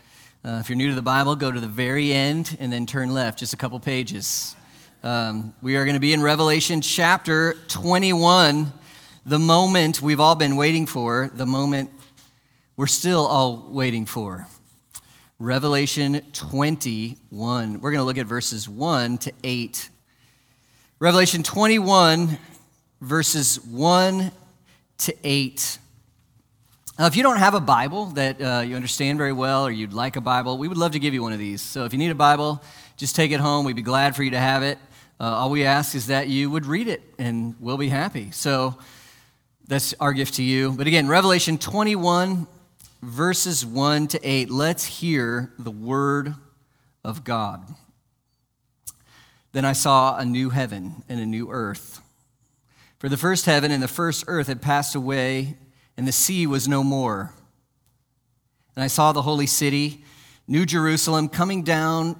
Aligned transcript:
uh, 0.44 0.58
if 0.60 0.70
you're 0.70 0.76
new 0.76 0.90
to 0.90 0.96
the 0.96 1.04
Bible, 1.04 1.36
go 1.36 1.52
to 1.52 1.60
the 1.60 1.68
very 1.68 2.14
end 2.14 2.58
and 2.60 2.74
then 2.74 2.88
turn 2.88 3.14
left 3.14 3.38
just 3.38 3.54
a 3.54 3.58
couple 3.58 3.80
pages. 3.80 4.56
Um, 5.04 5.54
we 5.62 5.76
are 5.76 5.86
going 5.86 5.94
to 5.94 6.00
be 6.00 6.12
in 6.12 6.24
Revelation 6.24 6.82
chapter 6.82 7.54
21, 7.68 8.74
the 9.28 9.38
moment 9.38 10.02
we've 10.02 10.20
all 10.20 10.34
been 10.34 10.56
waiting 10.56 10.88
for, 10.88 11.30
the 11.36 11.46
moment 11.46 11.92
we're 12.76 12.88
still 12.88 13.28
all 13.28 13.68
waiting 13.70 14.08
for. 14.08 14.48
Revelation 15.38 16.24
21. 16.34 17.80
We're 17.80 17.92
going 17.92 18.00
to 18.00 18.06
look 18.06 18.18
at 18.18 18.26
verses 18.26 18.68
1 18.68 19.20
to 19.20 19.34
8. 19.44 19.90
Revelation 20.98 21.44
21, 21.44 22.40
verses 23.00 23.64
1 23.66 24.32
to 24.98 25.16
8. 25.24 25.78
Now, 26.98 27.06
if 27.06 27.16
you 27.16 27.22
don't 27.22 27.38
have 27.38 27.54
a 27.54 27.60
Bible 27.60 28.08
that 28.08 28.42
uh, 28.42 28.62
you 28.62 28.76
understand 28.76 29.20
very 29.20 29.34
well 29.34 29.68
or 29.68 29.70
you'd 29.70 29.94
like 29.94 30.16
a 30.16 30.22
Bible, 30.22 30.58
we 30.58 30.68
would 30.68 30.80
love 30.80 30.94
to 30.94 31.00
give 31.00 31.14
you 31.14 31.22
one 31.22 31.34
of 31.34 31.38
these. 31.38 31.62
So 31.62 31.86
if 31.86 31.94
you 31.94 32.00
need 32.00 32.10
a 32.10 32.16
Bible, 32.16 32.64
just 32.98 33.16
take 33.16 33.32
it 33.32 33.40
home. 33.40 33.64
We'd 33.64 33.76
be 33.76 33.84
glad 33.84 34.16
for 34.16 34.24
you 34.24 34.32
to 34.32 34.40
have 34.40 34.64
it. 34.64 34.80
Uh, 35.20 35.26
all 35.26 35.52
we 35.52 35.64
ask 35.64 35.94
is 35.94 36.08
that 36.08 36.28
you 36.28 36.50
would 36.50 36.66
read 36.66 36.88
it, 36.88 37.04
and 37.20 37.56
we'll 37.60 37.78
be 37.78 37.90
happy. 37.90 38.32
So 38.32 38.76
that's 39.68 39.94
our 40.00 40.14
gift 40.14 40.34
to 40.36 40.44
you. 40.44 40.72
But 40.72 40.88
again, 40.88 41.08
Revelation 41.08 41.60
21, 41.60 42.48
verses 43.04 43.64
1 43.64 44.08
to 44.08 44.20
8. 44.28 44.50
Let's 44.50 44.86
hear 44.86 45.54
the 45.60 45.70
word 45.70 46.34
of 47.04 47.24
God. 47.24 47.68
Then 49.52 49.64
I 49.64 49.74
saw 49.74 50.18
a 50.18 50.26
new 50.26 50.50
heaven 50.50 51.04
and 51.08 51.20
a 51.20 51.26
new 51.26 51.52
earth. 51.52 52.02
For 52.98 53.10
the 53.10 53.18
first 53.18 53.46
heaven 53.46 53.72
and 53.72 53.82
the 53.82 53.88
first 53.88 54.24
earth 54.28 54.48
had 54.48 54.60
passed 54.60 54.96
away, 54.96 55.56
and 55.96 56.08
the 56.08 56.12
sea 56.12 56.48
was 56.48 56.68
no 56.68 56.84
more. 56.84 57.32
And 58.76 58.84
I 58.84 58.88
saw 58.88 59.12
the 59.12 59.22
holy 59.22 59.46
city, 59.46 60.04
New 60.48 60.66
Jerusalem, 60.66 61.30
coming 61.30 61.62
down 61.62 62.20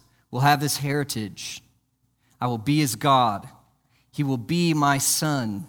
will 0.31 0.39
have 0.39 0.59
this 0.59 0.77
heritage. 0.77 1.61
I 2.39 2.47
will 2.47 2.57
be 2.57 2.79
his 2.79 2.95
God. 2.95 3.47
He 4.11 4.23
will 4.23 4.37
be 4.37 4.73
my 4.73 4.97
son. 4.97 5.67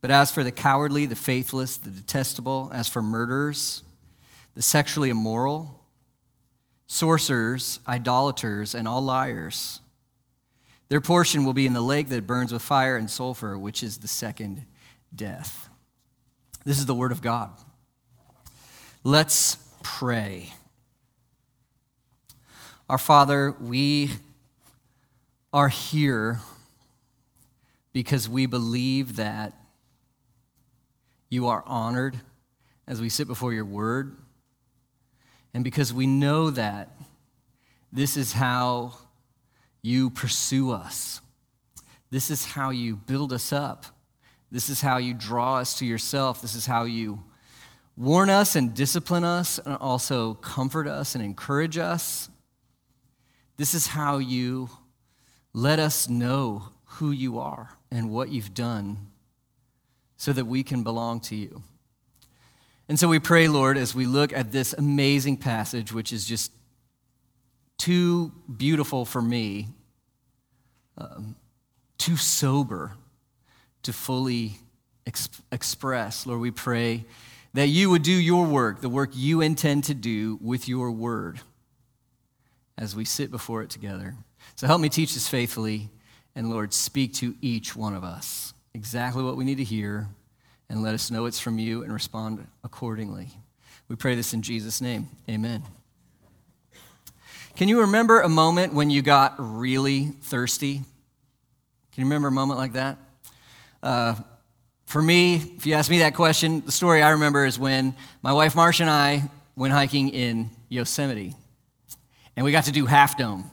But 0.00 0.10
as 0.10 0.30
for 0.30 0.44
the 0.44 0.52
cowardly, 0.52 1.06
the 1.06 1.16
faithless, 1.16 1.76
the 1.76 1.90
detestable, 1.90 2.70
as 2.72 2.88
for 2.88 3.02
murderers, 3.02 3.82
the 4.54 4.62
sexually 4.62 5.10
immoral, 5.10 5.80
sorcerers, 6.86 7.80
idolaters, 7.86 8.74
and 8.74 8.88
all 8.88 9.00
liars, 9.00 9.80
their 10.88 11.00
portion 11.00 11.44
will 11.44 11.52
be 11.52 11.66
in 11.66 11.72
the 11.72 11.80
lake 11.80 12.08
that 12.08 12.26
burns 12.26 12.52
with 12.52 12.62
fire 12.62 12.96
and 12.96 13.08
sulfur, 13.08 13.56
which 13.56 13.82
is 13.82 13.98
the 13.98 14.08
second 14.08 14.66
death. 15.14 15.68
This 16.64 16.78
is 16.78 16.86
the 16.86 16.94
word 16.94 17.12
of 17.12 17.22
God. 17.22 17.50
Let's 19.04 19.56
pray. 19.82 20.52
Our 22.90 22.98
Father, 22.98 23.54
we 23.60 24.10
are 25.52 25.68
here 25.68 26.40
because 27.92 28.28
we 28.28 28.46
believe 28.46 29.14
that 29.14 29.52
you 31.28 31.46
are 31.46 31.62
honored 31.66 32.16
as 32.88 33.00
we 33.00 33.08
sit 33.08 33.28
before 33.28 33.52
your 33.52 33.64
word, 33.64 34.16
and 35.54 35.62
because 35.62 35.94
we 35.94 36.08
know 36.08 36.50
that 36.50 36.90
this 37.92 38.16
is 38.16 38.32
how 38.32 38.94
you 39.82 40.10
pursue 40.10 40.72
us, 40.72 41.20
this 42.10 42.28
is 42.28 42.44
how 42.44 42.70
you 42.70 42.96
build 42.96 43.32
us 43.32 43.52
up, 43.52 43.86
this 44.50 44.68
is 44.68 44.80
how 44.80 44.96
you 44.96 45.14
draw 45.14 45.58
us 45.58 45.78
to 45.78 45.86
yourself, 45.86 46.42
this 46.42 46.56
is 46.56 46.66
how 46.66 46.82
you 46.82 47.22
warn 47.96 48.30
us 48.30 48.56
and 48.56 48.74
discipline 48.74 49.22
us, 49.22 49.60
and 49.60 49.76
also 49.76 50.34
comfort 50.34 50.88
us 50.88 51.14
and 51.14 51.22
encourage 51.22 51.78
us. 51.78 52.28
This 53.60 53.74
is 53.74 53.88
how 53.88 54.16
you 54.16 54.70
let 55.52 55.78
us 55.78 56.08
know 56.08 56.70
who 56.92 57.10
you 57.10 57.38
are 57.38 57.76
and 57.90 58.10
what 58.10 58.30
you've 58.30 58.54
done 58.54 59.08
so 60.16 60.32
that 60.32 60.46
we 60.46 60.62
can 60.62 60.82
belong 60.82 61.20
to 61.20 61.36
you. 61.36 61.62
And 62.88 62.98
so 62.98 63.06
we 63.06 63.18
pray, 63.18 63.48
Lord, 63.48 63.76
as 63.76 63.94
we 63.94 64.06
look 64.06 64.32
at 64.32 64.50
this 64.50 64.72
amazing 64.72 65.36
passage, 65.36 65.92
which 65.92 66.10
is 66.10 66.24
just 66.24 66.52
too 67.76 68.32
beautiful 68.56 69.04
for 69.04 69.20
me, 69.20 69.68
um, 70.96 71.36
too 71.98 72.16
sober 72.16 72.92
to 73.82 73.92
fully 73.92 74.54
exp- 75.04 75.42
express. 75.52 76.26
Lord, 76.26 76.40
we 76.40 76.50
pray 76.50 77.04
that 77.52 77.66
you 77.66 77.90
would 77.90 78.04
do 78.04 78.10
your 78.10 78.46
work, 78.46 78.80
the 78.80 78.88
work 78.88 79.10
you 79.12 79.42
intend 79.42 79.84
to 79.84 79.92
do 79.92 80.38
with 80.40 80.66
your 80.66 80.90
word 80.90 81.40
as 82.80 82.96
we 82.96 83.04
sit 83.04 83.30
before 83.30 83.62
it 83.62 83.70
together. 83.70 84.14
So 84.56 84.66
help 84.66 84.80
me 84.80 84.88
teach 84.88 85.14
this 85.14 85.28
faithfully, 85.28 85.90
and 86.34 86.50
Lord, 86.50 86.72
speak 86.72 87.12
to 87.14 87.36
each 87.42 87.76
one 87.76 87.94
of 87.94 88.02
us 88.02 88.54
exactly 88.74 89.22
what 89.22 89.36
we 89.36 89.44
need 89.44 89.58
to 89.58 89.64
hear, 89.64 90.08
and 90.68 90.82
let 90.82 90.94
us 90.94 91.10
know 91.10 91.26
it's 91.26 91.38
from 91.38 91.58
you 91.58 91.82
and 91.82 91.92
respond 91.92 92.46
accordingly. 92.64 93.28
We 93.88 93.96
pray 93.96 94.14
this 94.14 94.32
in 94.32 94.42
Jesus' 94.42 94.80
name. 94.80 95.08
Amen. 95.28 95.62
Can 97.56 97.68
you 97.68 97.80
remember 97.80 98.20
a 98.20 98.28
moment 98.28 98.72
when 98.72 98.88
you 98.88 99.02
got 99.02 99.34
really 99.38 100.06
thirsty? 100.22 100.74
Can 100.74 100.84
you 101.96 102.04
remember 102.04 102.28
a 102.28 102.32
moment 102.32 102.58
like 102.58 102.72
that? 102.74 102.96
Uh, 103.82 104.14
for 104.86 105.02
me, 105.02 105.34
if 105.34 105.66
you 105.66 105.74
ask 105.74 105.90
me 105.90 105.98
that 105.98 106.14
question, 106.14 106.62
the 106.64 106.72
story 106.72 107.02
I 107.02 107.10
remember 107.10 107.44
is 107.44 107.58
when 107.58 107.94
my 108.22 108.32
wife 108.32 108.54
Marcia 108.54 108.84
and 108.84 108.90
I 108.90 109.24
went 109.56 109.72
hiking 109.74 110.10
in 110.10 110.50
Yosemite 110.68 111.34
and 112.40 112.46
we 112.46 112.52
got 112.52 112.64
to 112.64 112.72
do 112.72 112.86
Half 112.86 113.18
Dome. 113.18 113.50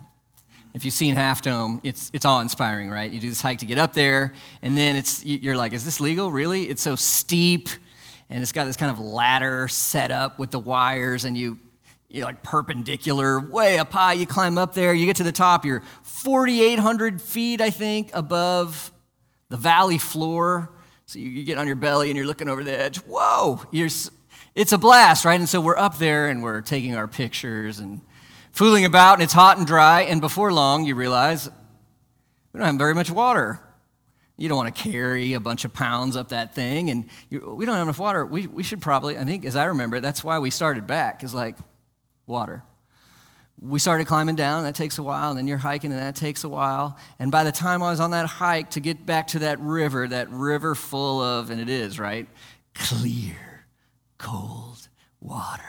If 0.73 0.85
you've 0.85 0.93
seen 0.93 1.15
Half 1.15 1.41
Dome, 1.41 1.81
it's, 1.83 2.09
it's 2.13 2.23
awe 2.23 2.39
inspiring, 2.39 2.89
right? 2.89 3.11
You 3.11 3.19
do 3.19 3.27
this 3.27 3.41
hike 3.41 3.59
to 3.59 3.65
get 3.65 3.77
up 3.77 3.91
there, 3.91 4.33
and 4.61 4.77
then 4.77 4.95
it's, 4.95 5.25
you're 5.25 5.57
like, 5.57 5.73
is 5.73 5.83
this 5.83 5.99
legal, 5.99 6.31
really? 6.31 6.69
It's 6.69 6.83
so 6.83 6.95
steep, 6.95 7.67
and 8.29 8.41
it's 8.41 8.53
got 8.53 8.63
this 8.63 8.77
kind 8.77 8.89
of 8.89 8.97
ladder 8.97 9.67
set 9.67 10.09
up 10.09 10.39
with 10.39 10.51
the 10.51 10.59
wires, 10.59 11.25
and 11.25 11.37
you, 11.37 11.59
you're 12.07 12.23
like 12.23 12.43
perpendicular, 12.43 13.41
way 13.41 13.77
up 13.77 13.91
high. 13.91 14.13
You 14.13 14.25
climb 14.25 14.57
up 14.57 14.73
there, 14.73 14.93
you 14.93 15.05
get 15.05 15.17
to 15.17 15.23
the 15.23 15.33
top, 15.33 15.65
you're 15.65 15.83
4,800 16.03 17.21
feet, 17.21 17.59
I 17.59 17.71
think, 17.71 18.11
above 18.13 18.93
the 19.49 19.57
valley 19.57 19.97
floor. 19.97 20.71
So 21.07 21.19
you, 21.19 21.27
you 21.27 21.43
get 21.43 21.57
on 21.57 21.67
your 21.67 21.75
belly 21.75 22.09
and 22.09 22.15
you're 22.15 22.25
looking 22.25 22.47
over 22.47 22.63
the 22.63 22.79
edge. 22.79 22.99
Whoa! 22.99 23.59
You're, 23.69 23.89
it's 24.55 24.71
a 24.71 24.77
blast, 24.77 25.25
right? 25.25 25.37
And 25.37 25.49
so 25.49 25.59
we're 25.59 25.75
up 25.75 25.97
there 25.97 26.29
and 26.29 26.41
we're 26.41 26.61
taking 26.61 26.95
our 26.95 27.09
pictures 27.09 27.79
and 27.79 27.99
fooling 28.57 28.85
about 28.85 29.13
and 29.13 29.21
it's 29.21 29.33
hot 29.33 29.59
and 29.59 29.67
dry, 29.67 30.01
and 30.01 30.19
before 30.19 30.51
long 30.51 30.83
you 30.83 30.95
realize 30.95 31.47
we 32.51 32.57
don't 32.57 32.65
have 32.65 32.75
very 32.75 32.95
much 32.95 33.11
water. 33.11 33.59
You 34.35 34.49
don't 34.49 34.57
want 34.57 34.75
to 34.75 34.83
carry 34.83 35.33
a 35.33 35.39
bunch 35.39 35.63
of 35.63 35.73
pounds 35.73 36.15
up 36.17 36.29
that 36.29 36.55
thing, 36.55 36.89
and 36.89 37.05
we 37.29 37.65
don't 37.65 37.75
have 37.75 37.83
enough 37.83 37.99
water. 37.99 38.25
We, 38.25 38.47
we 38.47 38.63
should 38.63 38.81
probably, 38.81 39.15
I 39.15 39.25
think, 39.25 39.45
as 39.45 39.55
I 39.55 39.65
remember, 39.65 39.99
that's 39.99 40.23
why 40.23 40.39
we 40.39 40.49
started 40.49 40.87
back, 40.87 41.23
is 41.23 41.35
like 41.35 41.55
water. 42.25 42.63
We 43.61 43.77
started 43.77 44.07
climbing 44.07 44.35
down, 44.35 44.63
that 44.63 44.73
takes 44.73 44.97
a 44.97 45.03
while, 45.03 45.29
and 45.29 45.37
then 45.37 45.47
you're 45.47 45.57
hiking, 45.57 45.91
and 45.91 46.01
that 46.01 46.15
takes 46.15 46.43
a 46.43 46.49
while. 46.49 46.97
And 47.19 47.31
by 47.31 47.43
the 47.43 47.51
time 47.51 47.83
I 47.83 47.91
was 47.91 47.99
on 47.99 48.11
that 48.11 48.25
hike 48.25 48.71
to 48.71 48.79
get 48.79 49.05
back 49.05 49.27
to 49.29 49.39
that 49.39 49.59
river, 49.59 50.07
that 50.07 50.31
river 50.31 50.73
full 50.73 51.21
of, 51.21 51.51
and 51.51 51.61
it 51.61 51.69
is, 51.69 51.99
right? 51.99 52.27
Clear, 52.73 53.65
cold 54.17 54.87
water. 55.19 55.63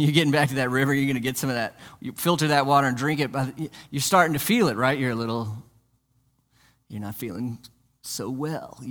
You're 0.00 0.12
getting 0.12 0.32
back 0.32 0.48
to 0.48 0.56
that 0.56 0.70
river, 0.70 0.94
you're 0.94 1.06
going 1.06 1.14
to 1.14 1.20
get 1.20 1.36
some 1.36 1.50
of 1.50 1.56
that, 1.56 1.78
you 2.00 2.12
filter 2.12 2.48
that 2.48 2.66
water 2.66 2.86
and 2.86 2.96
drink 2.96 3.20
it. 3.20 3.30
But 3.30 3.54
you're 3.90 4.00
starting 4.00 4.32
to 4.32 4.38
feel 4.38 4.68
it, 4.68 4.76
right? 4.76 4.98
You're 4.98 5.12
a 5.12 5.16
little, 5.16 5.56
you're 6.88 7.00
not 7.00 7.14
feeling 7.14 7.58
so 8.02 8.30
well. 8.30 8.82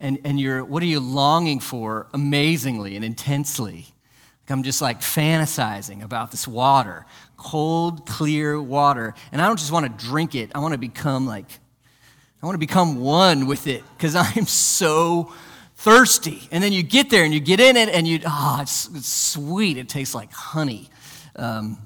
And, 0.00 0.18
and 0.24 0.40
you're, 0.40 0.64
what 0.64 0.82
are 0.82 0.86
you 0.86 1.00
longing 1.00 1.60
for 1.60 2.08
amazingly 2.12 2.96
and 2.96 3.04
intensely? 3.04 3.86
Like 4.42 4.50
I'm 4.50 4.62
just 4.62 4.80
like 4.80 5.00
fantasizing 5.00 6.02
about 6.02 6.30
this 6.30 6.48
water, 6.48 7.04
cold, 7.36 8.06
clear 8.06 8.60
water. 8.60 9.14
And 9.30 9.42
I 9.42 9.46
don't 9.46 9.58
just 9.58 9.72
want 9.72 9.86
to 9.86 10.06
drink 10.06 10.34
it, 10.34 10.50
I 10.54 10.60
want 10.60 10.72
to 10.72 10.78
become 10.78 11.26
like, 11.26 11.50
I 12.42 12.46
want 12.46 12.54
to 12.54 12.60
become 12.60 13.00
one 13.00 13.46
with 13.46 13.66
it 13.66 13.84
because 13.96 14.14
I'm 14.16 14.46
so 14.46 15.32
thirsty. 15.78 16.46
And 16.50 16.62
then 16.62 16.72
you 16.72 16.82
get 16.82 17.08
there 17.08 17.24
and 17.24 17.32
you 17.32 17.40
get 17.40 17.60
in 17.60 17.76
it 17.76 17.88
and 17.88 18.06
you, 18.06 18.20
ah, 18.26 18.58
oh, 18.58 18.62
it's, 18.62 18.88
it's, 18.94 19.08
sweet. 19.08 19.78
It 19.78 19.88
tastes 19.88 20.14
like 20.14 20.32
honey. 20.32 20.90
Um, 21.34 21.78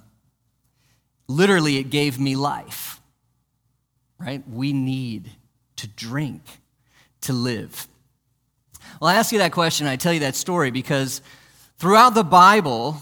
literally, 1.29 1.77
it 1.77 1.91
gave 1.91 2.19
me 2.19 2.35
life, 2.35 3.01
right? 4.19 4.43
We 4.49 4.73
need 4.73 5.31
to 5.77 5.89
drink 5.89 6.43
to 7.23 7.33
live? 7.33 7.89
Well, 9.01 9.11
I 9.11 9.15
ask 9.15 9.33
you 9.33 9.39
that 9.39 9.53
question, 9.53 9.87
I 9.87 9.97
tell 9.97 10.13
you 10.13 10.21
that 10.21 10.37
story 10.37 10.71
because 10.71 11.23
throughout 11.79 12.15
the 12.15 12.25
Bible, 12.25 12.97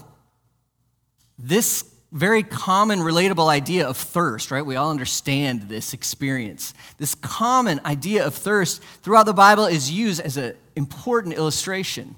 this 1.37 1.83
very 2.11 2.43
common, 2.43 2.99
relatable 2.99 3.47
idea 3.47 3.87
of 3.87 3.95
thirst, 3.95 4.51
right? 4.51 4.65
We 4.65 4.75
all 4.75 4.91
understand 4.91 5.63
this 5.63 5.93
experience. 5.93 6.73
This 6.97 7.15
common 7.15 7.79
idea 7.85 8.25
of 8.25 8.35
thirst 8.35 8.83
throughout 9.01 9.25
the 9.25 9.33
Bible 9.33 9.65
is 9.65 9.89
used 9.89 10.19
as 10.19 10.35
an 10.35 10.55
important 10.75 11.35
illustration. 11.35 12.15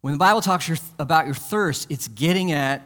When 0.00 0.12
the 0.12 0.18
Bible 0.18 0.40
talks 0.40 0.70
about 0.98 1.26
your 1.26 1.34
thirst, 1.34 1.90
it's 1.90 2.08
getting 2.08 2.52
at 2.52 2.82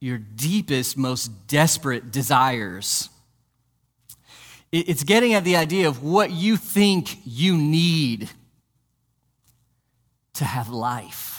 your 0.00 0.18
deepest, 0.18 0.96
most 0.96 1.46
desperate 1.46 2.10
desires. 2.10 3.08
It's 4.72 5.04
getting 5.04 5.34
at 5.34 5.44
the 5.44 5.56
idea 5.56 5.86
of 5.86 6.02
what 6.02 6.30
you 6.30 6.56
think 6.56 7.18
you 7.24 7.56
need 7.56 8.28
to 10.34 10.44
have 10.44 10.70
life, 10.70 11.31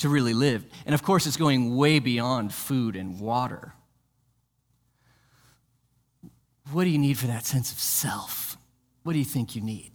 to 0.00 0.08
really 0.08 0.34
live. 0.34 0.64
And 0.86 0.94
of 0.94 1.02
course, 1.02 1.26
it's 1.26 1.36
going 1.36 1.76
way 1.76 1.98
beyond 1.98 2.52
food 2.52 2.96
and 2.96 3.20
water. 3.20 3.74
What 6.72 6.84
do 6.84 6.90
you 6.90 6.98
need 6.98 7.18
for 7.18 7.26
that 7.26 7.46
sense 7.46 7.72
of 7.72 7.78
self? 7.78 8.56
What 9.02 9.12
do 9.12 9.18
you 9.18 9.24
think 9.24 9.54
you 9.54 9.62
need? 9.62 9.92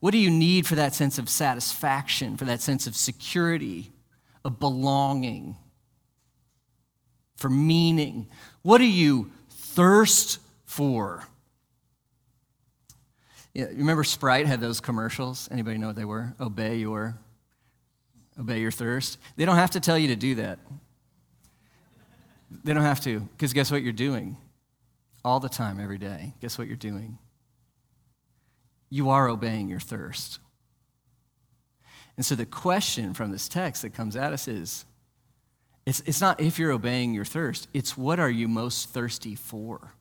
What 0.00 0.12
do 0.12 0.18
you 0.18 0.30
need 0.30 0.66
for 0.66 0.74
that 0.76 0.94
sense 0.94 1.18
of 1.18 1.28
satisfaction, 1.28 2.36
for 2.36 2.44
that 2.44 2.60
sense 2.60 2.86
of 2.86 2.94
security, 2.94 3.90
of 4.44 4.60
belonging, 4.60 5.56
for 7.36 7.48
meaning? 7.48 8.28
What 8.62 8.78
do 8.78 8.86
you 8.86 9.30
thirst 9.50 10.40
for? 10.64 11.24
Yeah, 13.54 13.66
remember 13.66 14.04
Sprite 14.04 14.46
had 14.46 14.60
those 14.60 14.80
commercials? 14.80 15.48
Anybody 15.50 15.78
know 15.78 15.88
what 15.88 15.96
they 15.96 16.04
were? 16.04 16.34
Obey 16.38 16.76
your 16.76 17.18
obey 18.38 18.60
your 18.60 18.70
thirst. 18.70 19.18
They 19.36 19.44
don't 19.44 19.56
have 19.56 19.72
to 19.72 19.80
tell 19.80 19.98
you 19.98 20.08
to 20.08 20.16
do 20.16 20.36
that. 20.36 20.58
They 22.64 22.72
don't 22.72 22.82
have 22.82 23.00
to, 23.02 23.20
because 23.20 23.52
guess 23.52 23.70
what 23.70 23.82
you're 23.82 23.92
doing? 23.92 24.36
All 25.24 25.40
the 25.40 25.48
time, 25.48 25.80
every 25.80 25.98
day. 25.98 26.34
Guess 26.40 26.56
what 26.56 26.66
you're 26.66 26.76
doing? 26.76 27.18
You 28.90 29.10
are 29.10 29.28
obeying 29.28 29.68
your 29.68 29.80
thirst. 29.80 30.38
And 32.16 32.24
so 32.24 32.34
the 32.34 32.46
question 32.46 33.14
from 33.14 33.30
this 33.30 33.48
text 33.48 33.82
that 33.82 33.94
comes 33.94 34.16
at 34.16 34.32
us 34.32 34.48
is 34.48 34.84
it's, 35.86 36.00
it's 36.00 36.20
not 36.20 36.40
if 36.40 36.58
you're 36.58 36.72
obeying 36.72 37.14
your 37.14 37.24
thirst, 37.24 37.68
it's 37.72 37.96
what 37.96 38.18
are 38.18 38.30
you 38.30 38.48
most 38.48 38.90
thirsty 38.90 39.34
for? 39.34 39.92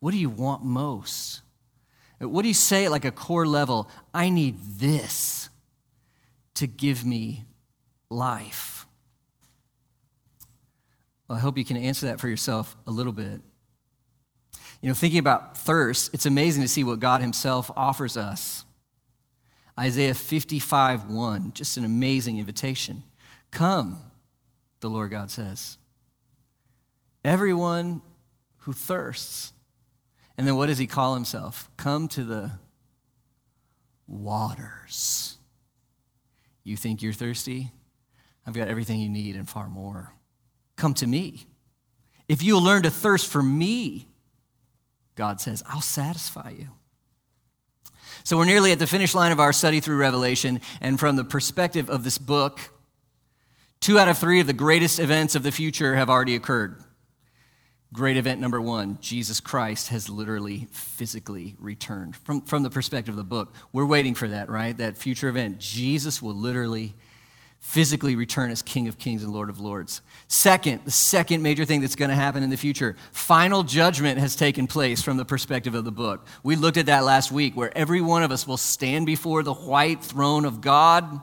What 0.00 0.12
do 0.12 0.18
you 0.18 0.30
want 0.30 0.64
most? 0.64 1.42
What 2.18 2.42
do 2.42 2.48
you 2.48 2.54
say 2.54 2.86
at 2.86 2.90
like 2.90 3.04
a 3.04 3.10
core 3.10 3.46
level? 3.46 3.90
I 4.14 4.30
need 4.30 4.56
this 4.78 5.48
to 6.56 6.66
give 6.66 7.04
me 7.04 7.44
life. 8.10 8.86
Well, 11.28 11.38
I 11.38 11.40
hope 11.40 11.58
you 11.58 11.64
can 11.64 11.76
answer 11.76 12.06
that 12.06 12.20
for 12.20 12.28
yourself 12.28 12.76
a 12.86 12.90
little 12.90 13.12
bit. 13.12 13.40
You 14.80 14.88
know, 14.88 14.94
thinking 14.94 15.18
about 15.18 15.56
thirst, 15.56 16.12
it's 16.14 16.26
amazing 16.26 16.62
to 16.62 16.68
see 16.68 16.84
what 16.84 17.00
God 17.00 17.20
Himself 17.20 17.70
offers 17.76 18.16
us. 18.16 18.64
Isaiah 19.78 20.14
55 20.14 21.10
1, 21.10 21.52
just 21.52 21.76
an 21.76 21.84
amazing 21.84 22.38
invitation. 22.38 23.02
Come, 23.50 23.98
the 24.80 24.88
Lord 24.88 25.10
God 25.10 25.30
says. 25.30 25.78
Everyone 27.24 28.02
who 28.58 28.72
thirsts, 28.72 29.52
and 30.38 30.46
then 30.46 30.56
what 30.56 30.66
does 30.66 30.78
he 30.78 30.86
call 30.86 31.14
himself? 31.14 31.70
Come 31.76 32.08
to 32.08 32.24
the 32.24 32.52
waters. 34.06 35.35
You 36.66 36.76
think 36.76 37.00
you're 37.00 37.12
thirsty? 37.12 37.70
I've 38.44 38.54
got 38.54 38.66
everything 38.66 38.98
you 38.98 39.08
need 39.08 39.36
and 39.36 39.48
far 39.48 39.68
more. 39.68 40.12
Come 40.74 40.94
to 40.94 41.06
me. 41.06 41.46
If 42.28 42.42
you'll 42.42 42.60
learn 42.60 42.82
to 42.82 42.90
thirst 42.90 43.28
for 43.30 43.40
me, 43.40 44.08
God 45.14 45.40
says, 45.40 45.62
I'll 45.68 45.80
satisfy 45.80 46.50
you. 46.58 46.70
So 48.24 48.36
we're 48.36 48.46
nearly 48.46 48.72
at 48.72 48.80
the 48.80 48.86
finish 48.88 49.14
line 49.14 49.30
of 49.30 49.38
our 49.38 49.52
study 49.52 49.78
through 49.78 49.98
Revelation, 49.98 50.60
and 50.80 50.98
from 50.98 51.14
the 51.14 51.22
perspective 51.22 51.88
of 51.88 52.02
this 52.02 52.18
book, 52.18 52.58
two 53.78 54.00
out 54.00 54.08
of 54.08 54.18
three 54.18 54.40
of 54.40 54.48
the 54.48 54.52
greatest 54.52 54.98
events 54.98 55.36
of 55.36 55.44
the 55.44 55.52
future 55.52 55.94
have 55.94 56.10
already 56.10 56.34
occurred. 56.34 56.82
Great 57.92 58.16
event 58.16 58.40
number 58.40 58.60
one 58.60 58.98
Jesus 59.00 59.40
Christ 59.40 59.88
has 59.88 60.08
literally 60.08 60.68
physically 60.70 61.56
returned. 61.58 62.16
From, 62.16 62.42
from 62.42 62.62
the 62.62 62.70
perspective 62.70 63.12
of 63.12 63.16
the 63.16 63.24
book, 63.24 63.54
we're 63.72 63.86
waiting 63.86 64.14
for 64.14 64.28
that, 64.28 64.48
right? 64.50 64.76
That 64.76 64.96
future 64.96 65.28
event. 65.28 65.58
Jesus 65.58 66.20
will 66.20 66.34
literally 66.34 66.94
physically 67.58 68.14
return 68.14 68.50
as 68.50 68.62
King 68.62 68.86
of 68.86 68.98
Kings 68.98 69.24
and 69.24 69.32
Lord 69.32 69.50
of 69.50 69.58
Lords. 69.58 70.00
Second, 70.28 70.82
the 70.84 70.90
second 70.90 71.42
major 71.42 71.64
thing 71.64 71.80
that's 71.80 71.96
going 71.96 72.10
to 72.10 72.14
happen 72.14 72.42
in 72.42 72.50
the 72.50 72.56
future 72.56 72.96
final 73.12 73.62
judgment 73.62 74.18
has 74.18 74.36
taken 74.36 74.66
place 74.66 75.02
from 75.02 75.16
the 75.16 75.24
perspective 75.24 75.74
of 75.74 75.84
the 75.84 75.92
book. 75.92 76.26
We 76.42 76.54
looked 76.54 76.76
at 76.76 76.86
that 76.86 77.04
last 77.04 77.32
week, 77.32 77.56
where 77.56 77.76
every 77.76 78.00
one 78.00 78.22
of 78.22 78.30
us 78.30 78.46
will 78.46 78.56
stand 78.56 79.06
before 79.06 79.42
the 79.42 79.54
white 79.54 80.02
throne 80.02 80.44
of 80.44 80.60
God 80.60 81.20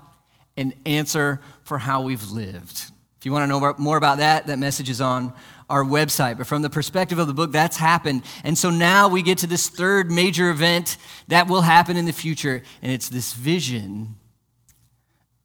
and 0.58 0.74
answer 0.86 1.40
for 1.64 1.78
how 1.78 2.02
we've 2.02 2.30
lived. 2.32 2.92
If 3.24 3.26
you 3.26 3.32
want 3.32 3.44
to 3.44 3.48
know 3.48 3.74
more 3.78 3.96
about 3.96 4.18
that, 4.18 4.48
that 4.48 4.60
message 4.60 4.90
is 4.90 5.00
on 5.00 5.32
our 5.70 5.82
website. 5.82 6.38
But 6.38 6.46
from 6.46 6.62
the 6.62 6.70
perspective 6.70 7.20
of 7.20 7.28
the 7.28 7.34
book, 7.34 7.54
that's 7.54 7.78
happened. 7.78 8.24
And 8.44 8.58
so 8.58 8.70
now 8.70 9.08
we 9.08 9.22
get 9.22 9.38
to 9.38 9.48
this 9.48 9.70
third 9.70 10.12
major 10.12 10.50
event 10.50 10.98
that 11.30 11.48
will 11.48 11.62
happen 11.62 11.96
in 11.96 12.04
the 12.04 12.12
future, 12.12 12.62
and 12.82 12.92
it's 12.92 13.08
this 13.08 13.32
vision 13.32 14.16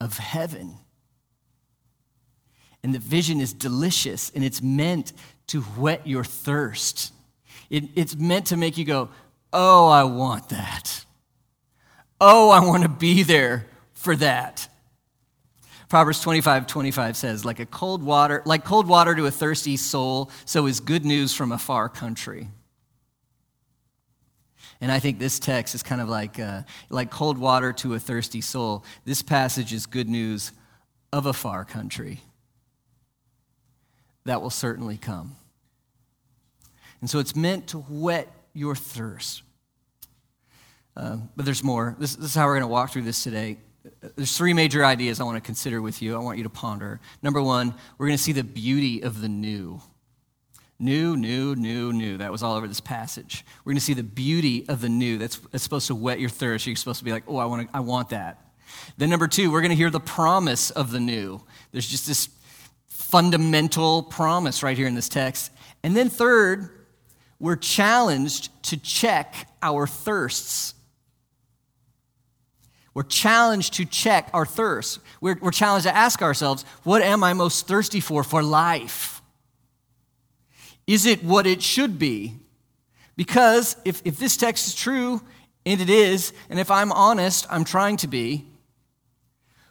of 0.00 0.18
heaven. 0.18 0.78
And 2.82 2.92
the 2.92 2.98
vision 2.98 3.40
is 3.40 3.52
delicious, 3.52 4.32
and 4.34 4.42
it's 4.42 4.60
meant 4.60 5.12
to 5.46 5.60
whet 5.60 6.04
your 6.04 6.24
thirst. 6.24 7.12
It, 7.70 7.84
it's 7.94 8.16
meant 8.16 8.46
to 8.46 8.56
make 8.56 8.76
you 8.76 8.84
go, 8.84 9.08
Oh, 9.52 9.86
I 9.86 10.02
want 10.02 10.48
that. 10.48 11.04
Oh, 12.20 12.50
I 12.50 12.58
want 12.58 12.82
to 12.82 12.88
be 12.88 13.22
there 13.22 13.66
for 13.92 14.16
that. 14.16 14.68
Proverbs 15.88 16.20
25, 16.20 16.66
25 16.66 17.16
says, 17.16 17.44
like 17.44 17.60
a 17.60 17.66
cold 17.66 18.02
water, 18.02 18.42
like 18.44 18.64
cold 18.64 18.86
water 18.86 19.14
to 19.14 19.24
a 19.26 19.30
thirsty 19.30 19.76
soul, 19.76 20.30
so 20.44 20.66
is 20.66 20.80
good 20.80 21.04
news 21.04 21.34
from 21.34 21.50
a 21.50 21.58
far 21.58 21.88
country. 21.88 22.48
And 24.80 24.92
I 24.92 24.98
think 24.98 25.18
this 25.18 25.38
text 25.38 25.74
is 25.74 25.82
kind 25.82 26.00
of 26.00 26.08
like, 26.08 26.38
uh, 26.38 26.62
like 26.90 27.10
cold 27.10 27.38
water 27.38 27.72
to 27.74 27.94
a 27.94 27.98
thirsty 27.98 28.42
soul. 28.42 28.84
This 29.06 29.22
passage 29.22 29.72
is 29.72 29.86
good 29.86 30.08
news 30.08 30.52
of 31.12 31.24
a 31.24 31.32
far 31.32 31.64
country 31.64 32.20
that 34.24 34.42
will 34.42 34.50
certainly 34.50 34.98
come. 34.98 35.36
And 37.00 37.08
so 37.08 37.18
it's 37.18 37.34
meant 37.34 37.68
to 37.68 37.78
whet 37.78 38.30
your 38.52 38.76
thirst. 38.76 39.42
Uh, 40.94 41.16
but 41.34 41.46
there's 41.46 41.64
more. 41.64 41.96
This, 41.98 42.14
this 42.14 42.26
is 42.26 42.34
how 42.34 42.44
we're 42.44 42.54
going 42.54 42.62
to 42.62 42.68
walk 42.68 42.90
through 42.90 43.02
this 43.02 43.22
today 43.22 43.56
there's 44.00 44.36
three 44.36 44.54
major 44.54 44.84
ideas 44.84 45.20
I 45.20 45.24
want 45.24 45.36
to 45.36 45.40
consider 45.40 45.82
with 45.82 46.00
you. 46.02 46.14
I 46.14 46.18
want 46.18 46.38
you 46.38 46.44
to 46.44 46.50
ponder. 46.50 47.00
Number 47.22 47.42
one, 47.42 47.74
we're 47.96 48.06
going 48.06 48.16
to 48.16 48.22
see 48.22 48.32
the 48.32 48.44
beauty 48.44 49.02
of 49.02 49.20
the 49.20 49.28
new. 49.28 49.80
New, 50.78 51.16
new, 51.16 51.56
new, 51.56 51.92
new. 51.92 52.18
That 52.18 52.30
was 52.30 52.42
all 52.42 52.54
over 52.54 52.68
this 52.68 52.80
passage. 52.80 53.44
We're 53.64 53.72
going 53.72 53.80
to 53.80 53.84
see 53.84 53.94
the 53.94 54.04
beauty 54.04 54.68
of 54.68 54.80
the 54.80 54.88
new. 54.88 55.18
That's, 55.18 55.36
that's 55.36 55.64
supposed 55.64 55.88
to 55.88 55.94
whet 55.96 56.20
your 56.20 56.30
thirst. 56.30 56.66
You're 56.66 56.76
supposed 56.76 57.00
to 57.00 57.04
be 57.04 57.10
like, 57.10 57.24
oh, 57.26 57.38
I 57.38 57.46
want, 57.46 57.68
to, 57.68 57.76
I 57.76 57.80
want 57.80 58.10
that. 58.10 58.44
Then, 58.96 59.10
number 59.10 59.26
two, 59.26 59.50
we're 59.50 59.60
going 59.60 59.70
to 59.70 59.76
hear 59.76 59.90
the 59.90 59.98
promise 59.98 60.70
of 60.70 60.92
the 60.92 61.00
new. 61.00 61.42
There's 61.72 61.88
just 61.88 62.06
this 62.06 62.28
fundamental 62.86 64.04
promise 64.04 64.62
right 64.62 64.76
here 64.76 64.86
in 64.86 64.94
this 64.94 65.08
text. 65.08 65.50
And 65.82 65.96
then, 65.96 66.08
third, 66.10 66.68
we're 67.40 67.56
challenged 67.56 68.50
to 68.64 68.76
check 68.76 69.48
our 69.62 69.86
thirsts. 69.86 70.74
We're 72.98 73.04
challenged 73.04 73.74
to 73.74 73.84
check 73.84 74.28
our 74.34 74.44
thirst. 74.44 74.98
We're, 75.20 75.38
we're 75.40 75.52
challenged 75.52 75.86
to 75.86 75.94
ask 75.94 76.20
ourselves, 76.20 76.64
what 76.82 77.00
am 77.00 77.22
I 77.22 77.32
most 77.32 77.68
thirsty 77.68 78.00
for 78.00 78.24
for 78.24 78.42
life? 78.42 79.22
Is 80.84 81.06
it 81.06 81.22
what 81.22 81.46
it 81.46 81.62
should 81.62 82.00
be? 82.00 82.34
Because 83.14 83.76
if, 83.84 84.02
if 84.04 84.18
this 84.18 84.36
text 84.36 84.66
is 84.66 84.74
true, 84.74 85.22
and 85.64 85.80
it 85.80 85.88
is, 85.88 86.32
and 86.50 86.58
if 86.58 86.72
I'm 86.72 86.90
honest, 86.90 87.46
I'm 87.48 87.62
trying 87.62 87.98
to 87.98 88.08
be, 88.08 88.46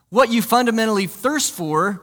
what 0.08 0.32
you 0.32 0.42
fundamentally 0.42 1.08
thirst 1.08 1.52
for 1.52 2.02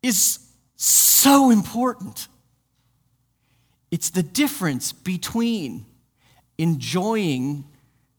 is 0.00 0.38
so 0.76 1.50
important. 1.50 2.28
It's 3.90 4.10
the 4.10 4.22
difference 4.22 4.92
between 4.92 5.86
enjoying 6.56 7.64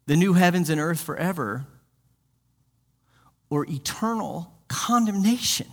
the 0.07 0.15
new 0.15 0.33
heavens 0.33 0.69
and 0.69 0.79
earth 0.79 1.01
forever 1.01 1.65
or 3.49 3.65
eternal 3.65 4.53
condemnation. 4.67 5.67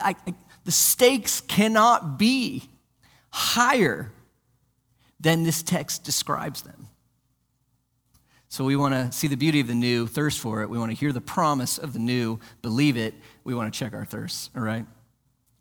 I, 0.00 0.14
I, 0.26 0.34
the 0.64 0.72
stakes 0.72 1.40
cannot 1.40 2.18
be 2.18 2.64
higher 3.30 4.12
than 5.20 5.44
this 5.44 5.62
text 5.62 6.04
describes 6.04 6.62
them. 6.62 6.88
So 8.48 8.64
we 8.64 8.76
want 8.76 8.92
to 8.92 9.16
see 9.16 9.28
the 9.28 9.36
beauty 9.36 9.60
of 9.60 9.66
the 9.66 9.74
new, 9.74 10.06
thirst 10.06 10.38
for 10.38 10.62
it. 10.62 10.68
We 10.68 10.78
want 10.78 10.90
to 10.90 10.96
hear 10.96 11.12
the 11.12 11.22
promise 11.22 11.78
of 11.78 11.94
the 11.94 11.98
new, 11.98 12.38
believe 12.60 12.98
it. 12.98 13.14
We 13.44 13.54
want 13.54 13.72
to 13.72 13.78
check 13.78 13.94
our 13.94 14.04
thirst, 14.04 14.50
all 14.54 14.62
right? 14.62 14.84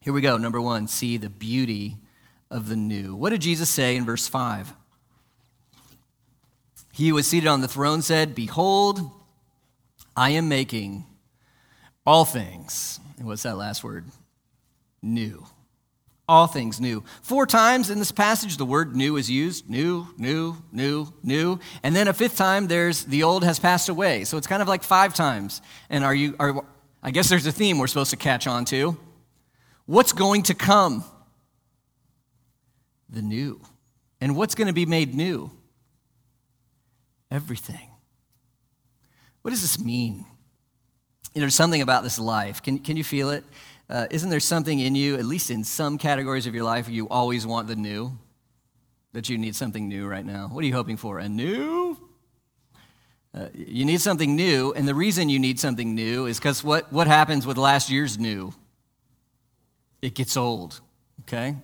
Here 0.02 0.12
we 0.12 0.20
go. 0.20 0.36
Number 0.36 0.60
one, 0.60 0.88
see 0.88 1.16
the 1.16 1.30
beauty 1.30 1.98
of 2.50 2.68
the 2.68 2.76
new. 2.76 3.16
What 3.16 3.30
did 3.30 3.42
Jesus 3.42 3.70
say 3.70 3.96
in 3.96 4.04
verse 4.04 4.28
5? 4.28 4.74
He 6.92 7.10
who 7.10 7.16
was 7.16 7.28
seated 7.28 7.48
on 7.48 7.62
the 7.62 7.68
throne 7.68 8.02
said, 8.02 8.36
Behold, 8.36 9.10
I 10.16 10.32
am 10.32 10.50
making 10.50 11.06
all 12.06 12.26
things. 12.26 13.00
And 13.18 13.28
what's 13.28 13.44
that 13.44 13.58
last 13.58 13.84
word? 13.84 14.06
new. 15.02 15.46
All 16.28 16.48
things 16.48 16.80
new. 16.80 17.04
Four 17.22 17.46
times 17.46 17.90
in 17.90 18.00
this 18.00 18.12
passage, 18.12 18.58
the 18.58 18.66
word 18.66 18.96
new 18.96 19.18
is 19.18 19.30
used 19.30 19.70
new, 19.70 20.08
new, 20.18 20.56
new, 20.72 21.12
new. 21.24 21.60
And 21.84 21.96
then 21.96 22.08
a 22.08 22.14
fifth 22.14 22.38
time, 22.38 22.68
there's 22.68 23.04
the 23.06 23.24
old 23.24 23.44
has 23.44 23.60
passed 23.60 23.90
away. 23.90 24.24
So 24.24 24.38
it's 24.38 24.48
kind 24.48 24.62
of 24.62 24.68
like 24.68 24.84
five 24.84 25.14
times. 25.14 25.62
And 25.90 26.04
are 26.04 26.16
you, 26.16 26.36
are, 26.40 26.64
I 27.04 27.12
guess 27.12 27.28
there's 27.28 27.48
a 27.48 27.52
theme 27.52 27.80
we're 27.80 27.88
supposed 27.88 28.12
to 28.12 28.18
catch 28.18 28.48
on 28.48 28.64
to. 28.66 28.98
What's 29.88 30.14
going 30.14 30.44
to 30.44 30.54
come? 30.54 31.04
The 33.10 33.22
new. 33.22 33.60
And 34.22 34.38
what's 34.38 34.56
going 34.56 34.68
to 34.68 34.74
be 34.74 34.86
made 34.86 35.14
new? 35.14 35.52
Everything. 37.32 37.90
What 39.42 39.52
does 39.52 39.62
this 39.62 39.80
mean? 39.80 40.26
You 41.34 41.40
know, 41.40 41.42
there's 41.42 41.56
something 41.56 41.82
about 41.82 42.04
this 42.04 42.20
life. 42.20 42.62
Can, 42.62 42.78
can 42.80 42.98
you 42.98 43.04
feel 43.04 43.30
it? 43.30 43.46
Uh, 43.90 44.08
isn't 44.12 44.30
there 44.30 44.40
something 44.40 44.80
in 44.80 44.96
you, 44.96 45.16
at 45.16 45.26
least 45.26 45.50
in 45.50 45.64
some 45.64 45.98
categories 45.98 46.46
of 46.46 46.54
your 46.54 46.66
life, 46.66 46.90
you 46.90 47.08
always 47.10 47.48
want 47.48 47.68
the 47.68 47.76
new? 47.76 48.18
That 49.14 49.30
you 49.30 49.38
need 49.38 49.56
something 49.56 49.88
new 49.88 50.08
right 50.08 50.26
now? 50.26 50.50
What 50.52 50.64
are 50.64 50.68
you 50.68 50.74
hoping 50.74 50.98
for? 50.98 51.20
A 51.20 51.28
new? 51.28 51.98
Uh, 53.34 53.48
you 53.54 53.86
need 53.86 54.02
something 54.02 54.36
new, 54.36 54.74
and 54.74 54.86
the 54.88 54.96
reason 54.96 55.30
you 55.30 55.40
need 55.40 55.60
something 55.60 55.96
new 55.96 56.26
is 56.26 56.38
because 56.38 56.64
what, 56.64 56.92
what 56.92 57.08
happens 57.08 57.48
with 57.48 57.58
last 57.58 57.90
year's 57.90 58.20
new? 58.20 58.54
It 60.02 60.16
gets 60.16 60.36
old, 60.36 60.82
okay? 61.22 61.56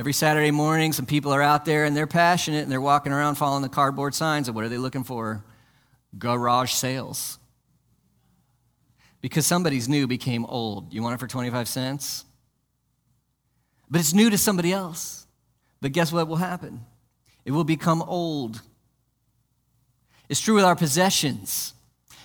Every 0.00 0.14
Saturday 0.14 0.50
morning, 0.50 0.94
some 0.94 1.04
people 1.04 1.30
are 1.30 1.42
out 1.42 1.66
there 1.66 1.84
and 1.84 1.94
they're 1.94 2.06
passionate 2.06 2.62
and 2.62 2.72
they're 2.72 2.80
walking 2.80 3.12
around 3.12 3.34
following 3.34 3.60
the 3.60 3.68
cardboard 3.68 4.14
signs. 4.14 4.48
And 4.48 4.54
what 4.54 4.64
are 4.64 4.70
they 4.70 4.78
looking 4.78 5.04
for? 5.04 5.44
Garage 6.18 6.72
sales 6.72 7.38
because 9.20 9.46
somebody's 9.46 9.90
new 9.90 10.06
became 10.06 10.46
old. 10.46 10.90
You 10.90 11.02
want 11.02 11.16
it 11.16 11.20
for 11.20 11.26
25 11.26 11.68
cents? 11.68 12.24
But 13.90 14.00
it's 14.00 14.14
new 14.14 14.30
to 14.30 14.38
somebody 14.38 14.72
else. 14.72 15.26
But 15.82 15.92
guess 15.92 16.10
what 16.10 16.28
will 16.28 16.36
happen? 16.36 16.80
It 17.44 17.50
will 17.50 17.64
become 17.64 18.00
old. 18.00 18.62
It's 20.30 20.40
true 20.40 20.54
with 20.54 20.64
our 20.64 20.76
possessions. 20.76 21.74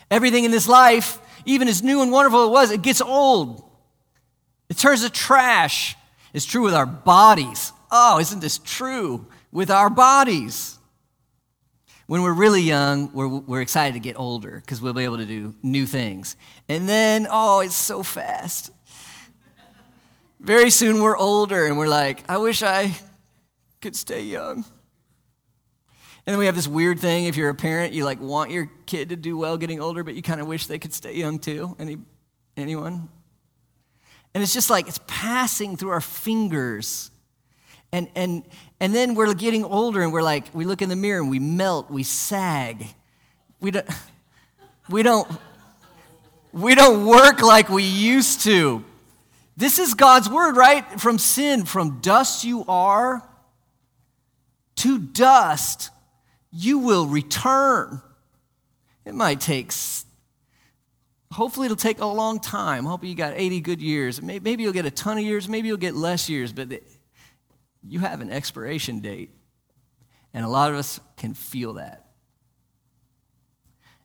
Everything 0.09 0.45
in 0.45 0.51
this 0.51 0.69
life, 0.69 1.19
even 1.45 1.67
as 1.67 1.83
new 1.83 2.01
and 2.01 2.09
wonderful 2.09 2.45
it 2.45 2.51
was, 2.51 2.71
it 2.71 2.83
gets 2.83 3.01
old. 3.01 3.69
It 4.69 4.77
turns 4.77 5.03
to 5.03 5.09
trash. 5.09 5.97
It's 6.35 6.43
true 6.43 6.63
with 6.63 6.73
our 6.73 6.85
bodies. 6.85 7.71
Oh, 7.89 8.19
isn't 8.19 8.41
this 8.41 8.57
true 8.57 9.25
with 9.53 9.71
our 9.71 9.89
bodies? 9.89 10.77
When 12.07 12.23
we're 12.23 12.33
really 12.33 12.61
young, 12.61 13.09
we're, 13.13 13.29
we're 13.29 13.61
excited 13.61 13.93
to 13.93 14.01
get 14.01 14.19
older 14.19 14.59
because 14.59 14.81
we'll 14.81 14.91
be 14.91 15.05
able 15.05 15.19
to 15.19 15.25
do 15.25 15.55
new 15.63 15.85
things. 15.85 16.35
And 16.67 16.89
then, 16.89 17.25
oh, 17.31 17.61
it's 17.61 17.73
so 17.73 18.03
fast. 18.03 18.69
Very 20.41 20.71
soon 20.71 21.01
we're 21.01 21.15
older 21.15 21.67
and 21.67 21.77
we're 21.77 21.87
like, 21.87 22.29
I 22.29 22.37
wish 22.37 22.61
I 22.63 22.91
could 23.79 23.95
stay 23.95 24.23
young. 24.23 24.65
And 26.25 26.33
then 26.33 26.37
we 26.37 26.47
have 26.47 26.55
this 26.55 26.67
weird 26.67 26.99
thing 26.99 27.27
if 27.27 27.37
you're 27.37 27.47
a 27.47 27.55
parent, 27.55 27.93
you 27.93 28.03
like 28.03 28.19
want 28.19 28.51
your 28.51 28.69
kid 28.87 29.07
to 29.07 29.15
do 29.15 29.37
well 29.37 29.55
getting 29.55 29.79
older, 29.79 30.03
but 30.03 30.15
you 30.15 30.21
kind 30.21 30.41
of 30.41 30.47
wish 30.47 30.67
they 30.67 30.79
could 30.79 30.93
stay 30.93 31.15
young 31.15 31.39
too. 31.39 31.77
Any 31.79 31.97
anyone? 32.57 33.07
And 34.35 34.43
it's 34.43 34.53
just 34.53 34.69
like 34.69 34.87
it's 34.87 34.99
passing 35.07 35.77
through 35.77 35.91
our 35.91 36.01
fingers. 36.01 37.09
And 37.91 38.09
and 38.15 38.43
and 38.79 38.93
then 38.93 39.15
we're 39.15 39.33
getting 39.33 39.63
older 39.63 40.01
and 40.01 40.11
we're 40.11 40.21
like, 40.21 40.53
we 40.53 40.65
look 40.65 40.81
in 40.81 40.89
the 40.89 40.95
mirror 40.95 41.21
and 41.21 41.31
we 41.31 41.39
melt, 41.39 41.89
we 41.89 42.03
sag. 42.03 42.85
We 43.61 43.71
don't, 43.71 43.87
we 44.89 45.01
don't, 45.01 45.27
we 46.51 46.75
don't 46.75 47.05
work 47.05 47.41
like 47.41 47.69
we 47.69 47.83
used 47.83 48.41
to. 48.41 48.83
This 49.57 49.79
is 49.79 49.93
God's 49.93 50.29
word, 50.29 50.57
right? 50.57 50.99
From 50.99 51.17
sin, 51.17 51.63
from 51.63 52.01
dust 52.01 52.43
you 52.43 52.65
are, 52.67 53.23
to 54.75 54.99
dust 54.99 55.89
you 56.51 56.79
will 56.79 57.07
return. 57.07 58.01
It 59.05 59.15
might 59.15 59.39
take, 59.39 59.71
hopefully, 61.35 61.65
it'll 61.65 61.75
take 61.75 61.99
a 61.99 62.05
long 62.05 62.39
time. 62.39 62.85
Hopefully, 62.85 63.09
you 63.09 63.15
got 63.15 63.33
80 63.35 63.59
good 63.61 63.81
years. 63.81 64.21
Maybe 64.21 64.63
you'll 64.63 64.73
get 64.73 64.85
a 64.85 64.91
ton 64.91 65.17
of 65.17 65.23
years, 65.23 65.47
maybe 65.47 65.67
you'll 65.67 65.77
get 65.77 65.95
less 65.95 66.29
years, 66.29 66.53
but 66.53 66.69
you 67.87 67.99
have 67.99 68.21
an 68.21 68.31
expiration 68.31 68.99
date. 68.99 69.31
And 70.33 70.43
a 70.43 70.49
lot 70.49 70.69
of 70.69 70.77
us 70.77 70.99
can 71.17 71.33
feel 71.33 71.73
that. 71.73 72.05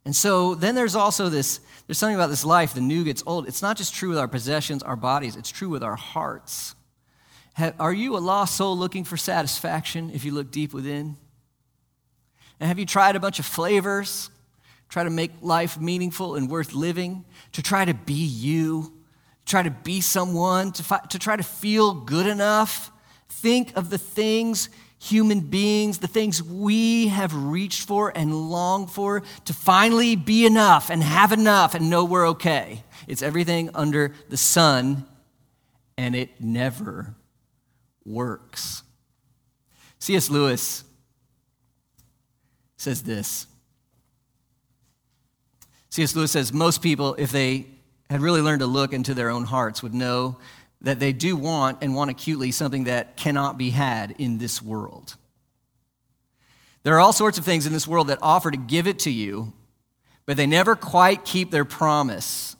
And 0.05 0.17
so 0.17 0.55
then 0.55 0.75
there's 0.75 0.97
also 0.97 1.29
this 1.29 1.61
there's 1.87 1.99
something 1.99 2.15
about 2.15 2.31
this 2.31 2.45
life, 2.45 2.75
the 2.75 2.81
new 2.81 3.05
gets 3.05 3.23
old. 3.27 3.49
It's 3.49 3.63
not 3.63 3.77
just 3.77 3.95
true 3.95 4.11
with 4.11 4.19
our 4.19 4.29
possessions, 4.29 4.83
our 4.83 4.97
bodies, 4.97 5.37
it's 5.37 5.51
true 5.51 5.69
with 5.69 5.83
our 5.83 5.97
hearts. 5.97 6.75
Have, 7.55 7.75
are 7.81 7.93
you 7.93 8.17
a 8.17 8.19
lost 8.19 8.57
soul 8.57 8.77
looking 8.77 9.05
for 9.05 9.17
satisfaction 9.17 10.11
if 10.15 10.25
you 10.25 10.33
look 10.33 10.51
deep 10.51 10.73
within? 10.73 11.17
And 12.59 12.69
have 12.69 12.79
you 12.79 12.87
tried 12.87 13.17
a 13.17 13.21
bunch 13.21 13.39
of 13.39 13.47
flavors, 13.47 14.31
try 14.91 15.05
to 15.05 15.11
make 15.11 15.31
life 15.41 15.81
meaningful 15.81 16.35
and 16.35 16.51
worth 16.51 16.75
living, 16.75 17.25
to 17.53 17.63
try 17.63 17.85
to 17.85 17.95
be 17.95 18.13
you, 18.13 18.93
try 19.47 19.63
to 19.63 19.71
be 19.71 20.01
someone, 20.01 20.73
to, 20.73 20.85
fi- 20.85 21.07
to 21.09 21.19
try 21.19 21.37
to 21.37 21.43
feel 21.43 21.95
good 21.95 22.27
enough? 22.27 22.93
Think 23.29 23.75
of 23.77 23.89
the 23.89 23.99
things 23.99 24.69
human 25.01 25.41
beings, 25.41 25.99
the 25.99 26.07
things 26.07 26.43
we 26.43 27.09
have 27.09 27.35
reached 27.35 27.87
for 27.87 28.13
and 28.15 28.51
longed 28.51 28.91
for 28.91 29.23
to 29.47 29.55
finally 29.55 30.15
be 30.15 30.45
enough 30.45 30.91
and 30.91 31.03
have 31.03 31.33
enough 31.33 31.75
and 31.75 31.89
know 31.89 32.05
we're 32.05 32.29
okay. 32.29 32.85
It's 33.09 33.23
everything 33.23 33.71
under 33.75 34.13
the 34.29 34.37
sun, 34.37 35.07
and 35.97 36.15
it 36.15 36.41
never 36.41 37.15
works. 38.05 38.83
C.S. 39.99 40.29
Lewis 40.29 40.85
says 42.77 43.03
this. 43.03 43.47
C.S. 45.91 46.15
Lewis 46.15 46.33
says 46.33 46.53
most 46.53 46.83
people, 46.83 47.15
if 47.19 47.33
they 47.33 47.67
had 48.09 48.21
really 48.21 48.41
learned 48.41 48.61
to 48.61 48.67
look 48.67 48.93
into 48.93 49.13
their 49.15 49.31
own 49.31 49.45
hearts, 49.45 49.83
would 49.83 49.95
know 49.95 50.39
that 50.81 50.99
they 50.99 51.13
do 51.13 51.37
want 51.37 51.79
and 51.83 51.95
want 51.95 52.11
acutely 52.11 52.51
something 52.53 52.85
that 52.85 53.17
cannot 53.17 53.59
be 53.59 53.71
had 53.71 54.15
in 54.19 54.39
this 54.39 54.63
world. 54.63 55.17
There 56.83 56.95
are 56.95 57.01
all 57.01 57.13
sorts 57.13 57.39
of 57.39 57.45
things 57.45 57.67
in 57.67 57.73
this 57.73 57.87
world 57.87 58.09
that 58.09 58.19
offer 58.23 58.51
to 58.51 58.57
give 58.57 58.87
it 58.87 59.01
to 59.01 59.11
you, 59.11 59.53
but 60.27 60.37
they 60.37 60.47
never 60.47 60.75
quite 60.75 61.25
keep 61.25 61.51
their 61.51 61.65
promise. 61.65 62.57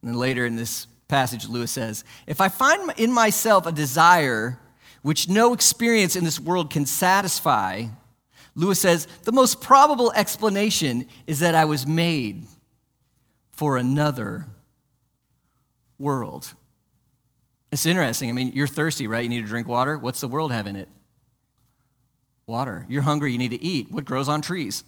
And 0.00 0.10
then 0.10 0.18
later 0.18 0.46
in 0.46 0.56
this 0.56 0.86
passage, 1.08 1.48
Lewis 1.48 1.70
says 1.70 2.04
If 2.26 2.40
I 2.40 2.48
find 2.48 2.92
in 2.96 3.12
myself 3.12 3.66
a 3.66 3.72
desire 3.72 4.58
which 5.02 5.28
no 5.28 5.52
experience 5.52 6.16
in 6.16 6.24
this 6.24 6.40
world 6.40 6.70
can 6.70 6.86
satisfy, 6.86 7.86
Lewis 8.54 8.80
says, 8.80 9.06
the 9.24 9.32
most 9.32 9.60
probable 9.60 10.12
explanation 10.12 11.06
is 11.26 11.40
that 11.40 11.54
I 11.54 11.64
was 11.64 11.86
made 11.86 12.46
for 13.50 13.76
another 13.76 14.46
world. 15.98 16.52
It's 17.72 17.86
interesting. 17.86 18.28
I 18.28 18.32
mean, 18.32 18.52
you're 18.54 18.68
thirsty, 18.68 19.06
right? 19.08 19.24
You 19.24 19.28
need 19.28 19.40
to 19.40 19.48
drink 19.48 19.66
water. 19.66 19.98
What's 19.98 20.20
the 20.20 20.28
world 20.28 20.52
have 20.52 20.68
in 20.68 20.76
it? 20.76 20.88
Water. 22.46 22.86
You're 22.88 23.02
hungry, 23.02 23.32
you 23.32 23.38
need 23.38 23.50
to 23.50 23.62
eat. 23.62 23.90
What 23.90 24.04
grows 24.04 24.28
on 24.28 24.42
trees? 24.42 24.84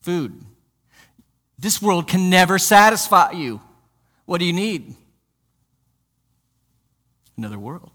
Food. 0.00 0.40
This 1.58 1.82
world 1.82 2.08
can 2.08 2.30
never 2.30 2.58
satisfy 2.58 3.32
you. 3.32 3.60
What 4.24 4.38
do 4.38 4.46
you 4.46 4.52
need? 4.54 4.94
Another 7.36 7.58
world. 7.58 7.90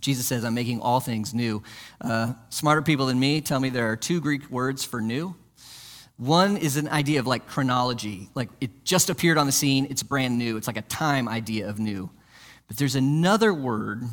Jesus 0.00 0.26
says, 0.26 0.44
I'm 0.44 0.54
making 0.54 0.80
all 0.80 1.00
things 1.00 1.34
new. 1.34 1.62
Uh, 2.00 2.32
smarter 2.48 2.82
people 2.82 3.06
than 3.06 3.20
me 3.20 3.40
tell 3.40 3.60
me 3.60 3.68
there 3.68 3.90
are 3.90 3.96
two 3.96 4.20
Greek 4.20 4.50
words 4.50 4.84
for 4.84 5.00
new. 5.00 5.36
One 6.16 6.56
is 6.56 6.76
an 6.76 6.88
idea 6.88 7.20
of 7.20 7.26
like 7.26 7.46
chronology, 7.46 8.28
like 8.34 8.50
it 8.60 8.84
just 8.84 9.08
appeared 9.08 9.38
on 9.38 9.46
the 9.46 9.52
scene, 9.52 9.86
it's 9.88 10.02
brand 10.02 10.36
new. 10.36 10.58
It's 10.58 10.66
like 10.66 10.76
a 10.76 10.82
time 10.82 11.28
idea 11.28 11.68
of 11.68 11.78
new. 11.78 12.10
But 12.68 12.76
there's 12.76 12.94
another 12.94 13.54
word, 13.54 14.02
and 14.02 14.10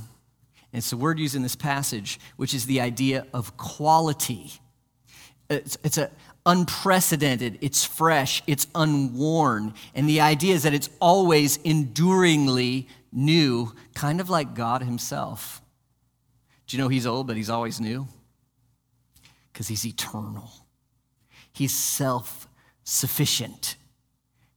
it's 0.72 0.89
the 0.89 0.98
word 0.98 1.20
used 1.20 1.36
in 1.36 1.44
this 1.44 1.56
passage, 1.56 2.20
which 2.38 2.53
is 2.53 2.65
the 2.65 2.79
idea 2.79 3.27
of 3.34 3.58
quality. 3.58 4.53
It's, 5.50 5.77
it's 5.84 5.98
a 5.98 6.10
unprecedented, 6.46 7.60
it's 7.62 7.84
fresh, 7.84 8.41
it's 8.48 8.67
unworn. 8.74 9.74
And 9.94 10.08
the 10.08 10.22
idea 10.22 10.56
is 10.56 10.63
that 10.63 10.74
it's 10.74 10.89
always 11.01 11.58
enduringly 11.58 12.88
new, 13.12 13.74
kind 13.94 14.22
of 14.22 14.29
like 14.29 14.56
God 14.56 14.82
Himself. 14.82 15.62
Do 16.67 16.77
you 16.77 16.83
know 16.83 16.89
He's 16.89 17.07
old, 17.07 17.27
but 17.27 17.38
He's 17.38 17.50
always 17.50 17.79
new? 17.79 18.07
Because 19.51 19.67
He's 19.67 19.86
eternal. 19.86 20.51
He's 21.53 21.74
self 21.74 22.47
sufficient. 22.83 23.75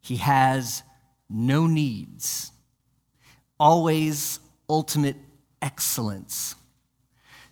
He 0.00 0.16
has 0.16 0.82
no 1.28 1.66
needs, 1.66 2.52
always 3.58 4.40
ultimate 4.68 5.16
excellence. 5.62 6.56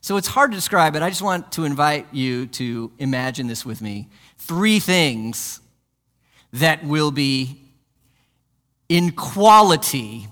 So 0.00 0.17
it's 0.17 0.29
hard 0.29 0.53
to 0.53 0.57
describe 0.57 0.97
it. 0.97 1.03
I 1.03 1.09
just 1.11 1.23
want 1.23 1.53
to 1.53 1.65
invite 1.65 2.07
you 2.12 2.47
to 2.47 2.93
imagine 2.99 3.47
this 3.47 3.65
with 3.65 3.83
me. 3.83 4.09
Three 4.38 4.81
things 4.81 5.61
that 6.53 6.85
will 6.85 7.11
be 7.11 7.61
in 8.88 9.12
quality 9.12 10.29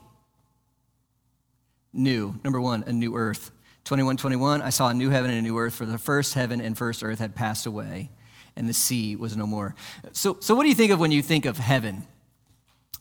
new. 1.93 2.35
Number 2.45 2.61
one, 2.61 2.85
a 2.87 2.93
new 2.93 3.17
earth. 3.17 3.51
2121, 3.87 4.63
I 4.63 4.71
saw 4.71 4.89
a 4.89 4.95
new 4.95 5.11
heaven 5.11 5.31
and 5.31 5.39
a 5.39 5.43
new 5.43 5.57
earth, 5.57 5.75
for 5.75 5.87
the 5.87 5.97
first 5.97 6.35
heaven 6.35 6.61
and 6.61 6.77
first 6.77 7.03
earth 7.03 7.21
had 7.21 7.35
passed 7.35 7.67
away 7.67 8.11
and 8.57 8.69
the 8.69 8.73
sea 8.73 9.15
was 9.17 9.37
no 9.37 9.47
more. 9.47 9.75
So, 10.13 10.39
so 10.41 10.55
what 10.55 10.63
do 10.63 10.69
you 10.69 10.75
think 10.75 10.91
of 10.91 10.99
when 10.99 11.13
you 11.13 11.23
think 11.23 11.45
of 11.45 11.59
heaven? 11.59 12.05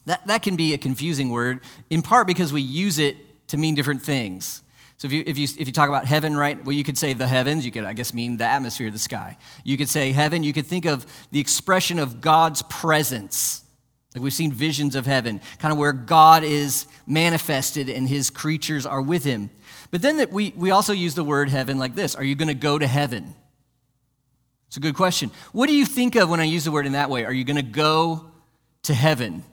That, 0.06 0.28
that 0.28 0.44
can 0.44 0.56
be 0.56 0.74
a 0.74 0.78
confusing 0.78 1.30
word, 1.30 1.62
in 1.90 2.02
part 2.02 2.28
because 2.28 2.54
we 2.54 2.62
use 2.62 3.00
it 3.00 3.18
to 3.48 3.58
mean 3.58 3.74
different 3.74 4.02
things. 4.02 4.62
So 4.98 5.08
if 5.08 5.12
you, 5.12 5.24
if, 5.26 5.38
you, 5.38 5.48
if 5.58 5.68
you 5.68 5.74
talk 5.74 5.90
about 5.90 6.06
heaven, 6.06 6.38
right, 6.38 6.64
well, 6.64 6.74
you 6.74 6.84
could 6.84 6.98
say 6.98 7.14
the 7.14 7.28
heavens, 7.28 7.66
you 7.66 7.72
could, 7.72 7.84
I 7.84 7.94
guess, 7.94 8.14
mean 8.14 8.38
the 8.38 8.46
atmosphere, 8.46 8.92
the 8.92 9.00
sky. 9.00 9.38
You 9.64 9.78
could 9.78 9.90
say 9.90 10.12
heaven, 10.12 10.44
you 10.44 10.54
could 10.54 10.68
think 10.68 10.86
of 10.86 11.06
the 11.32 11.40
expression 11.40 12.00
of 12.00 12.22
God's 12.22 12.62
presence. 12.64 13.64
Like 14.14 14.24
we've 14.24 14.34
seen 14.34 14.52
visions 14.52 14.96
of 14.96 15.06
heaven, 15.06 15.42
kind 15.60 15.72
of 15.72 15.78
where 15.78 15.92
God 15.92 16.44
is 16.44 16.88
manifested 17.06 17.90
and 17.90 18.08
his 18.08 18.30
creatures 18.30 18.86
are 18.86 19.02
with 19.02 19.24
him. 19.26 19.50
But 19.92 20.02
then 20.02 20.18
that 20.18 20.32
we, 20.32 20.54
we 20.56 20.72
also 20.72 20.94
use 20.94 21.16
the 21.16 21.24
word 21.24 21.50
heaven 21.50 21.78
like 21.78 21.96
this 21.96 22.16
Are 22.16 22.24
you 22.24 22.36
going 22.36 22.48
to 22.48 22.54
go 22.54 22.78
to 22.78 22.88
heaven? 22.88 23.34
It's 24.68 24.78
a 24.78 24.80
good 24.82 24.96
question. 24.96 25.32
What 25.52 25.68
do 25.68 25.74
you 25.74 25.86
think 25.86 26.16
of 26.16 26.30
when 26.30 26.40
I 26.40 26.44
use 26.44 26.66
the 26.66 26.72
word 26.72 26.86
in 26.86 26.94
that 26.94 27.10
way? 27.10 27.24
Are 27.24 27.32
you 27.32 27.44
going 27.44 27.56
to 27.56 27.62
go 27.62 28.32
to 28.84 28.94
heaven? 28.94 29.44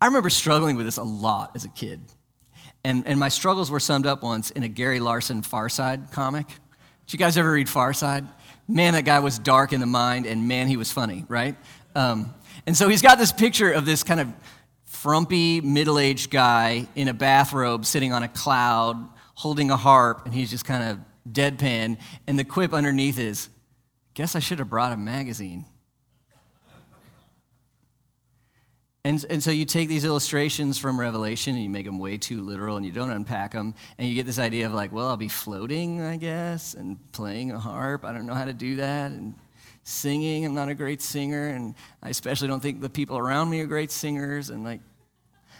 I 0.00 0.06
remember 0.06 0.30
struggling 0.30 0.76
with 0.76 0.86
this 0.86 0.98
a 0.98 1.02
lot 1.02 1.52
as 1.54 1.64
a 1.64 1.68
kid. 1.68 2.00
And, 2.84 3.06
and 3.06 3.18
my 3.18 3.28
struggles 3.28 3.70
were 3.70 3.80
summed 3.80 4.06
up 4.06 4.22
once 4.22 4.50
in 4.50 4.62
a 4.62 4.68
Gary 4.68 5.00
Larson 5.00 5.42
Far 5.42 5.68
Side 5.68 6.12
comic. 6.12 6.46
Did 6.46 7.12
you 7.12 7.18
guys 7.18 7.36
ever 7.36 7.50
read 7.50 7.68
Far 7.68 7.92
Side? 7.92 8.26
Man, 8.68 8.92
that 8.92 9.04
guy 9.04 9.20
was 9.20 9.38
dark 9.38 9.72
in 9.72 9.80
the 9.80 9.86
mind, 9.86 10.26
and 10.26 10.46
man, 10.46 10.68
he 10.68 10.76
was 10.76 10.92
funny, 10.92 11.24
right? 11.28 11.56
Um, 11.94 12.34
and 12.66 12.76
so 12.76 12.88
he's 12.88 13.02
got 13.02 13.18
this 13.18 13.32
picture 13.32 13.70
of 13.72 13.86
this 13.86 14.02
kind 14.02 14.20
of 14.20 14.32
frumpy, 15.06 15.60
middle 15.60 16.00
aged 16.00 16.32
guy 16.32 16.84
in 16.96 17.06
a 17.06 17.14
bathrobe 17.14 17.86
sitting 17.86 18.12
on 18.12 18.24
a 18.24 18.28
cloud 18.28 19.08
holding 19.36 19.70
a 19.70 19.76
harp, 19.76 20.22
and 20.24 20.34
he's 20.34 20.50
just 20.50 20.64
kind 20.64 20.82
of 20.82 20.98
deadpan. 21.32 21.96
And 22.26 22.36
the 22.36 22.42
quip 22.42 22.74
underneath 22.74 23.16
is, 23.16 23.48
Guess 24.14 24.34
I 24.34 24.40
should 24.40 24.58
have 24.58 24.68
brought 24.68 24.92
a 24.92 24.96
magazine. 24.96 25.64
And, 29.04 29.24
and 29.30 29.40
so 29.40 29.52
you 29.52 29.64
take 29.64 29.88
these 29.88 30.04
illustrations 30.04 30.76
from 30.76 30.98
Revelation 30.98 31.54
and 31.54 31.62
you 31.62 31.70
make 31.70 31.86
them 31.86 32.00
way 32.00 32.18
too 32.18 32.42
literal 32.42 32.76
and 32.76 32.84
you 32.84 32.90
don't 32.90 33.10
unpack 33.10 33.52
them. 33.52 33.76
And 33.98 34.08
you 34.08 34.16
get 34.16 34.26
this 34.26 34.40
idea 34.40 34.66
of 34.66 34.74
like, 34.74 34.90
well, 34.90 35.06
I'll 35.06 35.16
be 35.16 35.28
floating, 35.28 36.02
I 36.02 36.16
guess, 36.16 36.74
and 36.74 36.98
playing 37.12 37.52
a 37.52 37.60
harp. 37.60 38.04
I 38.04 38.12
don't 38.12 38.26
know 38.26 38.34
how 38.34 38.46
to 38.46 38.52
do 38.52 38.76
that. 38.76 39.12
And 39.12 39.36
singing, 39.84 40.44
I'm 40.44 40.54
not 40.54 40.68
a 40.68 40.74
great 40.74 41.00
singer. 41.00 41.46
And 41.46 41.76
I 42.02 42.08
especially 42.08 42.48
don't 42.48 42.58
think 42.58 42.80
the 42.80 42.90
people 42.90 43.16
around 43.16 43.50
me 43.50 43.60
are 43.60 43.66
great 43.66 43.92
singers. 43.92 44.50
And 44.50 44.64
like, 44.64 44.80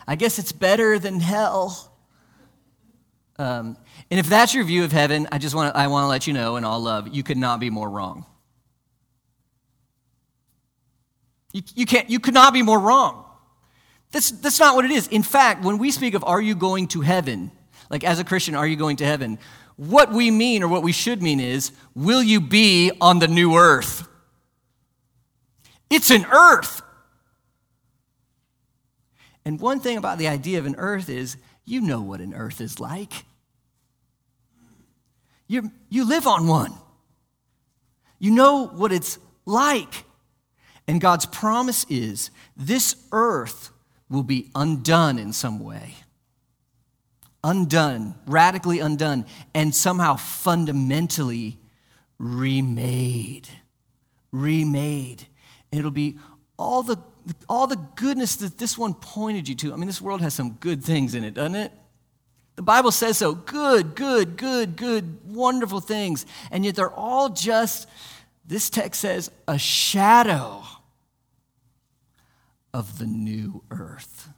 I 0.07 0.17
guess 0.17 0.39
it's 0.39 0.53
better 0.53 0.99
than 0.99 1.21
hell. 1.21 1.93
Um, 3.39 3.77
and 4.11 4.21
if 4.21 4.29
that's 4.29 4.55
your 4.55 4.65
view 4.65 4.85
of 4.85 4.93
heaven, 4.93 5.29
I 5.31 5.39
just 5.39 5.55
want 5.55 5.75
to, 5.75 5.79
I 5.79 5.89
want 5.89 6.05
to 6.05 6.09
let 6.09 6.27
you 6.27 6.33
know 6.33 6.57
in 6.57 6.65
all 6.65 6.81
love, 6.81 7.09
you 7.09 7.23
could 7.23 7.37
not 7.37 7.61
be 7.61 7.71
more 7.71 7.91
wrong. 7.91 8.25
You, 11.53 11.63
you, 11.75 11.87
can't, 11.87 12.09
you 12.09 12.21
could 12.21 12.35
not 12.35 12.53
be 12.53 12.63
more 12.63 12.79
wrong. 12.79 13.25
That's, 14.13 14.31
that's 14.31 14.61
not 14.61 14.77
what 14.77 14.85
it 14.85 14.91
is. 14.91 15.09
In 15.09 15.23
fact, 15.23 15.65
when 15.65 15.79
we 15.79 15.91
speak 15.91 16.15
of 16.15 16.25
are 16.25 16.41
you 16.41 16.55
going 16.55 16.89
to 16.89 17.01
heaven, 17.01 17.51
like 17.91 18.05
as 18.05 18.19
a 18.21 18.25
Christian, 18.25 18.55
are 18.55 18.67
you 18.67 18.77
going 18.77 18.97
to 18.99 19.05
heaven? 19.05 19.39
What 19.77 20.13
we 20.13 20.31
mean 20.31 20.63
or 20.63 20.69
what 20.69 20.83
we 20.83 20.93
should 20.93 21.23
mean 21.23 21.41
is, 21.41 21.73
will 21.95 22.23
you 22.23 22.41
be 22.41 22.93
on 23.01 23.19
the 23.19 23.29
new 23.29 23.57
earth? 23.57 24.09
It's 25.91 26.11
an 26.11 26.25
earth. 26.33 26.83
And 29.47 29.61
one 29.61 29.79
thing 29.79 29.97
about 29.97 30.19
the 30.19 30.27
idea 30.27 30.59
of 30.59 30.67
an 30.67 30.75
earth 30.77 31.09
is, 31.09 31.37
you 31.65 31.81
know 31.81 32.01
what 32.01 32.21
an 32.21 32.35
earth 32.35 32.61
is 32.61 32.81
like. 32.81 33.13
You, 35.47 35.71
you 35.89 36.05
live 36.05 36.27
on 36.27 36.49
one. 36.49 36.75
You 38.19 38.33
know 38.33 38.67
what 38.67 38.91
it's 38.91 39.21
like. 39.45 40.05
And 40.89 41.01
God's 41.01 41.27
promise 41.27 41.87
is 41.89 42.33
this 42.57 42.97
earth 43.13 43.71
will 44.09 44.25
be 44.25 44.51
undone 44.57 45.17
in 45.17 45.33
some 45.33 45.61
way. 45.61 45.95
Undone, 47.45 48.17
radically 48.27 48.81
undone, 48.81 49.27
and 49.55 49.73
somehow 49.73 50.17
fundamentally 50.17 51.57
remade. 52.19 53.49
Remade. 54.33 55.29
It'll 55.71 55.93
be 55.93 56.19
all 56.59 56.83
the, 56.83 56.97
all 57.49 57.67
the 57.67 57.77
goodness 57.97 58.37
that 58.37 58.59
this 58.59 58.79
one 58.79 58.95
pointed 58.95 59.49
you 59.49 59.55
to. 59.57 59.73
I 59.73 59.77
mean, 59.77 59.87
this 59.87 60.01
world 60.01 60.21
has 60.21 60.35
some 60.35 60.53
good 60.53 60.85
things 60.85 61.15
in 61.15 61.25
it, 61.25 61.35
doesn't 61.35 61.57
it? 61.57 61.73
The 62.57 62.63
Bible 62.63 62.91
says 62.91 63.19
so. 63.19 63.35
Good, 63.35 63.95
good, 63.95 64.37
good, 64.37 64.77
good, 64.77 65.19
wonderful 65.27 65.81
things. 65.81 66.25
And 66.51 66.65
yet 66.65 66.75
they're 66.75 66.91
all 66.91 67.29
just, 67.29 67.89
this 68.47 68.71
text 68.71 69.01
says, 69.01 69.31
a 69.47 69.59
shadow 69.59 70.63
of 72.73 72.99
the 72.99 73.07
new 73.07 73.63
earth. 73.71 74.31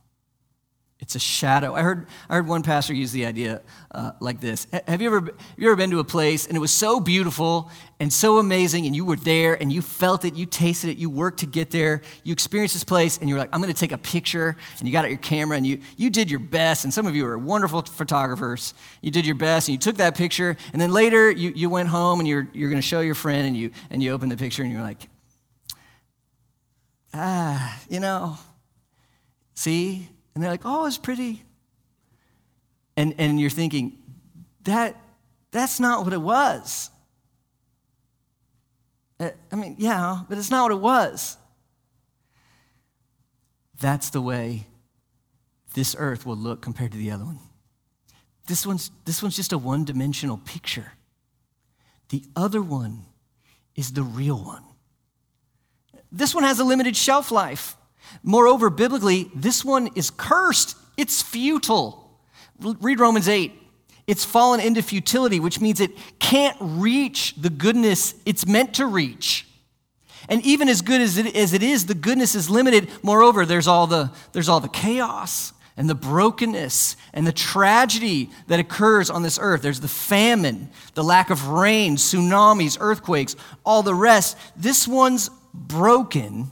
It's 1.09 1.17
a 1.17 1.19
shadow. 1.19 1.75
I 1.75 1.81
heard, 1.81 2.07
I 2.29 2.35
heard 2.35 2.47
one 2.47 2.63
pastor 2.63 2.93
use 2.93 3.13
the 3.13 3.25
idea 3.25 3.63
uh, 3.93 4.11
like 4.21 4.43
this. 4.43 4.67
Have 4.87 5.01
you, 5.01 5.07
ever, 5.07 5.25
have 5.25 5.39
you 5.57 5.69
ever 5.69 5.75
been 5.75 5.91
to 5.93 6.01
a 6.01 6.05
place 6.05 6.47
and 6.47 6.55
it 6.55 6.61
was 6.61 6.71
so 6.71 7.01
beautiful 7.01 7.71
and 7.99 8.13
so 8.13 8.37
amazing 8.37 8.85
and 8.85 8.95
you 8.95 9.07
were 9.07 9.17
there 9.17 9.55
and 9.55 9.73
you 9.73 9.81
felt 9.81 10.27
it, 10.27 10.35
you 10.35 10.45
tasted 10.45 10.91
it, 10.91 10.99
you 10.99 11.09
worked 11.09 11.39
to 11.39 11.47
get 11.47 11.71
there, 11.71 12.03
you 12.25 12.35
experienced 12.35 12.75
this 12.75 12.85
place 12.85 13.17
and 13.17 13.31
you're 13.31 13.39
like, 13.39 13.49
I'm 13.55 13.63
going 13.63 13.73
to 13.73 13.81
take 13.81 13.93
a 13.93 13.97
picture 13.97 14.55
and 14.79 14.87
you 14.87 14.93
got 14.93 15.07
out 15.07 15.11
your 15.11 15.19
camera 15.21 15.57
and 15.57 15.67
you, 15.67 15.81
you 15.97 16.11
did 16.11 16.31
your 16.31 16.41
best 16.41 16.85
and 16.85 16.93
some 16.93 17.07
of 17.07 17.17
you 17.17 17.25
are 17.25 17.39
wonderful 17.39 17.81
photographers. 17.81 18.75
You 19.01 19.11
did 19.11 19.25
your 19.25 19.35
best 19.35 19.69
and 19.69 19.73
you 19.73 19.79
took 19.79 19.97
that 19.97 20.15
picture 20.15 20.59
and 20.75 20.83
then 20.83 20.93
later 20.93 21.31
you, 21.31 21.55
you 21.57 21.71
went 21.71 21.89
home 21.89 22.21
and 22.21 22.29
you're, 22.29 22.51
you're 22.53 22.69
going 22.69 22.83
to 22.83 22.87
show 22.87 23.01
your 23.01 23.15
friend 23.15 23.47
and 23.47 23.57
you, 23.57 23.71
and 23.89 24.03
you 24.03 24.13
open 24.13 24.29
the 24.29 24.37
picture 24.37 24.63
and 24.63 24.71
you're 24.71 24.83
like, 24.83 25.09
ah, 27.15 27.81
you 27.89 27.99
know, 27.99 28.37
see? 29.55 30.11
And 30.39 30.45
they're 30.45 30.53
like, 30.53 30.63
oh, 30.65 30.87
it's 30.87 30.99
pretty. 30.99 31.43
And, 32.97 33.13
and 33.19 33.41
you're 33.41 33.51
thinking, 33.51 33.99
that, 34.63 34.95
that's 35.51 35.81
not 35.81 36.05
what 36.05 36.13
it 36.13 36.21
was. 36.21 36.91
Uh, 39.19 39.31
I 39.51 39.57
mean, 39.57 39.75
yeah, 39.79 40.21
but 40.29 40.39
it's 40.39 40.49
not 40.49 40.63
what 40.63 40.71
it 40.71 40.81
was. 40.81 41.37
That's 43.81 44.11
the 44.11 44.21
way 44.21 44.69
this 45.75 45.97
earth 45.99 46.25
will 46.25 46.37
look 46.37 46.63
compared 46.63 46.93
to 46.93 46.99
the 46.99 47.11
other 47.11 47.25
one. 47.25 47.41
This 48.47 48.65
one's, 48.65 48.93
this 49.07 49.21
one's 49.21 49.35
just 49.35 49.53
a 49.53 49.59
one 49.59 49.85
dimensional 49.85 50.37
picture. 50.37 50.93
The 52.11 52.23
other 52.37 52.63
one 52.63 53.07
is 53.75 53.93
the 53.93 54.05
real 54.05 54.39
one. 54.39 54.63
This 56.13 56.33
one 56.33 56.45
has 56.45 56.61
a 56.61 56.65
limited 56.65 56.97
shelf 56.97 57.33
life. 57.33 57.77
Moreover, 58.23 58.71
biblically, 58.71 59.31
this 59.35 59.65
one 59.65 59.91
is 59.95 60.11
cursed. 60.11 60.77
It's 60.97 61.23
futile. 61.23 62.11
Read 62.61 63.01
Romans 63.01 63.29
8. 63.29 63.53
It's 64.07 64.25
fallen 64.25 64.61
into 64.61 64.83
futility, 64.83 65.39
which 65.39 65.61
means 65.61 65.81
it 65.81 65.93
can't 66.19 66.57
reach 66.61 67.35
the 67.37 67.51
goodness 67.51 68.15
it's 68.25 68.47
meant 68.47 68.75
to 68.75 68.87
reach. 68.87 69.47
And 70.29 70.45
even 70.45 70.69
as 70.69 70.83
good 70.83 71.01
as 71.01 71.17
it, 71.19 71.37
as 71.37 71.53
it 71.53 71.63
is, 71.63 71.87
the 71.87 71.95
goodness 71.95 72.35
is 72.35 72.51
limited. 72.51 72.89
Moreover, 73.03 73.47
there's 73.47 73.67
all, 73.67 73.87
the, 73.87 74.11
there's 74.33 74.49
all 74.49 74.61
the 74.61 74.69
chaos 74.69 75.53
and 75.77 75.89
the 75.89 75.95
brokenness 75.95 76.97
and 77.15 77.27
the 77.27 77.33
tragedy 77.33 78.31
that 78.49 78.59
occurs 78.59 79.11
on 79.11 79.23
this 79.23 79.39
earth. 79.41 79.63
There's 79.63 79.81
the 79.81 79.89
famine, 79.89 80.71
the 80.95 81.05
lack 81.05 81.31
of 81.31 81.49
rain, 81.49 81.97
tsunamis, 81.97 82.77
earthquakes, 82.81 83.37
all 83.65 83.83
the 83.83 83.95
rest. 83.95 84.37
This 84.57 84.89
one's 84.89 85.31
broken, 85.55 86.51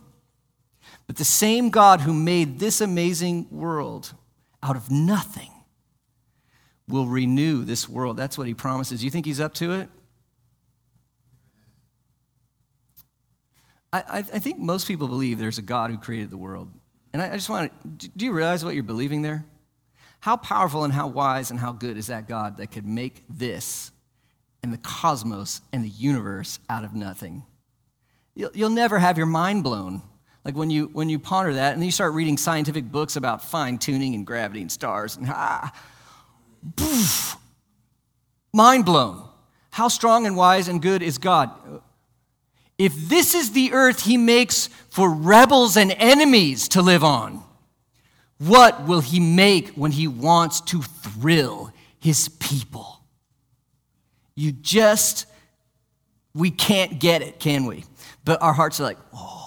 but 1.06 1.16
the 1.16 1.24
same 1.24 1.70
God 1.70 2.00
who 2.00 2.12
made 2.12 2.58
this 2.58 2.80
amazing 2.80 3.46
world 3.50 4.14
out 4.62 4.76
of 4.76 4.90
nothing 4.90 5.50
will 6.88 7.06
renew 7.06 7.64
this 7.64 7.88
world. 7.88 8.16
That's 8.16 8.36
what 8.38 8.46
he 8.46 8.54
promises. 8.54 9.02
You 9.04 9.10
think 9.10 9.26
he's 9.26 9.40
up 9.40 9.54
to 9.54 9.72
it? 9.72 9.88
I, 13.92 14.18
I, 14.18 14.22
think 14.22 14.58
most 14.58 14.86
people 14.86 15.08
believe 15.08 15.38
there's 15.38 15.58
a 15.58 15.62
God 15.62 15.90
who 15.90 15.96
created 15.96 16.28
the 16.28 16.36
world. 16.36 16.70
And 17.12 17.22
I, 17.22 17.32
I 17.32 17.36
just 17.36 17.48
want 17.48 17.72
to, 18.00 18.08
do 18.08 18.26
you 18.26 18.32
realize 18.32 18.64
what 18.64 18.74
you're 18.74 18.82
believing 18.82 19.22
there? 19.22 19.46
How 20.20 20.36
powerful 20.36 20.84
and 20.84 20.92
how 20.92 21.06
wise 21.06 21.50
and 21.50 21.58
how 21.58 21.72
good 21.72 21.96
is 21.96 22.08
that 22.08 22.28
God 22.28 22.58
that 22.58 22.70
could 22.72 22.84
make 22.84 23.22
this 23.28 23.90
and 24.62 24.72
the 24.72 24.78
cosmos 24.78 25.62
and 25.72 25.84
the 25.84 25.88
universe 25.88 26.58
out 26.68 26.84
of 26.84 26.94
nothing? 26.94 27.44
You'll, 28.34 28.50
you'll 28.52 28.70
never 28.70 28.98
have 28.98 29.16
your 29.16 29.26
mind 29.26 29.64
blown. 29.64 30.02
Like 30.46 30.54
when 30.54 30.70
you, 30.70 30.90
when 30.92 31.08
you 31.08 31.18
ponder 31.18 31.54
that 31.54 31.72
and 31.72 31.82
then 31.82 31.86
you 31.86 31.92
start 31.92 32.12
reading 32.14 32.36
scientific 32.36 32.84
books 32.84 33.16
about 33.16 33.42
fine 33.42 33.78
tuning 33.78 34.14
and 34.14 34.24
gravity 34.24 34.60
and 34.60 34.70
stars 34.70 35.16
and 35.16 35.26
ah, 35.28 35.72
poof, 36.76 37.36
mind 38.52 38.84
blown. 38.84 39.24
How 39.70 39.88
strong 39.88 40.24
and 40.24 40.36
wise 40.36 40.68
and 40.68 40.80
good 40.80 41.02
is 41.02 41.18
God? 41.18 41.50
If 42.78 42.94
this 43.08 43.34
is 43.34 43.54
the 43.54 43.72
earth 43.72 44.04
he 44.04 44.16
makes 44.16 44.68
for 44.88 45.10
rebels 45.10 45.76
and 45.76 45.90
enemies 45.98 46.68
to 46.68 46.80
live 46.80 47.02
on, 47.02 47.42
what 48.38 48.86
will 48.86 49.00
he 49.00 49.18
make 49.18 49.70
when 49.70 49.90
he 49.90 50.06
wants 50.06 50.60
to 50.60 50.80
thrill 50.80 51.72
his 51.98 52.28
people? 52.28 53.00
You 54.36 54.52
just, 54.52 55.26
we 56.36 56.52
can't 56.52 57.00
get 57.00 57.22
it, 57.22 57.40
can 57.40 57.66
we? 57.66 57.84
But 58.24 58.40
our 58.42 58.52
hearts 58.52 58.78
are 58.78 58.84
like, 58.84 58.98
oh. 59.12 59.45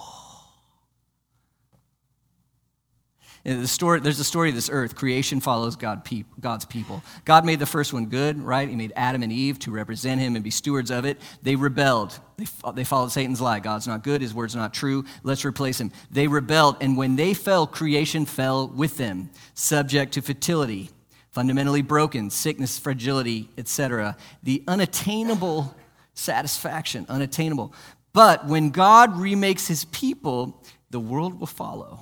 Uh, 3.46 3.54
the 3.54 3.66
story, 3.66 4.00
there's 4.00 4.20
a 4.20 4.24
story 4.24 4.50
of 4.50 4.54
this 4.54 4.68
earth. 4.70 4.94
Creation 4.94 5.40
follows 5.40 5.76
God, 5.76 6.06
God's 6.40 6.64
people. 6.66 7.02
God 7.24 7.44
made 7.46 7.58
the 7.58 7.66
first 7.66 7.92
one 7.92 8.06
good, 8.06 8.40
right? 8.42 8.68
He 8.68 8.76
made 8.76 8.92
Adam 8.96 9.22
and 9.22 9.32
Eve 9.32 9.58
to 9.60 9.70
represent 9.70 10.20
him 10.20 10.34
and 10.34 10.44
be 10.44 10.50
stewards 10.50 10.90
of 10.90 11.04
it. 11.06 11.18
They 11.42 11.56
rebelled. 11.56 12.18
They, 12.36 12.46
they 12.74 12.84
followed 12.84 13.12
Satan's 13.12 13.40
lie. 13.40 13.60
God's 13.60 13.86
not 13.86 14.04
good. 14.04 14.20
His 14.20 14.34
word's 14.34 14.54
not 14.54 14.74
true. 14.74 15.04
Let's 15.22 15.44
replace 15.44 15.80
him. 15.80 15.90
They 16.10 16.28
rebelled. 16.28 16.76
And 16.82 16.96
when 16.96 17.16
they 17.16 17.32
fell, 17.32 17.66
creation 17.66 18.26
fell 18.26 18.68
with 18.68 18.98
them, 18.98 19.30
subject 19.54 20.14
to 20.14 20.22
fertility, 20.22 20.90
fundamentally 21.30 21.82
broken, 21.82 22.28
sickness, 22.28 22.78
fragility, 22.78 23.48
etc. 23.56 24.16
The 24.42 24.62
unattainable 24.68 25.74
satisfaction, 26.12 27.06
unattainable. 27.08 27.72
But 28.12 28.46
when 28.46 28.70
God 28.70 29.18
remakes 29.18 29.66
his 29.66 29.86
people, 29.86 30.62
the 30.90 31.00
world 31.00 31.38
will 31.38 31.46
follow 31.46 32.00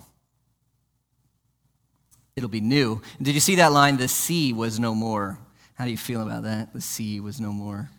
it'll 2.38 2.48
be 2.48 2.60
new. 2.60 3.02
Did 3.20 3.34
you 3.34 3.40
see 3.40 3.56
that 3.56 3.72
line? 3.72 3.98
The 3.98 4.08
sea 4.08 4.52
was 4.52 4.80
no 4.80 4.94
more. 4.94 5.38
How 5.74 5.84
do 5.84 5.90
you 5.90 5.98
feel 5.98 6.22
about 6.22 6.44
that? 6.44 6.72
The 6.72 6.80
sea 6.80 7.20
was 7.20 7.40
no 7.40 7.52
more. 7.52 7.90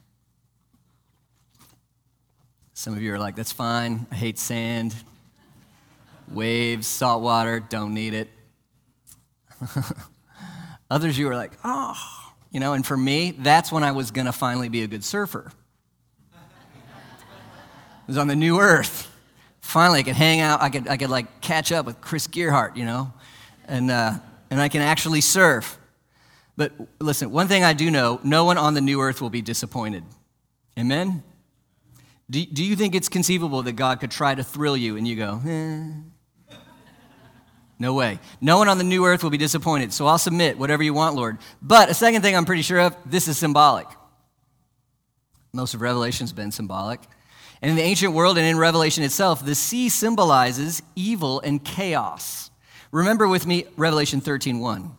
Some 2.73 2.93
of 2.93 3.02
you 3.02 3.13
are 3.13 3.19
like, 3.19 3.36
that's 3.36 3.52
fine. 3.52 4.08
I 4.12 4.15
hate 4.15 4.39
sand, 4.39 4.95
waves, 6.32 6.88
salt 6.88 7.21
water, 7.21 7.60
don't 7.60 7.93
need 7.93 8.13
it. 8.13 8.30
Others 10.91 11.17
you 11.17 11.30
are 11.30 11.36
like, 11.36 11.52
oh, 11.63 11.95
you 12.52 12.60
know, 12.60 12.73
and 12.73 12.86
for 12.86 12.97
me, 12.97 13.32
that's 13.32 13.71
when 13.71 13.84
I 13.84 13.91
was 13.91 14.12
going 14.12 14.25
to 14.25 14.32
finally 14.32 14.69
be 14.69 14.84
a 14.84 14.88
good 14.88 15.04
surfer. 15.04 15.52
it 16.34 18.08
was 18.08 18.17
on 18.17 18.28
the 18.28 18.36
new 18.36 18.60
earth. 18.60 19.13
Finally, 19.60 19.99
I 19.99 20.04
could 20.04 20.15
hang 20.15 20.39
out, 20.39 20.62
I 20.62 20.69
could, 20.69 20.88
I 20.88 20.97
could 20.97 21.10
like 21.10 21.41
catch 21.41 21.71
up 21.71 21.86
with 21.86 22.02
Chris 22.02 22.28
Gearhart, 22.28 22.75
you 22.75 22.86
know, 22.86 23.13
and 23.67 23.91
uh, 23.91 24.13
and 24.49 24.62
I 24.62 24.69
can 24.69 24.81
actually 24.81 25.21
serve. 25.21 25.77
But 26.57 26.73
listen, 26.99 27.31
one 27.31 27.47
thing 27.47 27.63
I 27.63 27.73
do 27.73 27.89
know 27.89 28.19
no 28.23 28.43
one 28.43 28.57
on 28.57 28.73
the 28.73 28.81
new 28.81 29.01
earth 29.01 29.21
will 29.21 29.29
be 29.29 29.41
disappointed. 29.41 30.03
Amen? 30.77 31.23
Do, 32.29 32.45
do 32.45 32.63
you 32.63 32.75
think 32.75 32.95
it's 32.95 33.09
conceivable 33.09 33.63
that 33.63 33.73
God 33.73 33.99
could 33.99 34.12
try 34.12 34.35
to 34.35 34.43
thrill 34.43 34.77
you 34.77 34.97
and 34.97 35.07
you 35.07 35.15
go, 35.15 35.41
eh? 35.47 36.55
No 37.79 37.93
way. 37.93 38.19
No 38.41 38.57
one 38.57 38.67
on 38.67 38.77
the 38.77 38.83
new 38.83 39.05
earth 39.05 39.23
will 39.23 39.29
be 39.29 39.38
disappointed. 39.38 39.93
So 39.93 40.05
I'll 40.05 40.17
submit 40.17 40.57
whatever 40.57 40.83
you 40.83 40.93
want, 40.93 41.15
Lord. 41.15 41.38
But 41.62 41.89
a 41.89 41.93
second 41.93 42.21
thing 42.21 42.35
I'm 42.35 42.43
pretty 42.43 42.62
sure 42.62 42.81
of 42.81 42.95
this 43.05 43.29
is 43.29 43.38
symbolic. 43.38 43.88
Most 45.53 45.73
of 45.73 45.81
Revelation's 45.81 46.33
been 46.33 46.51
symbolic. 46.51 46.99
And 47.62 47.71
in 47.71 47.77
the 47.77 47.83
ancient 47.83 48.13
world 48.13 48.38
and 48.38 48.45
in 48.45 48.57
Revelation 48.57 49.03
itself, 49.03 49.43
the 49.45 49.55
sea 49.55 49.88
symbolizes 49.88 50.81
evil 50.95 51.39
and 51.39 51.63
chaos. 51.63 52.48
Remember 52.91 53.28
with 53.28 53.45
me 53.45 53.65
Revelation 53.78 54.21
13:1. 54.21 54.95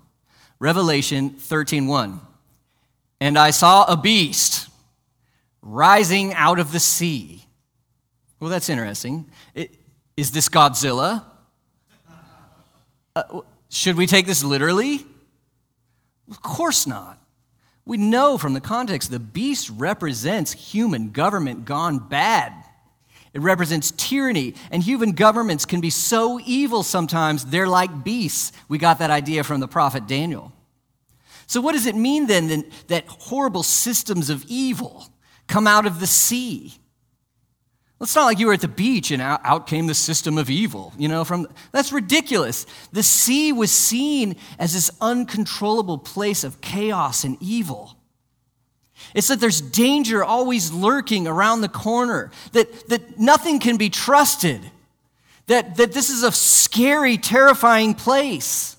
Revelation 0.58 1.30
13:1. 1.30 2.20
And 3.20 3.38
I 3.38 3.50
saw 3.50 3.84
a 3.84 3.96
beast 3.96 4.68
rising 5.62 6.32
out 6.34 6.58
of 6.58 6.72
the 6.72 6.80
sea. 6.80 7.44
Well, 8.38 8.50
that's 8.50 8.68
interesting. 8.68 9.30
It, 9.54 9.74
is 10.16 10.30
this 10.30 10.48
Godzilla? 10.48 11.24
Uh, 13.14 13.40
should 13.68 13.96
we 13.96 14.06
take 14.06 14.26
this 14.26 14.42
literally? 14.42 15.04
Of 16.30 16.42
course 16.42 16.86
not. 16.86 17.18
We 17.84 17.96
know 17.96 18.38
from 18.38 18.54
the 18.54 18.60
context 18.60 19.10
the 19.10 19.18
beast 19.18 19.70
represents 19.70 20.52
human 20.52 21.10
government 21.10 21.64
gone 21.64 21.98
bad. 21.98 22.52
It 23.32 23.40
represents 23.40 23.92
tyranny, 23.92 24.54
and 24.70 24.82
human 24.82 25.12
governments 25.12 25.64
can 25.64 25.80
be 25.80 25.90
so 25.90 26.40
evil 26.44 26.82
sometimes, 26.82 27.44
they're 27.44 27.68
like 27.68 28.02
beasts. 28.02 28.52
We 28.68 28.78
got 28.78 28.98
that 28.98 29.10
idea 29.10 29.44
from 29.44 29.60
the 29.60 29.68
prophet 29.68 30.06
Daniel. 30.08 30.52
So, 31.46 31.60
what 31.60 31.72
does 31.72 31.86
it 31.86 31.94
mean 31.94 32.26
then 32.26 32.64
that 32.88 33.06
horrible 33.06 33.62
systems 33.62 34.30
of 34.30 34.44
evil 34.48 35.06
come 35.46 35.66
out 35.66 35.86
of 35.86 36.00
the 36.00 36.06
sea? 36.06 36.74
It's 38.00 38.14
not 38.16 38.24
like 38.24 38.38
you 38.38 38.46
were 38.46 38.54
at 38.54 38.62
the 38.62 38.68
beach 38.68 39.10
and 39.10 39.20
out 39.20 39.66
came 39.66 39.86
the 39.86 39.94
system 39.94 40.38
of 40.38 40.48
evil, 40.48 40.92
you 40.96 41.06
know, 41.06 41.22
from 41.22 41.46
that's 41.70 41.92
ridiculous. 41.92 42.64
The 42.92 43.02
sea 43.02 43.52
was 43.52 43.70
seen 43.70 44.36
as 44.58 44.72
this 44.72 44.90
uncontrollable 45.02 45.98
place 45.98 46.42
of 46.42 46.62
chaos 46.62 47.24
and 47.24 47.36
evil. 47.40 47.99
It's 49.14 49.28
that 49.28 49.40
there's 49.40 49.60
danger 49.60 50.24
always 50.24 50.72
lurking 50.72 51.26
around 51.26 51.60
the 51.60 51.68
corner, 51.68 52.30
that, 52.52 52.88
that 52.88 53.18
nothing 53.18 53.58
can 53.58 53.76
be 53.76 53.90
trusted, 53.90 54.60
that, 55.46 55.76
that 55.76 55.92
this 55.92 56.10
is 56.10 56.22
a 56.22 56.32
scary, 56.32 57.18
terrifying 57.18 57.94
place. 57.94 58.76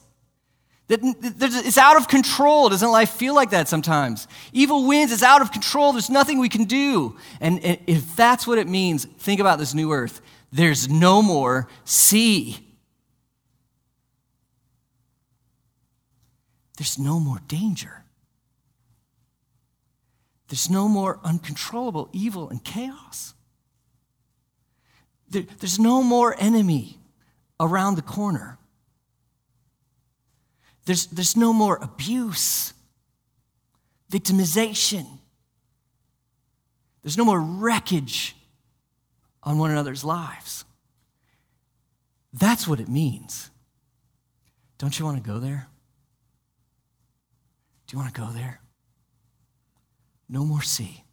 That 0.87 0.99
it's 1.01 1.77
out 1.77 1.95
of 1.95 2.09
control. 2.09 2.67
Doesn't 2.67 2.91
life 2.91 3.11
feel 3.11 3.33
like 3.33 3.51
that 3.51 3.69
sometimes? 3.69 4.27
Evil 4.51 4.87
wins, 4.87 5.13
it's 5.13 5.23
out 5.23 5.41
of 5.41 5.51
control. 5.51 5.93
There's 5.93 6.09
nothing 6.09 6.39
we 6.39 6.49
can 6.49 6.65
do. 6.65 7.15
And 7.39 7.61
if 7.63 8.15
that's 8.17 8.45
what 8.45 8.57
it 8.57 8.67
means, 8.67 9.05
think 9.05 9.39
about 9.39 9.57
this 9.57 9.73
new 9.73 9.93
earth. 9.93 10.21
There's 10.51 10.89
no 10.89 11.21
more 11.21 11.69
sea. 11.85 12.57
There's 16.77 16.99
no 16.99 17.19
more 17.21 17.39
danger. 17.47 18.00
There's 20.51 20.69
no 20.69 20.89
more 20.89 21.17
uncontrollable 21.23 22.09
evil 22.11 22.49
and 22.49 22.61
chaos. 22.61 23.33
There, 25.29 25.43
there's 25.59 25.79
no 25.79 26.03
more 26.03 26.35
enemy 26.37 26.97
around 27.57 27.95
the 27.95 28.01
corner. 28.01 28.57
There's, 30.83 31.07
there's 31.07 31.37
no 31.37 31.53
more 31.53 31.79
abuse, 31.81 32.73
victimization. 34.11 35.19
There's 37.01 37.17
no 37.17 37.23
more 37.23 37.39
wreckage 37.39 38.35
on 39.43 39.57
one 39.57 39.71
another's 39.71 40.03
lives. 40.03 40.65
That's 42.33 42.67
what 42.67 42.81
it 42.81 42.89
means 42.89 43.49
Don't 44.77 44.99
you 44.99 45.05
want 45.05 45.15
to 45.15 45.23
go 45.23 45.39
there? 45.39 45.67
Do 47.87 47.93
you 47.93 47.99
want 47.99 48.13
to 48.13 48.19
go 48.19 48.27
there? 48.33 48.59
No 50.31 50.45
more 50.45 50.61
sea. 50.61 51.03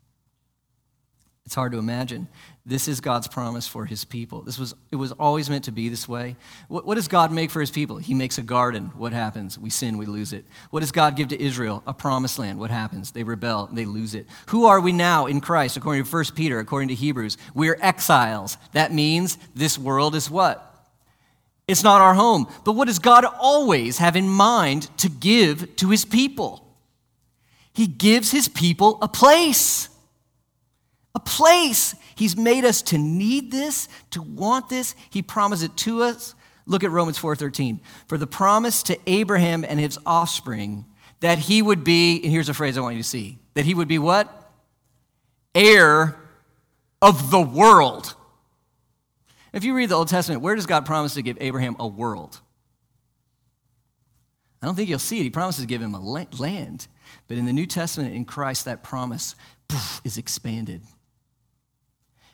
It's 1.44 1.54
hard 1.54 1.72
to 1.72 1.78
imagine. 1.78 2.28
This 2.66 2.88
is 2.88 3.00
God's 3.00 3.26
promise 3.26 3.66
for 3.66 3.86
his 3.86 4.04
people. 4.04 4.42
This 4.42 4.58
was, 4.58 4.74
it 4.92 4.96
was 4.96 5.12
always 5.12 5.48
meant 5.48 5.64
to 5.64 5.72
be 5.72 5.88
this 5.88 6.06
way. 6.06 6.36
What, 6.68 6.84
what, 6.84 6.96
does 6.96 7.08
God 7.08 7.32
make 7.32 7.50
for 7.50 7.60
his 7.60 7.70
people? 7.70 7.96
He 7.96 8.12
makes 8.12 8.36
a 8.36 8.42
garden. 8.42 8.92
What 8.94 9.14
happens? 9.14 9.58
We 9.58 9.70
sin, 9.70 9.96
we 9.96 10.04
lose 10.04 10.34
it. 10.34 10.44
What 10.70 10.80
does 10.80 10.92
God 10.92 11.16
give 11.16 11.28
to 11.28 11.42
Israel? 11.42 11.82
A 11.86 11.94
promised 11.94 12.38
land. 12.38 12.58
What 12.58 12.70
happens? 12.70 13.12
They 13.12 13.22
rebel, 13.22 13.70
they 13.72 13.86
lose 13.86 14.14
it. 14.14 14.26
Who 14.48 14.66
are 14.66 14.78
we 14.78 14.92
now 14.92 15.24
in 15.24 15.40
Christ? 15.40 15.78
According 15.78 16.04
to 16.04 16.10
1 16.10 16.24
Peter, 16.36 16.58
according 16.58 16.88
to 16.88 16.94
Hebrews, 16.94 17.38
we're 17.54 17.78
exiles. 17.80 18.58
That 18.72 18.92
means 18.92 19.38
this 19.54 19.78
world 19.78 20.14
is 20.14 20.30
what? 20.30 20.64
It's 21.66 21.82
not 21.82 22.02
our 22.02 22.12
home. 22.12 22.46
But 22.64 22.72
what 22.72 22.88
does 22.88 22.98
God 22.98 23.24
always 23.24 23.96
have 23.96 24.16
in 24.16 24.28
mind 24.28 24.90
to 24.98 25.08
give 25.08 25.76
to 25.76 25.88
his 25.88 26.04
people? 26.04 26.67
He 27.78 27.86
gives 27.86 28.30
his 28.30 28.48
people 28.48 28.98
a 29.00 29.08
place 29.08 29.88
a 31.18 31.20
place. 31.20 31.96
He's 32.14 32.36
made 32.36 32.64
us 32.64 32.80
to 32.82 32.98
need 32.98 33.50
this, 33.50 33.88
to 34.10 34.22
want 34.22 34.68
this. 34.68 34.94
He 35.10 35.20
promised 35.20 35.64
it 35.64 35.76
to 35.78 36.02
us. 36.04 36.34
Look 36.64 36.84
at 36.84 36.92
Romans 36.92 37.18
4:13. 37.18 37.80
For 38.06 38.16
the 38.16 38.26
promise 38.26 38.84
to 38.84 38.98
Abraham 39.10 39.64
and 39.64 39.80
his 39.80 39.98
offspring 40.06 40.84
that 41.18 41.38
he 41.38 41.60
would 41.60 41.82
be, 41.82 42.22
and 42.22 42.30
here's 42.30 42.48
a 42.48 42.54
phrase 42.54 42.78
I 42.78 42.82
want 42.82 42.94
you 42.94 43.02
to 43.02 43.08
see, 43.08 43.40
that 43.54 43.64
he 43.64 43.74
would 43.74 43.88
be 43.88 43.98
what? 43.98 44.52
Heir 45.56 46.16
of 47.02 47.32
the 47.32 47.40
world. 47.40 48.14
If 49.52 49.64
you 49.64 49.74
read 49.74 49.88
the 49.88 49.96
Old 49.96 50.08
Testament, 50.08 50.42
where 50.42 50.54
does 50.54 50.66
God 50.66 50.86
promise 50.86 51.14
to 51.14 51.22
give 51.22 51.38
Abraham 51.40 51.74
a 51.80 51.86
world? 51.88 52.40
I 54.62 54.66
don't 54.66 54.76
think 54.76 54.88
you'll 54.88 55.00
see 55.00 55.18
it. 55.18 55.24
He 55.24 55.30
promises 55.30 55.62
to 55.62 55.66
give 55.66 55.82
him 55.82 55.94
a 55.94 56.00
land. 56.00 56.86
But 57.28 57.36
in 57.36 57.44
the 57.44 57.52
New 57.52 57.66
Testament, 57.66 58.14
in 58.14 58.24
Christ, 58.24 58.64
that 58.64 58.82
promise 58.82 59.36
poof, 59.68 60.00
is 60.02 60.16
expanded. 60.16 60.82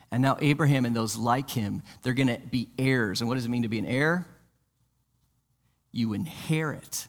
And 0.09 0.21
now 0.21 0.37
Abraham 0.39 0.85
and 0.85 0.95
those 0.95 1.17
like 1.17 1.49
him, 1.49 1.83
they're 2.01 2.13
going 2.13 2.27
to 2.27 2.39
be 2.39 2.69
heirs. 2.79 3.19
And 3.19 3.27
what 3.27 3.35
does 3.35 3.45
it 3.45 3.49
mean 3.49 3.63
to 3.63 3.67
be 3.67 3.79
an 3.79 3.85
heir? 3.85 4.25
You 5.91 6.13
inherit. 6.13 7.07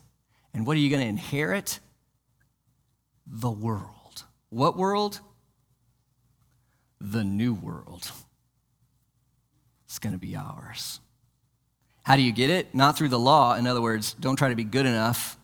And 0.52 0.66
what 0.66 0.76
are 0.76 0.80
you 0.80 0.90
going 0.90 1.02
to 1.02 1.08
inherit? 1.08 1.78
The 3.26 3.50
world. 3.50 4.24
What 4.50 4.76
world? 4.76 5.20
The 7.00 7.22
new 7.22 7.54
world. 7.54 8.10
It's 9.84 10.00
going 10.00 10.14
to 10.14 10.18
be 10.18 10.34
ours. 10.34 11.00
How 12.02 12.16
do 12.16 12.22
you 12.22 12.32
get 12.32 12.50
it? 12.50 12.74
Not 12.74 12.96
through 12.96 13.08
the 13.08 13.18
law. 13.18 13.54
In 13.54 13.66
other 13.66 13.82
words, 13.82 14.14
don't 14.14 14.36
try 14.36 14.48
to 14.48 14.56
be 14.56 14.64
good 14.64 14.86
enough 14.86 15.36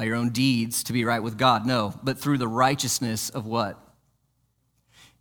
by 0.00 0.06
your 0.06 0.16
own 0.16 0.30
deeds 0.30 0.82
to 0.84 0.94
be 0.94 1.04
right 1.04 1.22
with 1.22 1.36
God. 1.36 1.66
No, 1.66 1.92
but 2.02 2.18
through 2.18 2.38
the 2.38 2.48
righteousness 2.48 3.28
of 3.28 3.44
what? 3.44 3.78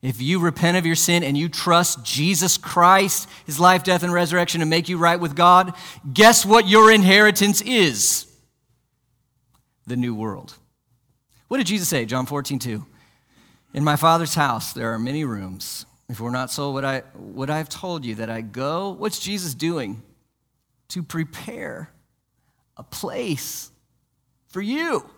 If 0.01 0.21
you 0.21 0.39
repent 0.39 0.77
of 0.77 0.85
your 0.85 0.95
sin 0.95 1.21
and 1.21 1.37
you 1.37 1.49
trust 1.49 2.05
Jesus 2.05 2.57
Christ, 2.57 3.27
his 3.45 3.59
life, 3.59 3.83
death, 3.83 4.03
and 4.03 4.13
resurrection 4.13 4.61
to 4.61 4.65
make 4.65 4.87
you 4.87 4.97
right 4.97 5.19
with 5.19 5.35
God, 5.35 5.73
guess 6.13 6.45
what 6.45 6.65
your 6.65 6.93
inheritance 6.93 7.59
is? 7.59 8.25
The 9.85 9.97
new 9.97 10.15
world. 10.15 10.53
What 11.49 11.57
did 11.57 11.67
Jesus 11.67 11.89
say? 11.89 12.05
John 12.05 12.25
14, 12.25 12.57
2. 12.59 12.85
In 13.73 13.83
my 13.83 13.97
Father's 13.97 14.35
house 14.35 14.71
there 14.71 14.93
are 14.93 14.97
many 14.97 15.25
rooms. 15.25 15.85
If 16.07 16.21
we're 16.21 16.29
not 16.29 16.51
so, 16.51 16.71
would 16.71 16.85
I, 16.85 17.03
would 17.17 17.49
I 17.49 17.57
have 17.57 17.67
told 17.67 18.05
you 18.05 18.15
that 18.15 18.29
I 18.29 18.39
go? 18.39 18.91
What's 18.91 19.19
Jesus 19.19 19.53
doing? 19.53 20.03
To 20.87 21.03
prepare 21.03 21.91
a 22.77 22.83
place 22.83 23.71
for 24.49 24.61
you. 24.61 25.09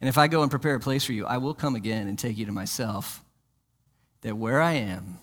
And 0.00 0.08
if 0.08 0.18
I 0.18 0.28
go 0.28 0.42
and 0.42 0.50
prepare 0.50 0.74
a 0.74 0.80
place 0.80 1.04
for 1.04 1.12
you, 1.12 1.24
I 1.26 1.38
will 1.38 1.54
come 1.54 1.74
again 1.74 2.08
and 2.08 2.18
take 2.18 2.36
you 2.36 2.46
to 2.46 2.52
myself 2.52 3.22
that 4.20 4.36
where 4.36 4.60
I 4.60 4.72
am, 4.72 5.18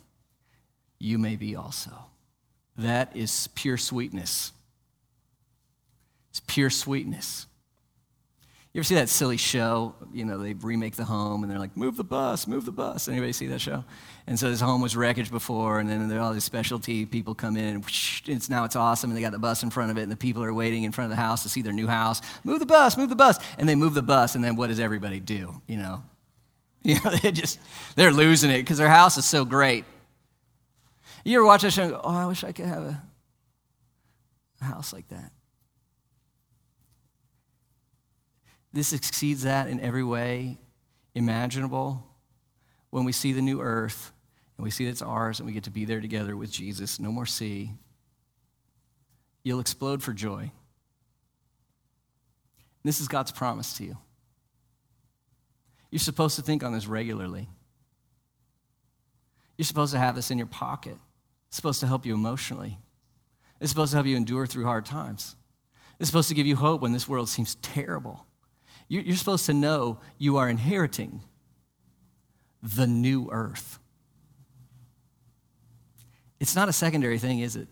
you 1.00 1.18
may 1.18 1.36
be 1.36 1.56
also. 1.56 1.92
That 2.78 3.16
is 3.16 3.48
pure 3.56 3.78
sweetness. 3.78 4.54
It's 6.30 6.40
pure 6.40 6.70
sweetness. 6.70 7.48
You 8.74 8.80
ever 8.80 8.86
see 8.86 8.96
that 8.96 9.10
silly 9.10 9.38
show? 9.38 9.96
You 10.14 10.24
know, 10.24 10.38
they 10.38 10.54
remake 10.54 10.96
the 10.96 11.04
home 11.04 11.44
and 11.44 11.52
they're 11.52 11.60
like, 11.60 11.76
move 11.76 11.98
the 11.98 12.06
bus, 12.06 12.48
move 12.48 12.66
the 12.66 12.72
bus. 12.72 13.08
Anybody 13.10 13.34
see 13.34 13.48
that 13.48 13.60
show? 13.60 13.84
And 14.28 14.40
so 14.40 14.50
this 14.50 14.62
home 14.62 14.82
was 14.82 14.96
wreckage 14.96 15.32
before, 15.32 15.80
and 15.80 15.90
then 15.90 16.08
there 16.08 16.20
are 16.20 16.22
all 16.22 16.34
these 16.34 16.44
specialty 16.44 17.06
people 17.06 17.34
come 17.34 17.58
in, 17.58 17.76
and 17.76 17.84
whoosh, 17.84 18.22
it's, 18.28 18.50
now 18.50 18.64
it's 18.64 18.76
awesome, 18.76 19.10
and 19.10 19.18
they 19.18 19.22
got 19.22 19.32
the 19.32 19.40
bus 19.40 19.64
in 19.64 19.70
front 19.70 19.92
of 19.92 19.98
it, 19.98 20.04
and 20.04 20.12
the 20.12 20.16
people 20.16 20.44
are 20.44 20.54
waiting 20.54 20.84
in 20.84 20.92
front 20.92 21.12
of 21.12 21.18
the 21.18 21.22
house 21.22 21.44
to 21.44 21.50
see 21.50 21.62
their 21.62 21.74
new 21.74 21.88
house. 21.88 22.22
Move 22.44 22.60
the 22.60 22.66
bus, 22.66 22.98
move 22.98 23.10
the 23.10 23.16
bus. 23.16 23.40
And 23.58 23.68
they 23.68 23.76
move 23.76 23.94
the 23.94 24.04
bus, 24.04 24.36
and 24.36 24.44
then 24.44 24.56
what 24.56 24.68
does 24.68 24.80
everybody 24.80 25.20
do? 25.20 25.62
You 25.68 25.78
know, 25.78 26.04
You 26.84 26.96
know, 27.04 27.12
they 27.12 27.32
just, 27.32 27.60
they're 27.96 28.12
losing 28.12 28.50
it 28.50 28.58
because 28.58 28.80
their 28.80 28.90
house 28.90 29.16
is 29.18 29.26
so 29.26 29.46
great. 29.46 29.86
You 31.24 31.38
ever 31.38 31.46
watch 31.46 31.62
that 31.62 31.72
show 31.72 31.84
and 31.84 31.92
go, 31.92 32.02
oh, 32.04 32.16
I 32.16 32.26
wish 32.26 32.44
I 32.44 32.52
could 32.52 32.66
have 32.66 32.82
a, 32.82 33.04
a 34.62 34.64
house 34.64 34.92
like 34.92 35.08
that? 35.10 35.32
This 38.74 38.94
exceeds 38.94 39.44
that 39.44 39.68
in 39.68 39.80
every 39.80 40.04
way 40.04 40.58
imaginable 41.14 42.04
when 42.90 43.04
we 43.04 43.12
see 43.12 43.32
the 43.32 43.42
new 43.44 43.62
earth 43.62 44.11
and 44.62 44.66
we 44.66 44.70
see 44.70 44.86
it's 44.86 45.02
ours 45.02 45.40
and 45.40 45.48
we 45.48 45.54
get 45.54 45.64
to 45.64 45.72
be 45.72 45.86
there 45.86 46.00
together 46.00 46.38
with 46.38 46.52
Jesus. 46.52 47.00
No 47.00 47.12
more 47.12 47.26
sea. 47.26 47.72
You'll 49.42 49.60
explode 49.60 50.04
for 50.04 50.14
joy. 50.14 50.52
This 52.84 53.02
is 53.02 53.08
God's 53.08 53.32
promise 53.32 53.74
to 53.78 53.86
you. 53.86 53.98
You're 55.90 55.98
supposed 55.98 56.36
to 56.36 56.44
think 56.44 56.64
on 56.64 56.74
this 56.74 56.86
regularly. 56.86 57.50
You're 59.58 59.66
supposed 59.66 59.94
to 59.94 60.00
have 60.00 60.14
this 60.14 60.30
in 60.30 60.38
your 60.38 60.46
pocket. 60.46 60.98
It's 61.48 61.56
supposed 61.56 61.80
to 61.80 61.88
help 61.88 62.06
you 62.06 62.14
emotionally. 62.14 62.78
It's 63.60 63.72
supposed 63.72 63.94
to 63.94 63.98
help 63.98 64.06
you 64.06 64.16
endure 64.16 64.46
through 64.46 64.66
hard 64.66 64.86
times. 64.86 65.38
It's 66.00 66.08
supposed 66.08 66.30
to 66.30 66.36
give 66.36 66.46
you 66.46 66.56
hope 66.56 66.82
when 66.82 66.94
this 66.94 67.10
world 67.10 67.30
seems 67.30 67.56
terrible. 67.56 68.28
You're 68.88 69.16
supposed 69.16 69.48
to 69.48 69.56
know 69.56 70.02
you 70.20 70.38
are 70.38 70.48
inheriting 70.48 71.22
the 72.62 72.86
new 72.86 73.28
earth. 73.32 73.80
It's 76.42 76.56
not 76.56 76.68
a 76.68 76.74
secondary 76.74 77.20
thing, 77.20 77.40
is 77.40 77.56
it? 77.56 77.68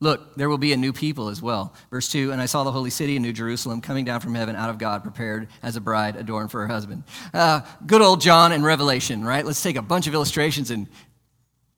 Look, 0.00 0.34
there 0.34 0.48
will 0.48 0.58
be 0.58 0.72
a 0.72 0.76
new 0.76 0.92
people 0.92 1.28
as 1.28 1.40
well. 1.40 1.72
Verse 1.88 2.08
2 2.08 2.32
And 2.32 2.40
I 2.40 2.46
saw 2.46 2.64
the 2.64 2.72
holy 2.72 2.90
city, 2.90 3.16
a 3.16 3.20
new 3.20 3.32
Jerusalem, 3.32 3.80
coming 3.80 4.04
down 4.04 4.18
from 4.20 4.34
heaven 4.34 4.56
out 4.56 4.68
of 4.68 4.76
God, 4.76 5.04
prepared 5.04 5.48
as 5.62 5.76
a 5.76 5.80
bride 5.80 6.16
adorned 6.16 6.50
for 6.50 6.60
her 6.60 6.66
husband. 6.66 7.04
Uh, 7.32 7.60
good 7.86 8.02
old 8.02 8.20
John 8.20 8.50
and 8.50 8.64
Revelation, 8.64 9.24
right? 9.24 9.46
Let's 9.46 9.62
take 9.62 9.76
a 9.76 9.82
bunch 9.82 10.08
of 10.08 10.14
illustrations 10.14 10.72
and 10.72 10.88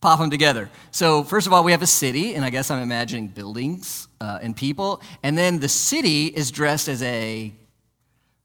pop 0.00 0.18
them 0.18 0.30
together. 0.30 0.70
So, 0.92 1.24
first 1.24 1.46
of 1.46 1.52
all, 1.52 1.62
we 1.62 1.72
have 1.72 1.82
a 1.82 1.86
city, 1.86 2.34
and 2.34 2.42
I 2.42 2.48
guess 2.48 2.70
I'm 2.70 2.82
imagining 2.82 3.28
buildings 3.28 4.08
uh, 4.18 4.38
and 4.40 4.56
people. 4.56 5.02
And 5.22 5.36
then 5.36 5.60
the 5.60 5.68
city 5.68 6.26
is 6.26 6.50
dressed 6.50 6.88
as 6.88 7.02
a 7.02 7.52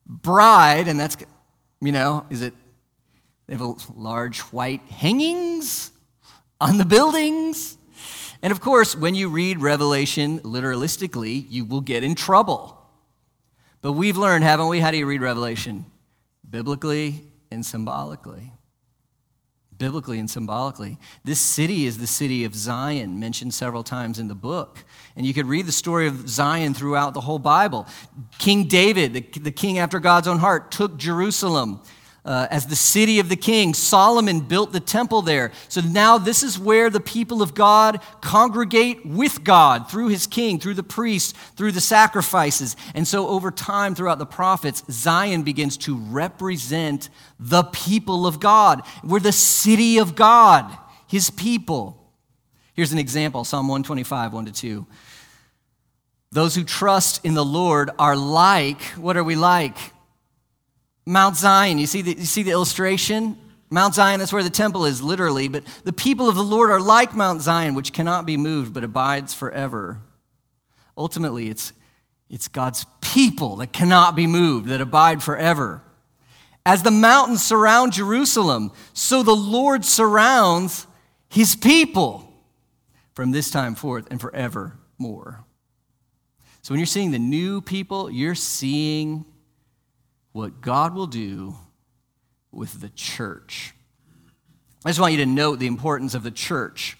bride, 0.05 0.89
and 0.89 0.99
that's, 0.99 1.15
you 1.79 1.93
know, 1.93 2.25
is 2.29 2.41
it, 2.41 2.53
they 3.47 3.55
have 3.55 3.89
large 3.95 4.39
white 4.39 4.81
hangings 4.89 5.91
on 6.59 6.77
the 6.77 6.85
buildings? 6.85 7.77
And 8.41 8.51
of 8.51 8.61
course, 8.61 8.95
when 8.95 9.15
you 9.15 9.29
read 9.29 9.61
Revelation 9.61 10.39
literalistically, 10.39 11.45
you 11.49 11.65
will 11.65 11.81
get 11.81 12.03
in 12.03 12.15
trouble. 12.15 12.81
But 13.81 13.93
we've 13.93 14.17
learned, 14.17 14.43
haven't 14.43 14.67
we? 14.67 14.79
How 14.79 14.91
do 14.91 14.97
you 14.97 15.05
read 15.05 15.21
Revelation? 15.21 15.85
Biblically 16.49 17.23
and 17.51 17.65
symbolically. 17.65 18.51
Biblically 19.77 20.19
and 20.19 20.29
symbolically. 20.29 20.97
This 21.23 21.39
city 21.41 21.85
is 21.85 21.97
the 21.97 22.07
city 22.07 22.45
of 22.45 22.55
Zion, 22.55 23.19
mentioned 23.19 23.53
several 23.53 23.83
times 23.83 24.19
in 24.19 24.27
the 24.27 24.35
book. 24.35 24.83
And 25.15 25.25
you 25.25 25.33
could 25.33 25.47
read 25.47 25.65
the 25.65 25.71
story 25.71 26.07
of 26.07 26.29
Zion 26.29 26.73
throughout 26.73 27.13
the 27.13 27.21
whole 27.21 27.39
Bible. 27.39 27.87
King 28.37 28.67
David, 28.67 29.13
the, 29.13 29.51
king 29.51 29.79
after 29.79 29.99
God's 29.99 30.27
own 30.27 30.39
heart, 30.39 30.71
took 30.71 30.97
Jerusalem 30.97 31.81
uh, 32.25 32.47
as 32.49 32.65
the 32.65 32.75
city 32.75 33.19
of 33.19 33.29
the 33.29 33.35
king. 33.35 33.73
Solomon 33.73 34.41
built 34.41 34.73
the 34.73 34.79
temple 34.79 35.21
there. 35.21 35.51
So 35.69 35.81
now 35.81 36.17
this 36.17 36.43
is 36.43 36.57
where 36.57 36.89
the 36.89 36.99
people 36.99 37.41
of 37.41 37.53
God 37.53 38.01
congregate 38.21 39.05
with 39.05 39.43
God 39.43 39.89
through 39.89 40.07
his 40.07 40.25
king, 40.27 40.59
through 40.59 40.73
the 40.73 40.83
priests, 40.83 41.33
through 41.55 41.71
the 41.71 41.81
sacrifices. 41.81 42.75
And 42.95 43.07
so 43.07 43.27
over 43.27 43.51
time, 43.51 43.95
throughout 43.95 44.19
the 44.19 44.25
prophets, 44.25 44.83
Zion 44.89 45.43
begins 45.43 45.77
to 45.77 45.95
represent 45.95 47.09
the 47.39 47.63
people 47.63 48.25
of 48.25 48.39
God. 48.39 48.81
We're 49.03 49.19
the 49.19 49.31
city 49.31 49.99
of 49.99 50.15
God, 50.15 50.75
his 51.07 51.29
people. 51.29 52.01
Here's 52.73 52.91
an 52.91 52.99
example 52.99 53.45
Psalm 53.45 53.67
125, 53.67 54.33
1 54.33 54.45
to 54.45 54.51
2. 54.51 54.87
Those 56.31 56.55
who 56.55 56.65
trust 56.65 57.23
in 57.23 57.33
the 57.33 57.45
Lord 57.45 57.91
are 57.97 58.15
like, 58.17 58.81
what 58.97 59.15
are 59.15 59.23
we 59.23 59.35
like? 59.37 59.77
Mount 61.05 61.37
Zion. 61.37 61.77
You 61.77 61.87
see 61.87 62.01
the, 62.01 62.13
you 62.13 62.25
see 62.25 62.43
the 62.43 62.51
illustration? 62.51 63.37
Mount 63.69 63.95
Zion, 63.95 64.19
that's 64.19 64.33
where 64.33 64.43
the 64.43 64.49
temple 64.49 64.85
is, 64.85 65.01
literally. 65.01 65.47
But 65.47 65.63
the 65.83 65.93
people 65.93 66.29
of 66.29 66.35
the 66.35 66.43
Lord 66.43 66.71
are 66.71 66.79
like 66.79 67.15
Mount 67.15 67.41
Zion, 67.41 67.75
which 67.75 67.93
cannot 67.93 68.25
be 68.25 68.37
moved, 68.37 68.73
but 68.73 68.83
abides 68.83 69.33
forever. 69.33 69.99
Ultimately, 70.97 71.49
it's, 71.49 71.73
it's 72.29 72.47
God's 72.47 72.85
people 73.01 73.57
that 73.57 73.73
cannot 73.73 74.15
be 74.15 74.27
moved, 74.27 74.69
that 74.69 74.81
abide 74.81 75.21
forever. 75.21 75.81
As 76.65 76.83
the 76.83 76.91
mountains 76.91 77.45
surround 77.45 77.93
Jerusalem, 77.93 78.71
so 78.93 79.21
the 79.21 79.35
Lord 79.35 79.85
surrounds 79.85 80.87
his 81.29 81.55
people 81.55 82.33
from 83.13 83.31
this 83.31 83.51
time 83.51 83.75
forth 83.75 84.07
and 84.09 84.19
forevermore. 84.19 85.43
So 86.61 86.73
when 86.73 86.79
you're 86.79 86.87
seeing 86.87 87.11
the 87.11 87.19
new 87.19 87.61
people, 87.61 88.09
you're 88.09 88.35
seeing 88.35 89.25
what 90.35 90.59
God 90.59 90.93
will 90.93 91.07
do 91.07 91.55
with 92.51 92.81
the 92.81 92.89
church. 92.89 93.73
I 94.83 94.89
just 94.89 94.99
want 94.99 95.13
you 95.13 95.19
to 95.19 95.25
note 95.25 95.59
the 95.59 95.65
importance 95.65 96.13
of 96.13 96.23
the 96.23 96.29
church. 96.31 96.97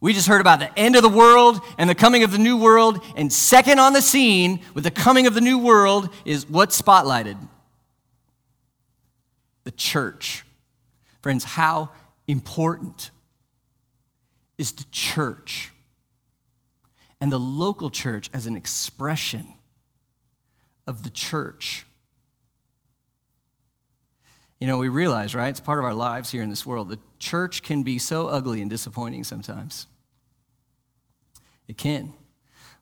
We 0.00 0.14
just 0.14 0.26
heard 0.26 0.40
about 0.40 0.60
the 0.60 0.78
end 0.78 0.96
of 0.96 1.02
the 1.02 1.08
world 1.10 1.60
and 1.76 1.90
the 1.90 1.94
coming 1.94 2.22
of 2.22 2.32
the 2.32 2.38
new 2.38 2.56
world, 2.56 3.04
and 3.14 3.30
second 3.30 3.78
on 3.78 3.92
the 3.92 4.00
scene 4.00 4.60
with 4.72 4.84
the 4.84 4.90
coming 4.90 5.26
of 5.26 5.34
the 5.34 5.42
new 5.42 5.58
world 5.58 6.08
is 6.24 6.48
what 6.48 6.70
spotlighted? 6.70 7.36
The 9.64 9.72
church. 9.72 10.42
Friends, 11.20 11.44
how 11.44 11.90
important 12.26 13.10
is 14.56 14.72
the 14.72 14.86
church 14.90 15.72
and 17.20 17.30
the 17.30 17.38
local 17.38 17.90
church 17.90 18.30
as 18.32 18.46
an 18.46 18.56
expression 18.56 19.46
of 20.86 21.02
the 21.02 21.10
church? 21.10 21.85
You 24.60 24.66
know, 24.66 24.78
we 24.78 24.88
realize, 24.88 25.34
right? 25.34 25.48
It's 25.48 25.60
part 25.60 25.78
of 25.78 25.84
our 25.84 25.94
lives 25.94 26.30
here 26.30 26.42
in 26.42 26.48
this 26.48 26.64
world. 26.64 26.88
The 26.88 26.98
church 27.18 27.62
can 27.62 27.82
be 27.82 27.98
so 27.98 28.28
ugly 28.28 28.62
and 28.62 28.70
disappointing 28.70 29.24
sometimes. 29.24 29.86
It 31.68 31.76
can. 31.76 32.14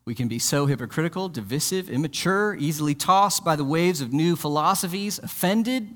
We 0.05 0.15
can 0.15 0.27
be 0.27 0.39
so 0.39 0.67
hypocritical, 0.67 1.27
divisive, 1.29 1.89
immature, 1.89 2.55
easily 2.55 2.95
tossed 2.95 3.43
by 3.43 3.55
the 3.55 3.63
waves 3.63 4.01
of 4.01 4.13
new 4.13 4.35
philosophies, 4.35 5.19
offended, 5.19 5.89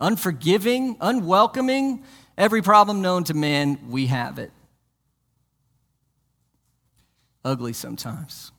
unforgiving, 0.00 0.96
unwelcoming. 1.00 2.02
Every 2.36 2.60
problem 2.60 3.00
known 3.00 3.24
to 3.24 3.34
man, 3.34 3.78
we 3.88 4.06
have 4.06 4.38
it. 4.38 4.50
Ugly 7.44 7.72
sometimes. 7.72 8.50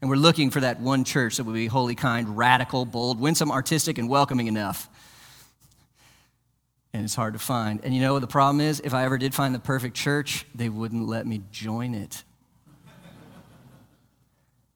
And 0.00 0.08
we're 0.08 0.16
looking 0.16 0.50
for 0.50 0.60
that 0.60 0.80
one 0.80 1.02
church 1.02 1.38
that 1.38 1.44
will 1.44 1.54
be 1.54 1.66
holy, 1.66 1.96
kind, 1.96 2.36
radical, 2.36 2.84
bold, 2.84 3.18
winsome, 3.18 3.50
artistic, 3.50 3.98
and 3.98 4.08
welcoming 4.08 4.46
enough 4.46 4.88
and 6.98 7.04
it's 7.04 7.14
hard 7.14 7.34
to 7.34 7.38
find. 7.38 7.78
And 7.84 7.94
you 7.94 8.00
know 8.00 8.14
what 8.14 8.22
the 8.22 8.26
problem 8.26 8.60
is? 8.60 8.80
If 8.80 8.92
I 8.92 9.04
ever 9.04 9.18
did 9.18 9.32
find 9.32 9.54
the 9.54 9.60
perfect 9.60 9.94
church, 9.94 10.44
they 10.52 10.68
wouldn't 10.68 11.06
let 11.06 11.28
me 11.28 11.42
join 11.52 11.94
it 11.94 12.24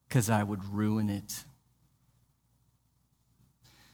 because 0.07 0.31
I 0.31 0.45
would 0.45 0.65
ruin 0.73 1.11
it. 1.11 1.43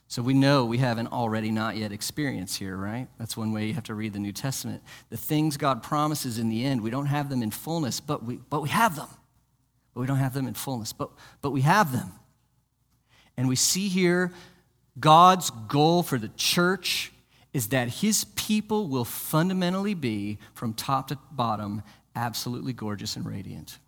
So 0.08 0.20
we 0.20 0.34
know 0.34 0.66
we 0.66 0.76
have 0.76 0.98
an 0.98 1.06
already 1.06 1.50
not 1.50 1.78
yet 1.78 1.90
experience 1.90 2.54
here, 2.54 2.76
right? 2.76 3.08
That's 3.18 3.34
one 3.34 3.50
way 3.50 3.64
you 3.64 3.72
have 3.72 3.84
to 3.84 3.94
read 3.94 4.12
the 4.12 4.18
New 4.18 4.32
Testament. 4.32 4.82
The 5.08 5.16
things 5.16 5.56
God 5.56 5.82
promises 5.82 6.38
in 6.38 6.50
the 6.50 6.66
end, 6.66 6.82
we 6.82 6.90
don't 6.90 7.06
have 7.06 7.30
them 7.30 7.42
in 7.42 7.50
fullness, 7.50 7.98
but 7.98 8.24
we, 8.24 8.40
but 8.50 8.60
we 8.60 8.68
have 8.68 8.94
them. 8.94 9.08
But 9.94 10.00
we 10.02 10.06
don't 10.06 10.18
have 10.18 10.34
them 10.34 10.46
in 10.46 10.52
fullness, 10.52 10.92
but, 10.92 11.08
but 11.40 11.52
we 11.52 11.62
have 11.62 11.92
them. 11.92 12.12
And 13.38 13.48
we 13.48 13.56
see 13.56 13.88
here 13.88 14.32
God's 15.00 15.48
goal 15.48 16.02
for 16.02 16.18
the 16.18 16.28
church 16.36 17.10
is 17.52 17.68
that 17.68 17.88
his 17.88 18.24
people 18.24 18.88
will 18.88 19.04
fundamentally 19.04 19.94
be, 19.94 20.38
from 20.54 20.74
top 20.74 21.08
to 21.08 21.18
bottom, 21.32 21.82
absolutely 22.14 22.72
gorgeous 22.72 23.16
and 23.16 23.26
radiant. 23.26 23.78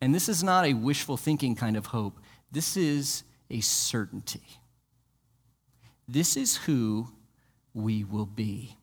And 0.00 0.14
this 0.14 0.28
is 0.28 0.44
not 0.44 0.64
a 0.64 0.74
wishful 0.74 1.16
thinking 1.16 1.56
kind 1.56 1.76
of 1.76 1.86
hope, 1.86 2.20
this 2.50 2.76
is 2.76 3.24
a 3.50 3.60
certainty. 3.60 4.60
This 6.06 6.36
is 6.36 6.56
who 6.56 7.08
we 7.74 8.04
will 8.04 8.26
be. 8.26 8.76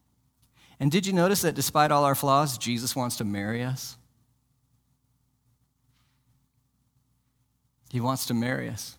And 0.79 0.91
did 0.91 1.07
you 1.07 1.13
notice 1.13 1.41
that 1.41 1.55
despite 1.55 1.91
all 1.91 2.03
our 2.03 2.15
flaws, 2.15 2.57
Jesus 2.57 2.95
wants 2.95 3.15
to 3.17 3.23
marry 3.23 3.63
us? 3.63 3.97
He 7.89 7.99
wants 7.99 8.25
to 8.27 8.33
marry 8.33 8.69
us. 8.69 8.97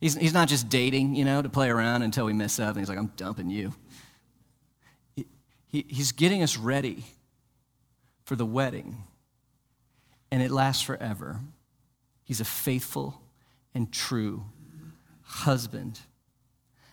He's, 0.00 0.14
he's 0.16 0.32
not 0.32 0.48
just 0.48 0.68
dating, 0.68 1.14
you 1.14 1.24
know, 1.24 1.42
to 1.42 1.48
play 1.48 1.68
around 1.68 2.02
until 2.02 2.24
we 2.24 2.32
mess 2.32 2.60
up 2.60 2.70
and 2.70 2.78
he's 2.78 2.88
like, 2.88 2.98
I'm 2.98 3.12
dumping 3.16 3.50
you. 3.50 3.74
He, 5.16 5.26
he, 5.66 5.84
he's 5.88 6.12
getting 6.12 6.42
us 6.42 6.56
ready 6.56 7.04
for 8.24 8.36
the 8.36 8.46
wedding, 8.46 9.04
and 10.30 10.42
it 10.42 10.50
lasts 10.50 10.82
forever. 10.82 11.40
He's 12.24 12.40
a 12.40 12.44
faithful 12.44 13.22
and 13.74 13.90
true 13.90 14.44
husband. 15.22 16.00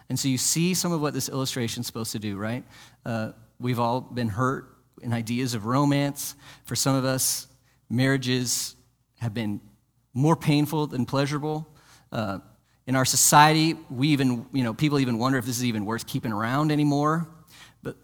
And 0.08 0.18
so 0.20 0.28
you 0.28 0.38
see 0.38 0.74
some 0.74 0.92
of 0.92 1.02
what 1.02 1.14
this 1.14 1.30
illustration 1.30 1.82
is 1.82 1.88
supposed 1.88 2.12
to 2.14 2.20
do, 2.20 2.38
right? 2.38 2.64
Uh, 3.06 3.32
we've 3.60 3.80
all 3.80 4.02
been 4.02 4.30
hurt 4.30 4.70
in 5.02 5.12
ideas 5.14 5.54
of 5.54 5.66
romance. 5.66 6.36
For 6.64 6.76
some 6.76 6.96
of 6.96 7.04
us, 7.04 7.48
marriages 7.90 8.76
have 9.20 9.34
been 9.34 9.60
more 10.14 10.36
painful 10.36 10.88
than 10.88 11.06
pleasurable. 11.06 11.68
Uh, 12.12 12.40
in 12.88 12.96
our 12.96 13.06
society, 13.06 13.76
we 13.90 14.10
even, 14.10 14.46
you 14.54 14.64
know, 14.64 14.74
people 14.74 15.00
even 15.00 15.18
wonder 15.18 15.38
if 15.38 15.46
this 15.46 15.58
is 15.58 15.66
even 15.66 15.86
worth 15.86 16.06
keeping 16.06 16.32
around 16.32 16.72
anymore. 16.72 17.28
But 17.82 17.98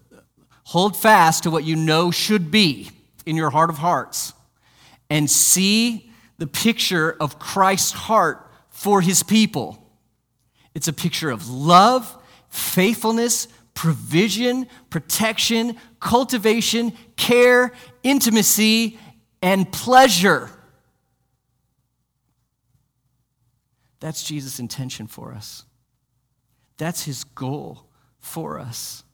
hold 0.64 0.96
fast 0.96 1.44
to 1.44 1.50
what 1.50 1.64
you 1.64 1.76
know 1.76 2.10
should 2.10 2.50
be 2.50 2.90
in 3.24 3.36
your 3.36 3.50
heart 3.50 3.70
of 3.70 3.78
hearts 3.78 4.32
and 5.08 5.30
see 5.30 6.10
the 6.38 6.46
picture 6.46 7.16
of 7.20 7.38
Christ's 7.38 7.92
heart 7.92 8.50
for 8.70 9.00
his 9.00 9.22
people. 9.22 9.78
It's 10.74 10.88
a 10.88 10.92
picture 10.92 11.30
of 11.30 11.48
love, 11.48 12.16
faithfulness, 12.48 13.46
provision, 13.74 14.66
protection, 14.90 15.76
cultivation, 16.00 16.92
care, 17.16 17.72
intimacy, 18.02 18.98
and 19.40 19.70
pleasure. 19.70 20.50
That's 24.02 24.24
Jesus' 24.24 24.58
intention 24.58 25.06
for 25.06 25.32
us. 25.32 25.64
That's 26.76 27.04
his 27.04 27.22
goal 27.22 27.86
for 28.18 28.58
us. 28.58 29.04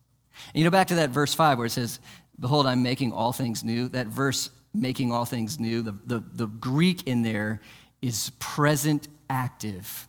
And 0.54 0.60
you 0.60 0.64
know, 0.64 0.70
back 0.70 0.86
to 0.86 0.94
that 0.94 1.10
verse 1.10 1.34
5 1.34 1.58
where 1.58 1.66
it 1.66 1.70
says, 1.70 2.00
Behold, 2.40 2.66
I'm 2.66 2.82
making 2.82 3.12
all 3.12 3.34
things 3.34 3.62
new. 3.62 3.88
That 3.90 4.06
verse, 4.06 4.48
making 4.72 5.12
all 5.12 5.26
things 5.26 5.60
new, 5.60 5.82
the, 5.82 5.94
the, 6.06 6.24
the 6.32 6.46
Greek 6.46 7.06
in 7.06 7.20
there 7.20 7.60
is 8.00 8.32
present 8.38 9.08
active. 9.28 10.08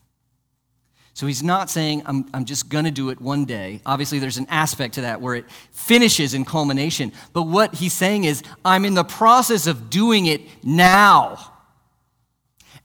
So 1.13 1.27
he's 1.27 1.43
not 1.43 1.69
saying, 1.69 2.03
I'm, 2.05 2.29
I'm 2.33 2.45
just 2.45 2.69
going 2.69 2.85
to 2.85 2.91
do 2.91 3.09
it 3.09 3.19
one 3.19 3.43
day. 3.43 3.81
Obviously, 3.85 4.19
there's 4.19 4.37
an 4.37 4.47
aspect 4.47 4.93
to 4.93 5.01
that 5.01 5.19
where 5.19 5.35
it 5.35 5.51
finishes 5.71 6.33
in 6.33 6.45
culmination. 6.45 7.11
But 7.33 7.43
what 7.43 7.75
he's 7.75 7.91
saying 7.91 8.23
is, 8.23 8.43
I'm 8.63 8.85
in 8.85 8.93
the 8.93 9.03
process 9.03 9.67
of 9.67 9.89
doing 9.89 10.27
it 10.27 10.41
now. 10.63 11.58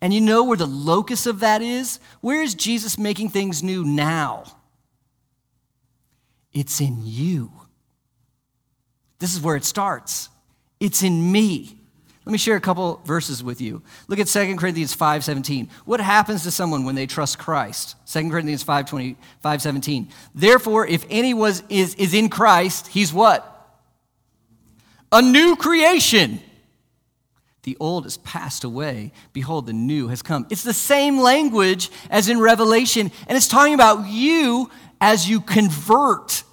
And 0.01 0.13
you 0.13 0.21
know 0.21 0.45
where 0.45 0.57
the 0.57 0.67
locus 0.67 1.27
of 1.27 1.41
that 1.41 1.63
is? 1.63 1.99
Where 2.21 2.43
is 2.43 2.55
Jesus 2.55 2.99
making 2.99 3.31
things 3.31 3.63
new 3.63 3.85
now? 3.85 4.45
It's 6.53 6.81
in 6.81 7.01
you. 7.03 7.53
This 9.19 9.35
is 9.35 9.41
where 9.41 9.57
it 9.57 9.65
starts. 9.65 10.29
It's 10.81 11.03
in 11.03 11.33
me. 11.33 11.79
Let 12.25 12.33
me 12.33 12.39
share 12.39 12.57
a 12.57 12.61
couple 12.61 13.03
verses 13.05 13.43
with 13.43 13.61
you. 13.61 13.83
Look 14.09 14.19
at 14.19 14.29
2 14.29 14.57
Corinthians 14.57 14.95
5:17. 14.95 15.69
What 15.85 16.01
happens 16.01 16.43
to 16.45 16.51
someone 16.51 16.85
when 16.85 16.95
they 16.95 17.07
trust 17.07 17.39
Christ? 17.39 17.97
2 18.07 18.31
Corinthians 18.31 18.65
5:20, 18.65 19.17
5:17. 19.43 20.09
Therefore, 20.35 20.87
if 20.87 21.05
any 21.11 21.35
was 21.35 21.63
is, 21.69 21.95
is 21.97 22.15
in 22.15 22.31
Christ, 22.31 22.87
he's 22.89 23.13
what? 23.13 23.51
A 25.13 25.21
new 25.21 25.55
creation. 25.57 26.41
The 27.65 27.77
old 27.81 28.05
has 28.05 28.19
passed 28.19 28.63
away. 28.63 29.13
Behold, 29.33 29.67
the 29.67 29.73
new 29.73 30.09
has 30.09 30.23
come. 30.23 30.47
It's 30.51 30.63
the 30.63 30.75
same 30.75 31.19
language 31.19 31.91
as 32.11 32.29
in 32.29 32.39
Revelation, 32.39 33.11
and 33.27 33.37
it's 33.37 33.49
talking 33.49 33.75
about 33.75 34.07
you 34.07 34.71
as 35.01 35.29
you 35.29 35.41
convert 35.41 36.45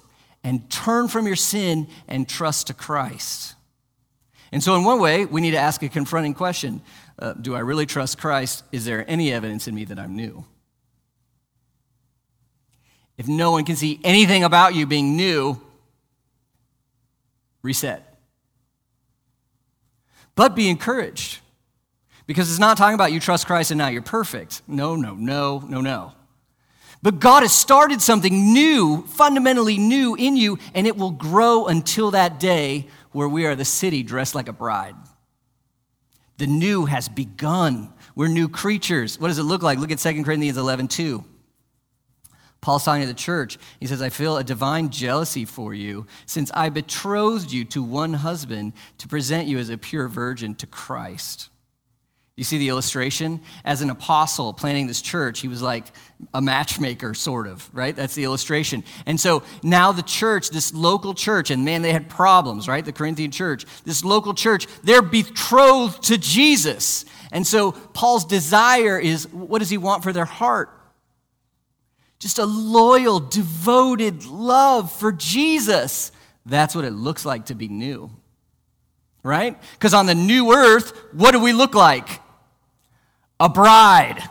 and 0.42 0.68
turn 0.70 1.08
from 1.08 1.26
your 1.26 1.36
sin 1.36 1.86
and 2.08 2.28
trust 2.28 2.66
to 2.66 2.74
Christ. 2.74 3.54
And 4.50 4.62
so, 4.62 4.74
in 4.74 4.84
one 4.84 5.00
way, 5.00 5.24
we 5.24 5.40
need 5.40 5.52
to 5.52 5.58
ask 5.58 5.82
a 5.82 5.88
confronting 5.88 6.34
question 6.34 6.80
uh, 7.18 7.34
Do 7.34 7.54
I 7.54 7.60
really 7.60 7.86
trust 7.86 8.18
Christ? 8.18 8.64
Is 8.72 8.84
there 8.84 9.08
any 9.08 9.32
evidence 9.32 9.68
in 9.68 9.74
me 9.74 9.84
that 9.84 9.98
I'm 9.98 10.16
new? 10.16 10.44
If 13.18 13.28
no 13.28 13.50
one 13.50 13.64
can 13.64 13.76
see 13.76 14.00
anything 14.02 14.44
about 14.44 14.74
you 14.74 14.86
being 14.86 15.16
new, 15.16 15.60
reset. 17.62 18.11
But 20.34 20.54
be 20.54 20.68
encouraged 20.68 21.40
because 22.26 22.50
it's 22.50 22.58
not 22.58 22.76
talking 22.76 22.94
about 22.94 23.12
you 23.12 23.20
trust 23.20 23.46
Christ 23.46 23.70
and 23.70 23.78
now 23.78 23.88
you're 23.88 24.02
perfect. 24.02 24.62
No, 24.66 24.96
no, 24.96 25.14
no, 25.14 25.62
no, 25.68 25.80
no. 25.80 26.12
But 27.02 27.18
God 27.18 27.42
has 27.42 27.52
started 27.52 28.00
something 28.00 28.52
new, 28.52 29.02
fundamentally 29.08 29.76
new 29.76 30.14
in 30.14 30.36
you, 30.36 30.58
and 30.72 30.86
it 30.86 30.96
will 30.96 31.10
grow 31.10 31.66
until 31.66 32.12
that 32.12 32.38
day 32.38 32.86
where 33.10 33.28
we 33.28 33.44
are 33.44 33.56
the 33.56 33.64
city 33.64 34.04
dressed 34.04 34.36
like 34.36 34.48
a 34.48 34.52
bride. 34.52 34.94
The 36.38 36.46
new 36.46 36.86
has 36.86 37.08
begun. 37.08 37.92
We're 38.14 38.28
new 38.28 38.48
creatures. 38.48 39.18
What 39.18 39.28
does 39.28 39.38
it 39.38 39.44
look 39.44 39.62
like? 39.62 39.78
Look 39.78 39.90
at 39.90 39.98
2 39.98 40.22
Corinthians 40.22 40.56
11, 40.56 40.88
2. 40.88 41.24
Paul's 42.62 42.84
talking 42.84 43.02
to 43.02 43.08
the 43.08 43.14
church. 43.14 43.58
He 43.80 43.88
says, 43.88 44.00
I 44.00 44.08
feel 44.08 44.36
a 44.36 44.44
divine 44.44 44.88
jealousy 44.88 45.44
for 45.44 45.74
you 45.74 46.06
since 46.26 46.50
I 46.54 46.68
betrothed 46.68 47.52
you 47.52 47.64
to 47.66 47.82
one 47.82 48.14
husband 48.14 48.72
to 48.98 49.08
present 49.08 49.48
you 49.48 49.58
as 49.58 49.68
a 49.68 49.76
pure 49.76 50.06
virgin 50.08 50.54
to 50.54 50.66
Christ. 50.66 51.50
You 52.36 52.44
see 52.44 52.58
the 52.58 52.68
illustration? 52.70 53.42
As 53.64 53.82
an 53.82 53.90
apostle 53.90 54.54
planning 54.54 54.86
this 54.86 55.02
church, 55.02 55.40
he 55.40 55.48
was 55.48 55.60
like 55.60 55.86
a 56.32 56.40
matchmaker, 56.40 57.14
sort 57.14 57.48
of, 57.48 57.68
right? 57.74 57.94
That's 57.94 58.14
the 58.14 58.24
illustration. 58.24 58.84
And 59.06 59.20
so 59.20 59.42
now 59.62 59.90
the 59.92 60.02
church, 60.02 60.48
this 60.50 60.72
local 60.72 61.14
church, 61.14 61.50
and 61.50 61.64
man, 61.64 61.82
they 61.82 61.92
had 61.92 62.08
problems, 62.08 62.68
right? 62.68 62.84
The 62.84 62.92
Corinthian 62.92 63.32
church, 63.32 63.66
this 63.84 64.04
local 64.04 64.34
church, 64.34 64.66
they're 64.84 65.02
betrothed 65.02 66.04
to 66.04 66.16
Jesus. 66.16 67.04
And 67.32 67.44
so 67.44 67.72
Paul's 67.72 68.24
desire 68.24 68.98
is 68.98 69.26
what 69.28 69.58
does 69.58 69.68
he 69.68 69.78
want 69.78 70.04
for 70.04 70.12
their 70.12 70.24
heart? 70.24 70.70
Just 72.22 72.38
a 72.38 72.46
loyal, 72.46 73.20
devoted 73.20 74.24
love 74.24 74.92
for 74.92 75.12
Jesus. 75.12 76.12
That's 76.46 76.74
what 76.74 76.84
it 76.84 76.92
looks 76.92 77.24
like 77.24 77.46
to 77.46 77.54
be 77.54 77.68
new 77.68 78.10
right? 79.24 79.56
Because 79.74 79.94
on 79.94 80.06
the 80.06 80.16
new 80.16 80.52
earth, 80.52 80.90
what 81.12 81.30
do 81.30 81.38
we 81.38 81.52
look 81.52 81.76
like? 81.76 82.08
a 83.42 83.48
bride. 83.48 84.22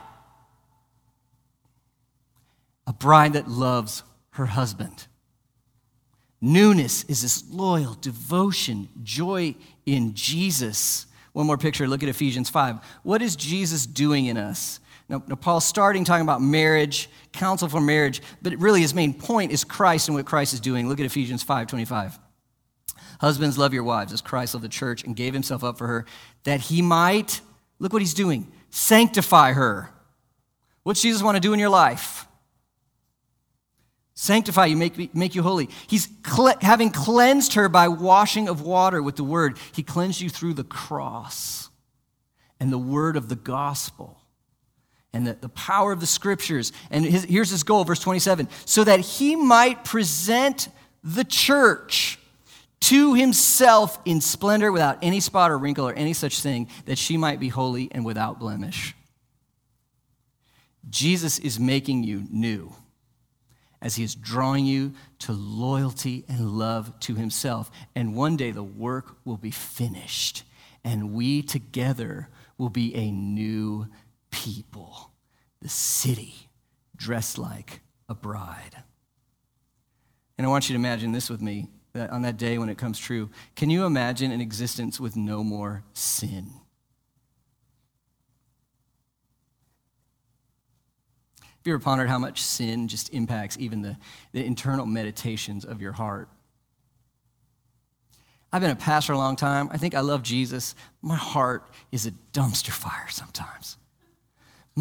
A 2.87 2.93
bride 2.93 3.33
that 3.33 3.49
loves 3.49 4.03
her 4.31 4.45
husband. 4.45 5.07
Newness 6.39 7.03
is 7.03 7.21
this 7.21 7.43
loyal 7.51 7.95
devotion, 7.95 8.87
joy 9.03 9.53
in 9.85 10.13
Jesus. 10.13 11.07
One 11.33 11.45
more 11.45 11.57
picture, 11.57 11.89
look 11.89 12.03
at 12.03 12.09
Ephesians 12.09 12.49
5. 12.49 12.77
What 13.03 13.21
is 13.21 13.35
Jesus 13.35 13.85
doing 13.85 14.27
in 14.27 14.37
us? 14.37 14.79
Now, 15.11 15.21
now, 15.27 15.35
Paul's 15.35 15.65
starting 15.65 16.05
talking 16.05 16.23
about 16.23 16.41
marriage, 16.41 17.09
counsel 17.33 17.67
for 17.67 17.81
marriage, 17.81 18.21
but 18.41 18.57
really 18.57 18.79
his 18.79 18.93
main 18.93 19.13
point 19.13 19.51
is 19.51 19.65
Christ 19.65 20.07
and 20.07 20.15
what 20.15 20.25
Christ 20.25 20.53
is 20.53 20.61
doing. 20.61 20.87
Look 20.87 21.01
at 21.01 21.05
Ephesians 21.05 21.43
5 21.43 21.67
25. 21.67 22.17
Husbands, 23.19 23.57
love 23.57 23.73
your 23.73 23.83
wives 23.83 24.13
as 24.13 24.21
Christ 24.21 24.53
loved 24.53 24.63
the 24.63 24.69
church 24.69 25.03
and 25.03 25.13
gave 25.13 25.33
himself 25.33 25.65
up 25.65 25.77
for 25.77 25.85
her, 25.85 26.05
that 26.45 26.61
he 26.61 26.81
might, 26.81 27.41
look 27.77 27.91
what 27.91 28.01
he's 28.01 28.13
doing, 28.13 28.49
sanctify 28.69 29.51
her. 29.51 29.89
What's 30.83 31.01
Jesus 31.01 31.21
want 31.21 31.35
to 31.35 31.41
do 31.41 31.51
in 31.51 31.59
your 31.59 31.69
life? 31.69 32.25
Sanctify 34.15 34.67
you, 34.67 34.77
make, 34.77 35.13
make 35.13 35.35
you 35.35 35.43
holy. 35.43 35.69
He's 35.87 36.07
having 36.61 36.89
cleansed 36.89 37.55
her 37.55 37.67
by 37.67 37.89
washing 37.89 38.47
of 38.47 38.61
water 38.61 39.03
with 39.03 39.17
the 39.17 39.25
word. 39.25 39.57
He 39.73 39.83
cleansed 39.83 40.21
you 40.21 40.29
through 40.29 40.53
the 40.53 40.63
cross 40.63 41.69
and 42.61 42.71
the 42.71 42.77
word 42.77 43.17
of 43.17 43.27
the 43.27 43.35
gospel 43.35 44.20
and 45.13 45.27
the, 45.27 45.33
the 45.33 45.49
power 45.49 45.91
of 45.91 45.99
the 45.99 46.07
scriptures. 46.07 46.71
And 46.89 47.05
his, 47.05 47.23
here's 47.23 47.49
his 47.49 47.63
goal, 47.63 47.83
verse 47.83 47.99
27 47.99 48.47
so 48.65 48.83
that 48.83 48.99
he 48.99 49.35
might 49.35 49.83
present 49.83 50.69
the 51.03 51.23
church 51.23 52.19
to 52.81 53.13
himself 53.13 53.99
in 54.05 54.21
splendor 54.21 54.71
without 54.71 54.97
any 55.01 55.19
spot 55.19 55.51
or 55.51 55.57
wrinkle 55.57 55.87
or 55.87 55.93
any 55.93 56.13
such 56.13 56.41
thing, 56.41 56.67
that 56.85 56.97
she 56.97 57.15
might 57.15 57.39
be 57.39 57.47
holy 57.47 57.89
and 57.91 58.03
without 58.03 58.39
blemish. 58.39 58.95
Jesus 60.89 61.37
is 61.39 61.59
making 61.59 62.03
you 62.03 62.25
new 62.31 62.73
as 63.81 63.95
he 63.95 64.03
is 64.03 64.15
drawing 64.15 64.65
you 64.65 64.93
to 65.19 65.31
loyalty 65.31 66.23
and 66.27 66.51
love 66.51 66.99
to 67.01 67.15
himself. 67.15 67.71
And 67.95 68.15
one 68.15 68.35
day 68.35 68.51
the 68.51 68.63
work 68.63 69.15
will 69.25 69.37
be 69.37 69.51
finished, 69.51 70.43
and 70.83 71.13
we 71.13 71.41
together 71.41 72.29
will 72.57 72.69
be 72.69 72.95
a 72.95 73.11
new 73.11 73.87
people, 74.31 75.11
the 75.61 75.69
city 75.69 76.49
dressed 76.95 77.37
like 77.37 77.81
a 78.09 78.15
bride. 78.15 78.83
And 80.37 80.47
I 80.47 80.49
want 80.49 80.69
you 80.69 80.73
to 80.73 80.79
imagine 80.79 81.11
this 81.11 81.29
with 81.29 81.41
me 81.41 81.69
that 81.93 82.09
on 82.09 82.23
that 82.23 82.37
day 82.37 82.57
when 82.57 82.69
it 82.69 82.77
comes 82.77 82.97
true, 82.97 83.29
can 83.55 83.69
you 83.69 83.85
imagine 83.85 84.31
an 84.31 84.41
existence 84.41 84.99
with 84.99 85.15
no 85.15 85.43
more 85.43 85.83
sin? 85.93 86.51
Have 91.41 91.67
you 91.67 91.73
ever 91.75 91.83
pondered 91.83 92.09
how 92.09 92.17
much 92.17 92.41
sin 92.41 92.87
just 92.87 93.13
impacts 93.13 93.55
even 93.59 93.83
the, 93.83 93.97
the 94.31 94.43
internal 94.43 94.87
meditations 94.87 95.63
of 95.63 95.79
your 95.79 95.91
heart? 95.91 96.27
I've 98.51 98.61
been 98.61 98.71
a 98.71 98.75
pastor 98.75 99.13
a 99.13 99.17
long 99.17 99.35
time. 99.35 99.69
I 99.71 99.77
think 99.77 99.93
I 99.93 99.99
love 99.99 100.23
Jesus. 100.23 100.73
My 101.01 101.15
heart 101.15 101.69
is 101.91 102.07
a 102.07 102.11
dumpster 102.33 102.71
fire 102.71 103.07
sometimes. 103.09 103.77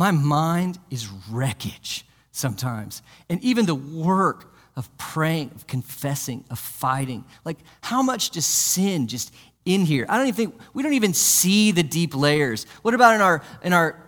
My 0.00 0.12
mind 0.12 0.78
is 0.88 1.10
wreckage 1.30 2.06
sometimes. 2.32 3.02
And 3.28 3.38
even 3.44 3.66
the 3.66 3.74
work 3.74 4.50
of 4.74 4.88
praying, 4.96 5.50
of 5.54 5.66
confessing, 5.66 6.42
of 6.48 6.58
fighting. 6.58 7.26
Like, 7.44 7.58
how 7.82 8.00
much 8.00 8.30
does 8.30 8.46
sin 8.46 9.08
just 9.08 9.30
in 9.66 9.84
here? 9.84 10.06
I 10.08 10.16
don't 10.16 10.28
even 10.28 10.36
think, 10.36 10.60
we 10.72 10.82
don't 10.82 10.94
even 10.94 11.12
see 11.12 11.70
the 11.70 11.82
deep 11.82 12.14
layers. 12.14 12.64
What 12.80 12.94
about 12.94 13.14
in 13.14 13.20
our, 13.20 13.42
in 13.62 13.74
our 13.74 14.02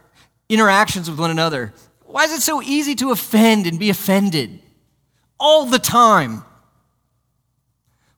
interactions 0.48 1.10
with 1.10 1.20
one 1.20 1.30
another? 1.30 1.74
Why 2.04 2.24
is 2.24 2.32
it 2.32 2.40
so 2.40 2.62
easy 2.62 2.94
to 2.94 3.10
offend 3.10 3.66
and 3.66 3.78
be 3.78 3.90
offended 3.90 4.62
all 5.38 5.66
the 5.66 5.78
time? 5.78 6.42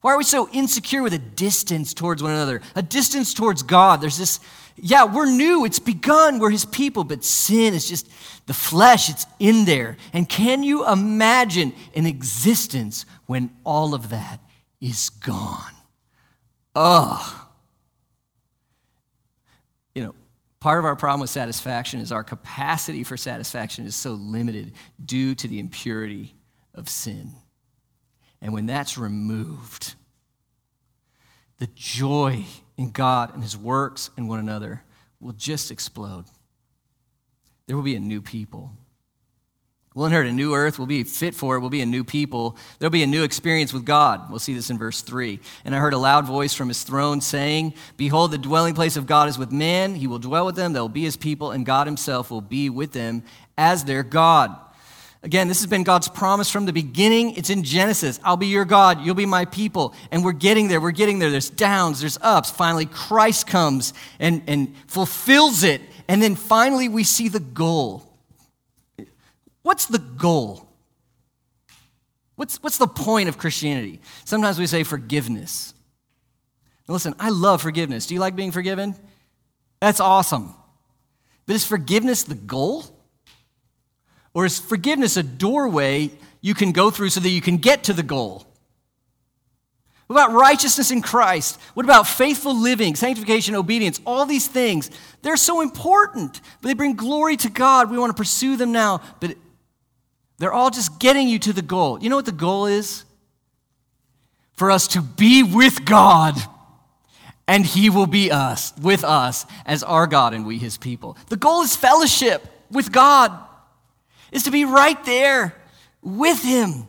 Why 0.01 0.13
are 0.13 0.19
we 0.19 0.23
so 0.23 0.49
insecure 0.51 1.03
with 1.03 1.15
a 1.15 1.19
distance 1.19 1.93
towards 1.93 2.23
one 2.23 2.31
another, 2.31 2.61
a 2.77 2.83
distance 2.83 3.35
towards 3.35 3.65
God? 3.65 4.01
There's 4.01 4.19
this, 4.19 4.39
yeah, 4.77 5.05
we're 5.05 5.31
new, 5.31 5.65
it's 5.65 5.79
begun, 5.79 6.39
we're 6.39 6.51
His 6.51 6.65
people, 6.65 7.05
but 7.05 7.25
sin 7.25 7.75
is 7.75 7.89
just 7.89 8.09
the 8.47 8.55
flesh, 8.55 9.09
it's 9.09 9.27
in 9.39 9.65
there. 9.65 9.97
And 10.13 10.29
can 10.29 10.63
you 10.63 10.87
imagine 10.87 11.73
an 11.95 12.07
existence 12.07 13.07
when 13.27 13.51
all 13.65 13.95
of 13.95 14.11
that 14.11 14.41
is 14.81 15.11
gone? 15.11 15.73
Ugh. 16.75 17.41
You 19.95 20.05
know, 20.05 20.15
part 20.59 20.81
of 20.81 20.85
our 20.85 20.97
problem 20.97 21.21
with 21.21 21.31
satisfaction 21.31 22.01
is 22.01 22.11
our 22.11 22.25
capacity 22.25 23.05
for 23.05 23.17
satisfaction 23.17 23.87
is 23.87 23.95
so 23.95 24.13
limited 24.13 24.73
due 25.05 25.35
to 25.37 25.47
the 25.47 25.61
impurity 25.61 26.35
of 26.75 26.89
sin. 26.89 27.31
And 28.43 28.53
when 28.53 28.67
that's 28.67 28.99
removed, 28.99 29.95
the 31.59 31.69
joy 31.75 32.45
in 32.77 32.91
God 32.91 33.35
and 33.35 33.43
His 33.43 33.57
works 33.57 34.11
and 34.17 34.29
one 34.29 34.41
another 34.41 34.83
will 35.21 35.33
just 35.33 35.71
explode. 35.71 36.25
There 37.67 37.77
will 37.77 37.83
be 37.83 37.97
a 37.97 38.01
new 38.01 38.21
people. 38.21 38.73
We'll 39.95 40.07
inherit 40.07 40.29
a 40.29 40.33
new 40.33 40.55
earth. 40.55 40.77
We'll 40.77 40.89
be 40.89 41.05
fit 41.05 41.37
for 41.37 41.55
it. 41.55 41.61
We'll 41.61 41.71
be 41.71 41.81
a 41.81 41.87
new 41.87 42.03
people. 42.03 42.57
There'll 42.79 42.91
be 42.91 43.05
a 43.05 43.07
new 43.07 43.23
experience 43.23 43.73
with 43.73 43.85
God. 43.85 44.29
We'll 44.29 44.41
see 44.41 44.53
this 44.53 44.69
in 44.69 44.77
verse 44.77 45.03
3. 45.03 45.39
And 45.65 45.73
I 45.73 45.79
heard 45.79 45.93
a 45.93 45.99
loud 45.99 46.27
voice 46.27 46.53
from 46.53 46.67
his 46.67 46.83
throne 46.83 47.21
saying, 47.21 47.75
Behold, 47.97 48.33
the 48.33 48.39
dwelling 48.39 48.75
place 48.75 48.97
of 48.97 49.07
God 49.07 49.29
is 49.29 49.39
with 49.39 49.53
men. 49.53 49.95
He 49.95 50.09
will 50.09 50.19
dwell 50.19 50.47
with 50.47 50.57
them. 50.57 50.73
They'll 50.73 50.89
be 50.89 51.05
his 51.05 51.17
people, 51.17 51.53
and 51.53 51.65
God 51.65 51.87
himself 51.87 52.33
will 52.33 52.41
be 52.41 52.69
with 52.69 52.91
them 52.91 53.23
as 53.57 53.85
their 53.85 54.03
God. 54.03 54.57
Again, 55.25 55.49
this 55.49 55.61
has 55.61 55.67
been 55.67 55.85
God's 55.85 56.07
promise 56.07 56.51
from 56.51 56.67
the 56.67 56.73
beginning. 56.73 57.35
It's 57.37 57.49
in 57.49 57.63
Genesis. 57.65 58.21
I'll 58.23 58.37
be 58.37 58.49
your 58.49 58.67
God. 58.67 59.01
You'll 59.01 59.15
be 59.15 59.25
my 59.25 59.47
people. 59.47 59.95
And 60.11 60.23
we're 60.23 60.33
getting 60.33 60.69
there. 60.69 60.83
We're 60.83 60.91
getting 60.91 61.19
there. 61.19 61.31
There's 61.31 61.49
downs, 61.49 62.01
there's 62.01 62.19
ups. 62.21 62.51
Finally, 62.51 62.85
Christ 62.85 63.47
comes 63.47 63.95
and, 64.21 64.43
and 64.47 64.75
fulfills 64.87 65.63
it. 65.63 65.81
And 66.09 66.23
then 66.23 66.37
finally, 66.37 66.91
we 66.91 67.05
see 67.05 67.29
the 67.29 67.41
goal. 67.41 68.07
What's 69.63 69.87
the 69.87 69.99
goal? 69.99 70.69
What's, 72.37 72.63
what's 72.63 72.77
the 72.77 72.87
point 72.87 73.31
of 73.31 73.39
Christianity? 73.39 74.03
Sometimes 74.27 74.59
we 74.59 74.67
say 74.67 74.83
forgiveness. 74.83 75.73
Now 76.87 76.93
listen, 76.93 77.15
I 77.19 77.31
love 77.31 77.63
forgiveness. 77.63 78.07
Do 78.07 78.13
you 78.13 78.21
like 78.21 78.37
being 78.37 78.53
forgiven? 78.53 78.95
That's 79.81 80.01
awesome. 80.01 80.55
But 81.47 81.57
is 81.57 81.65
forgiveness 81.65 82.25
the 82.25 82.35
goal? 82.35 82.94
Or 84.35 84.45
is 84.45 84.59
forgiveness 84.59 85.17
a 85.17 85.23
doorway 85.23 86.11
you 86.41 86.55
can 86.55 86.73
go 86.73 86.91
through 86.91 87.11
so 87.11 87.21
that 87.21 87.31
you 87.31 87.41
can 87.41 87.57
get 87.57 87.85
to 87.85 87.93
the 87.93 88.03
goal? 88.03 88.47
What 90.07 90.17
about 90.17 90.33
righteousness 90.33 90.91
in 90.91 91.01
Christ? 91.01 91.59
What 91.73 91.87
about 91.87 92.07
faithful 92.07 92.55
living, 92.55 92.95
sanctification, 92.95 93.55
obedience? 93.55 94.01
All 94.05 94.27
these 94.27 94.47
things, 94.47 94.91
they're 95.23 95.39
so 95.39 95.63
important, 95.63 96.43
but 96.61 96.69
they 96.69 96.75
bring 96.75 96.95
glory 96.95 97.39
to 97.39 97.49
God. 97.49 97.91
We 97.91 97.97
want 97.97 98.11
to 98.11 98.21
pursue 98.21 98.57
them 98.57 98.71
now, 98.71 99.01
but 99.21 99.35
they're 100.39 100.53
all 100.53 100.71
just 100.71 100.99
getting 100.99 101.29
you 101.29 101.39
to 101.39 101.53
the 101.55 101.63
goal. 101.63 102.03
You 102.03 102.11
know 102.11 102.17
what 102.17 102.27
the 102.27 102.33
goal 102.33 102.67
is? 102.67 103.05
For 104.53 104.71
us 104.71 104.89
to 104.89 105.01
be 105.01 105.43
with 105.43 105.85
God, 105.87 106.37
and 107.49 107.65
He 107.65 107.89
will 107.89 108.07
be 108.07 108.31
us, 108.31 108.75
with 108.81 109.05
us, 109.05 109.47
as 109.65 109.83
our 109.83 110.07
God 110.07 110.35
and 110.35 110.45
we 110.45 110.59
His 110.59 110.77
people. 110.77 111.17
The 111.31 111.37
goal 111.37 111.63
is 111.63 111.77
fellowship 111.77 112.47
with 112.71 112.93
God 112.93 113.33
is 114.35 114.43
to 114.43 114.51
be 114.51 114.67
right 114.67 115.03
there 115.05 115.55
with 116.03 116.43
Him, 116.43 116.87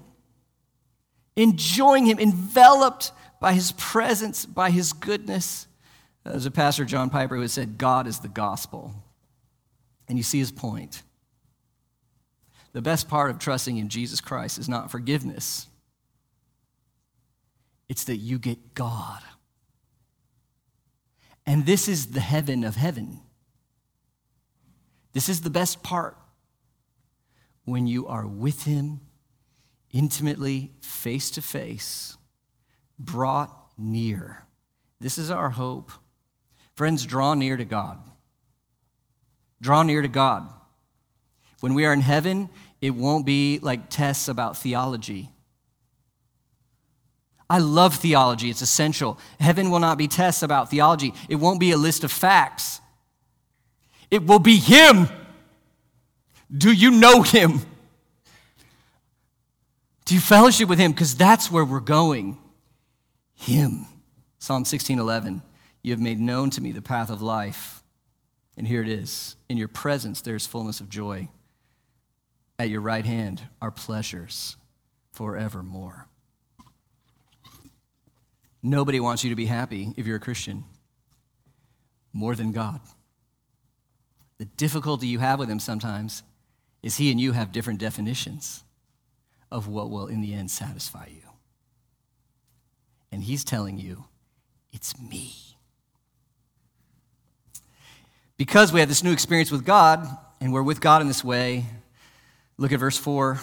enjoying 1.37 2.05
Him, 2.05 2.19
enveloped 2.19 3.13
by 3.39 3.53
His 3.53 3.71
presence, 3.73 4.45
by 4.45 4.71
His 4.71 4.91
goodness. 4.91 5.67
There's 6.25 6.47
a 6.47 6.51
pastor, 6.51 6.85
John 6.85 7.11
Piper, 7.11 7.35
who 7.35 7.47
said, 7.47 7.77
God 7.77 8.07
is 8.07 8.19
the 8.19 8.27
gospel. 8.27 8.93
And 10.09 10.17
you 10.17 10.23
see 10.23 10.39
his 10.39 10.51
point. 10.51 11.03
The 12.73 12.81
best 12.81 13.07
part 13.07 13.29
of 13.29 13.39
trusting 13.39 13.77
in 13.77 13.89
Jesus 13.89 14.21
Christ 14.21 14.57
is 14.57 14.67
not 14.67 14.91
forgiveness, 14.91 15.67
it's 17.87 18.03
that 18.05 18.17
you 18.17 18.39
get 18.39 18.73
God. 18.73 19.21
And 21.45 21.67
this 21.67 21.87
is 21.87 22.07
the 22.07 22.19
heaven 22.19 22.63
of 22.63 22.75
heaven. 22.75 23.19
This 25.13 25.29
is 25.29 25.41
the 25.41 25.51
best 25.51 25.83
part. 25.83 26.17
When 27.65 27.87
you 27.87 28.07
are 28.07 28.25
with 28.25 28.63
Him 28.63 29.01
intimately, 29.91 30.71
face 30.81 31.31
to 31.31 31.41
face, 31.41 32.17
brought 32.99 33.51
near. 33.77 34.45
This 34.99 35.17
is 35.17 35.31
our 35.31 35.49
hope. 35.49 35.91
Friends, 36.75 37.05
draw 37.05 37.33
near 37.33 37.57
to 37.57 37.65
God. 37.65 37.99
Draw 39.61 39.83
near 39.83 40.01
to 40.01 40.07
God. 40.07 40.49
When 41.61 41.73
we 41.73 41.85
are 41.85 41.93
in 41.93 42.01
heaven, 42.01 42.49
it 42.81 42.91
won't 42.91 43.25
be 43.25 43.59
like 43.61 43.89
tests 43.89 44.27
about 44.27 44.57
theology. 44.57 45.31
I 47.49 47.59
love 47.59 47.95
theology, 47.95 48.49
it's 48.49 48.61
essential. 48.61 49.19
Heaven 49.39 49.69
will 49.69 49.79
not 49.79 49.97
be 49.97 50.07
tests 50.07 50.43
about 50.43 50.69
theology, 50.69 51.13
it 51.29 51.35
won't 51.35 51.59
be 51.59 51.71
a 51.71 51.77
list 51.77 52.03
of 52.03 52.11
facts. 52.11 52.81
It 54.11 54.25
will 54.25 54.39
be 54.39 54.57
Him. 54.57 55.07
Do 56.55 56.71
you 56.71 56.91
know 56.91 57.21
Him? 57.21 57.61
Do 60.05 60.13
you 60.13 60.21
fellowship 60.21 60.69
with 60.69 60.79
Him? 60.79 60.91
Because 60.91 61.15
that's 61.15 61.51
where 61.51 61.65
we're 61.65 61.79
going. 61.79 62.37
Him. 63.33 63.87
Psalm 64.39 64.63
16:11. 64.63 65.41
You 65.81 65.91
have 65.91 65.99
made 65.99 66.19
known 66.19 66.49
to 66.51 66.61
me 66.61 66.71
the 66.71 66.81
path 66.81 67.09
of 67.09 67.21
life. 67.21 67.83
And 68.57 68.67
here 68.67 68.81
it 68.81 68.89
is. 68.89 69.35
In 69.49 69.57
your 69.57 69.67
presence 69.67 70.21
there 70.21 70.35
is 70.35 70.47
fullness 70.47 70.79
of 70.79 70.89
joy. 70.89 71.29
At 72.57 72.69
your 72.69 72.81
right 72.81 73.05
hand 73.05 73.41
are 73.61 73.71
pleasures 73.71 74.55
forevermore. 75.11 76.07
Nobody 78.63 78.99
wants 78.99 79.23
you 79.23 79.29
to 79.29 79.35
be 79.35 79.45
happy 79.45 79.93
if 79.97 80.07
you're 80.07 80.15
a 80.17 80.21
Christian 80.21 80.63
more 82.13 82.33
than 82.33 82.51
God. 82.51 82.79
The 84.37 84.45
difficulty 84.45 85.07
you 85.07 85.19
have 85.19 85.37
with 85.39 85.49
Him 85.49 85.59
sometimes 85.59 86.23
is 86.85 86.97
He 86.97 87.09
and 87.09 87.19
you 87.19 87.31
have 87.31 87.51
different 87.51 87.79
definitions 87.79 88.63
of 89.51 89.67
what 89.67 89.89
will, 89.89 90.05
in 90.05 90.21
the 90.21 90.35
end, 90.35 90.51
satisfy 90.51 91.07
you. 91.07 91.23
And 93.11 93.23
He's 93.23 93.43
telling 93.43 93.79
you, 93.79 94.05
it's 94.71 94.93
me. 95.01 95.33
Because 98.37 98.71
we 98.71 98.81
have 98.81 98.89
this 98.89 99.03
new 99.03 99.11
experience 99.11 99.49
with 99.49 99.65
God, 99.65 100.07
and 100.39 100.53
we're 100.53 100.61
with 100.61 100.79
God 100.79 101.01
in 101.01 101.07
this 101.07 101.23
way, 101.23 101.65
look 102.59 102.71
at 102.71 102.79
verse 102.79 102.99
4. 102.99 103.39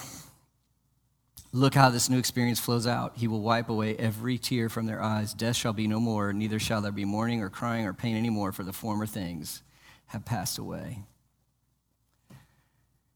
Look 1.52 1.74
how 1.74 1.90
this 1.90 2.08
new 2.08 2.18
experience 2.18 2.60
flows 2.60 2.86
out. 2.86 3.14
He 3.16 3.26
will 3.26 3.40
wipe 3.40 3.68
away 3.68 3.96
every 3.96 4.38
tear 4.38 4.68
from 4.68 4.86
their 4.86 5.02
eyes. 5.02 5.34
Death 5.34 5.56
shall 5.56 5.72
be 5.72 5.88
no 5.88 5.98
more, 5.98 6.32
neither 6.32 6.60
shall 6.60 6.80
there 6.80 6.92
be 6.92 7.04
mourning 7.04 7.42
or 7.42 7.50
crying 7.50 7.86
or 7.86 7.92
pain 7.92 8.16
anymore, 8.16 8.52
for 8.52 8.62
the 8.62 8.72
former 8.72 9.04
things 9.04 9.62
have 10.06 10.24
passed 10.24 10.58
away. 10.58 11.02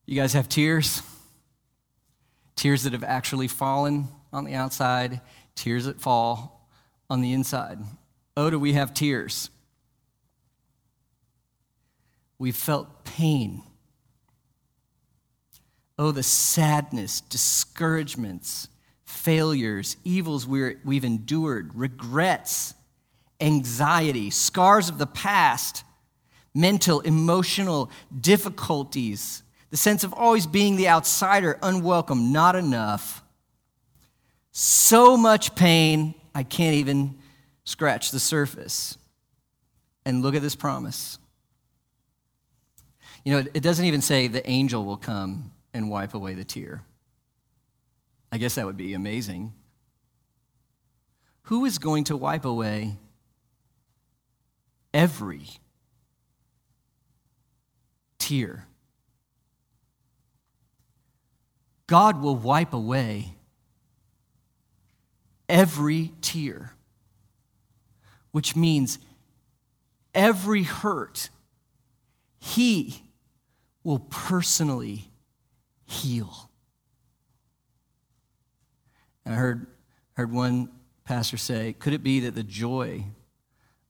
You 0.06 0.16
guys 0.16 0.32
have 0.32 0.48
tears? 0.48 1.02
Tears 2.54 2.84
that 2.84 2.92
have 2.92 3.04
actually 3.04 3.48
fallen 3.48 4.08
on 4.32 4.44
the 4.44 4.54
outside, 4.54 5.20
tears 5.54 5.84
that 5.84 6.00
fall 6.00 6.68
on 7.10 7.20
the 7.20 7.32
inside. 7.32 7.78
Oh, 8.36 8.50
do 8.50 8.58
we 8.58 8.72
have 8.72 8.94
tears? 8.94 9.50
We've 12.38 12.56
felt 12.56 13.04
pain 13.04 13.62
Oh, 15.98 16.10
the 16.10 16.22
sadness, 16.22 17.22
discouragements, 17.22 18.68
failures, 19.04 19.96
evils 20.04 20.46
we 20.46 20.76
have 20.94 21.04
endured, 21.04 21.74
regrets, 21.74 22.74
anxiety, 23.40 24.28
scars 24.30 24.90
of 24.90 24.98
the 24.98 25.06
past, 25.06 25.84
mental, 26.54 27.00
emotional 27.00 27.90
difficulties, 28.18 29.42
the 29.76 29.80
sense 29.80 30.04
of 30.04 30.14
always 30.14 30.46
being 30.46 30.76
the 30.76 30.88
outsider, 30.88 31.58
unwelcome, 31.62 32.32
not 32.32 32.56
enough. 32.56 33.22
So 34.50 35.18
much 35.18 35.54
pain, 35.54 36.14
I 36.34 36.44
can't 36.44 36.76
even 36.76 37.18
scratch 37.64 38.10
the 38.10 38.18
surface. 38.18 38.96
And 40.06 40.22
look 40.22 40.34
at 40.34 40.40
this 40.40 40.56
promise. 40.56 41.18
You 43.22 43.34
know, 43.34 43.44
it 43.52 43.62
doesn't 43.62 43.84
even 43.84 44.00
say 44.00 44.28
the 44.28 44.48
angel 44.48 44.82
will 44.82 44.96
come 44.96 45.52
and 45.74 45.90
wipe 45.90 46.14
away 46.14 46.32
the 46.32 46.44
tear. 46.44 46.80
I 48.32 48.38
guess 48.38 48.54
that 48.54 48.64
would 48.64 48.78
be 48.78 48.94
amazing. 48.94 49.52
Who 51.42 51.66
is 51.66 51.76
going 51.76 52.04
to 52.04 52.16
wipe 52.16 52.46
away 52.46 52.96
every 54.94 55.44
tear? 58.18 58.64
God 61.86 62.20
will 62.20 62.36
wipe 62.36 62.72
away 62.72 63.34
every 65.48 66.12
tear, 66.20 66.72
which 68.32 68.56
means 68.56 68.98
every 70.14 70.64
hurt, 70.64 71.30
He 72.38 73.02
will 73.84 74.00
personally 74.00 75.10
heal. 75.84 76.50
And 79.24 79.34
I 79.34 79.38
heard, 79.38 79.66
heard 80.14 80.32
one 80.32 80.70
pastor 81.04 81.36
say, 81.36 81.72
Could 81.72 81.92
it 81.92 82.02
be 82.02 82.20
that 82.20 82.34
the 82.34 82.42
joy 82.42 83.04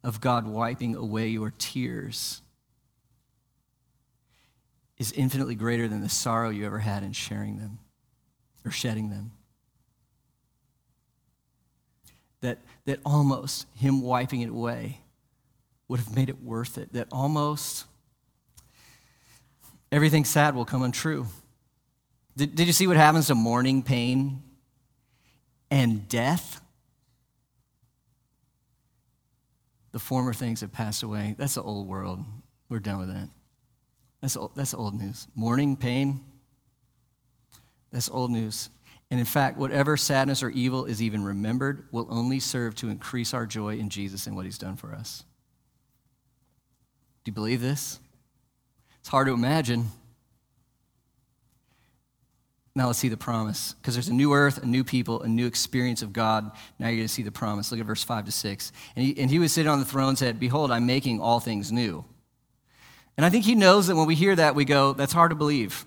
of 0.04 0.20
God 0.20 0.46
wiping 0.46 0.94
away 0.94 1.28
your 1.28 1.52
tears 1.56 2.42
is 4.98 5.12
infinitely 5.12 5.54
greater 5.54 5.88
than 5.88 6.02
the 6.02 6.08
sorrow 6.08 6.50
you 6.50 6.64
ever 6.66 6.78
had 6.78 7.02
in 7.02 7.12
sharing 7.12 7.58
them 7.58 7.78
or 8.66 8.70
shedding 8.70 9.08
them? 9.10 9.30
That, 12.40 12.58
that 12.84 13.00
almost 13.04 13.66
Him 13.74 14.02
wiping 14.02 14.42
it 14.42 14.50
away 14.50 15.00
would 15.88 16.00
have 16.00 16.14
made 16.14 16.28
it 16.28 16.42
worth 16.42 16.76
it. 16.76 16.92
That 16.92 17.08
almost 17.10 17.86
everything 19.90 20.24
sad 20.24 20.54
will 20.54 20.64
come 20.64 20.82
untrue. 20.82 21.26
Did, 22.36 22.54
did 22.54 22.66
you 22.66 22.72
see 22.72 22.86
what 22.86 22.96
happens 22.96 23.28
to 23.28 23.34
mourning, 23.34 23.82
pain, 23.82 24.42
and 25.70 26.06
death? 26.08 26.60
The 29.92 29.98
former 29.98 30.34
things 30.34 30.60
have 30.60 30.72
passed 30.72 31.02
away. 31.02 31.34
That's 31.38 31.54
the 31.54 31.62
old 31.62 31.88
world. 31.88 32.22
We're 32.68 32.80
done 32.80 32.98
with 32.98 33.08
that. 33.08 33.30
That's 34.20 34.36
old, 34.36 34.52
that's 34.54 34.74
old 34.74 35.00
news. 35.00 35.26
Mourning, 35.34 35.76
pain, 35.76 36.20
that's 37.92 38.10
old 38.10 38.30
news. 38.30 38.70
And 39.10 39.20
in 39.20 39.26
fact, 39.26 39.56
whatever 39.56 39.96
sadness 39.96 40.42
or 40.42 40.50
evil 40.50 40.84
is 40.84 41.00
even 41.00 41.22
remembered 41.22 41.86
will 41.92 42.08
only 42.10 42.40
serve 42.40 42.74
to 42.76 42.88
increase 42.88 43.32
our 43.32 43.46
joy 43.46 43.76
in 43.76 43.88
Jesus 43.88 44.26
and 44.26 44.34
what 44.34 44.44
he's 44.44 44.58
done 44.58 44.76
for 44.76 44.92
us. 44.92 45.24
Do 47.24 47.30
you 47.30 47.34
believe 47.34 47.60
this? 47.60 48.00
It's 49.00 49.08
hard 49.08 49.28
to 49.28 49.32
imagine. 49.32 49.86
Now 52.74 52.88
let's 52.88 52.98
see 52.98 53.08
the 53.08 53.16
promise. 53.16 53.74
Because 53.74 53.94
there's 53.94 54.08
a 54.08 54.14
new 54.14 54.32
earth, 54.34 54.62
a 54.62 54.66
new 54.66 54.84
people, 54.84 55.22
a 55.22 55.28
new 55.28 55.46
experience 55.46 56.02
of 56.02 56.12
God. 56.12 56.50
Now 56.78 56.88
you're 56.88 56.96
going 56.96 57.08
to 57.08 57.12
see 57.14 57.22
the 57.22 57.32
promise. 57.32 57.70
Look 57.70 57.80
at 57.80 57.86
verse 57.86 58.02
5 58.02 58.26
to 58.26 58.32
6. 58.32 58.72
And 58.96 59.04
he, 59.04 59.18
and 59.18 59.30
he 59.30 59.38
was 59.38 59.52
sitting 59.52 59.70
on 59.70 59.78
the 59.78 59.84
throne 59.84 60.10
and 60.10 60.18
said, 60.18 60.38
Behold, 60.40 60.70
I'm 60.70 60.86
making 60.86 61.20
all 61.20 61.40
things 61.40 61.72
new. 61.72 62.04
And 63.16 63.24
I 63.24 63.30
think 63.30 63.44
he 63.44 63.54
knows 63.54 63.86
that 63.86 63.96
when 63.96 64.06
we 64.06 64.14
hear 64.14 64.36
that, 64.36 64.54
we 64.54 64.64
go, 64.64 64.92
That's 64.92 65.12
hard 65.12 65.30
to 65.30 65.36
believe. 65.36 65.86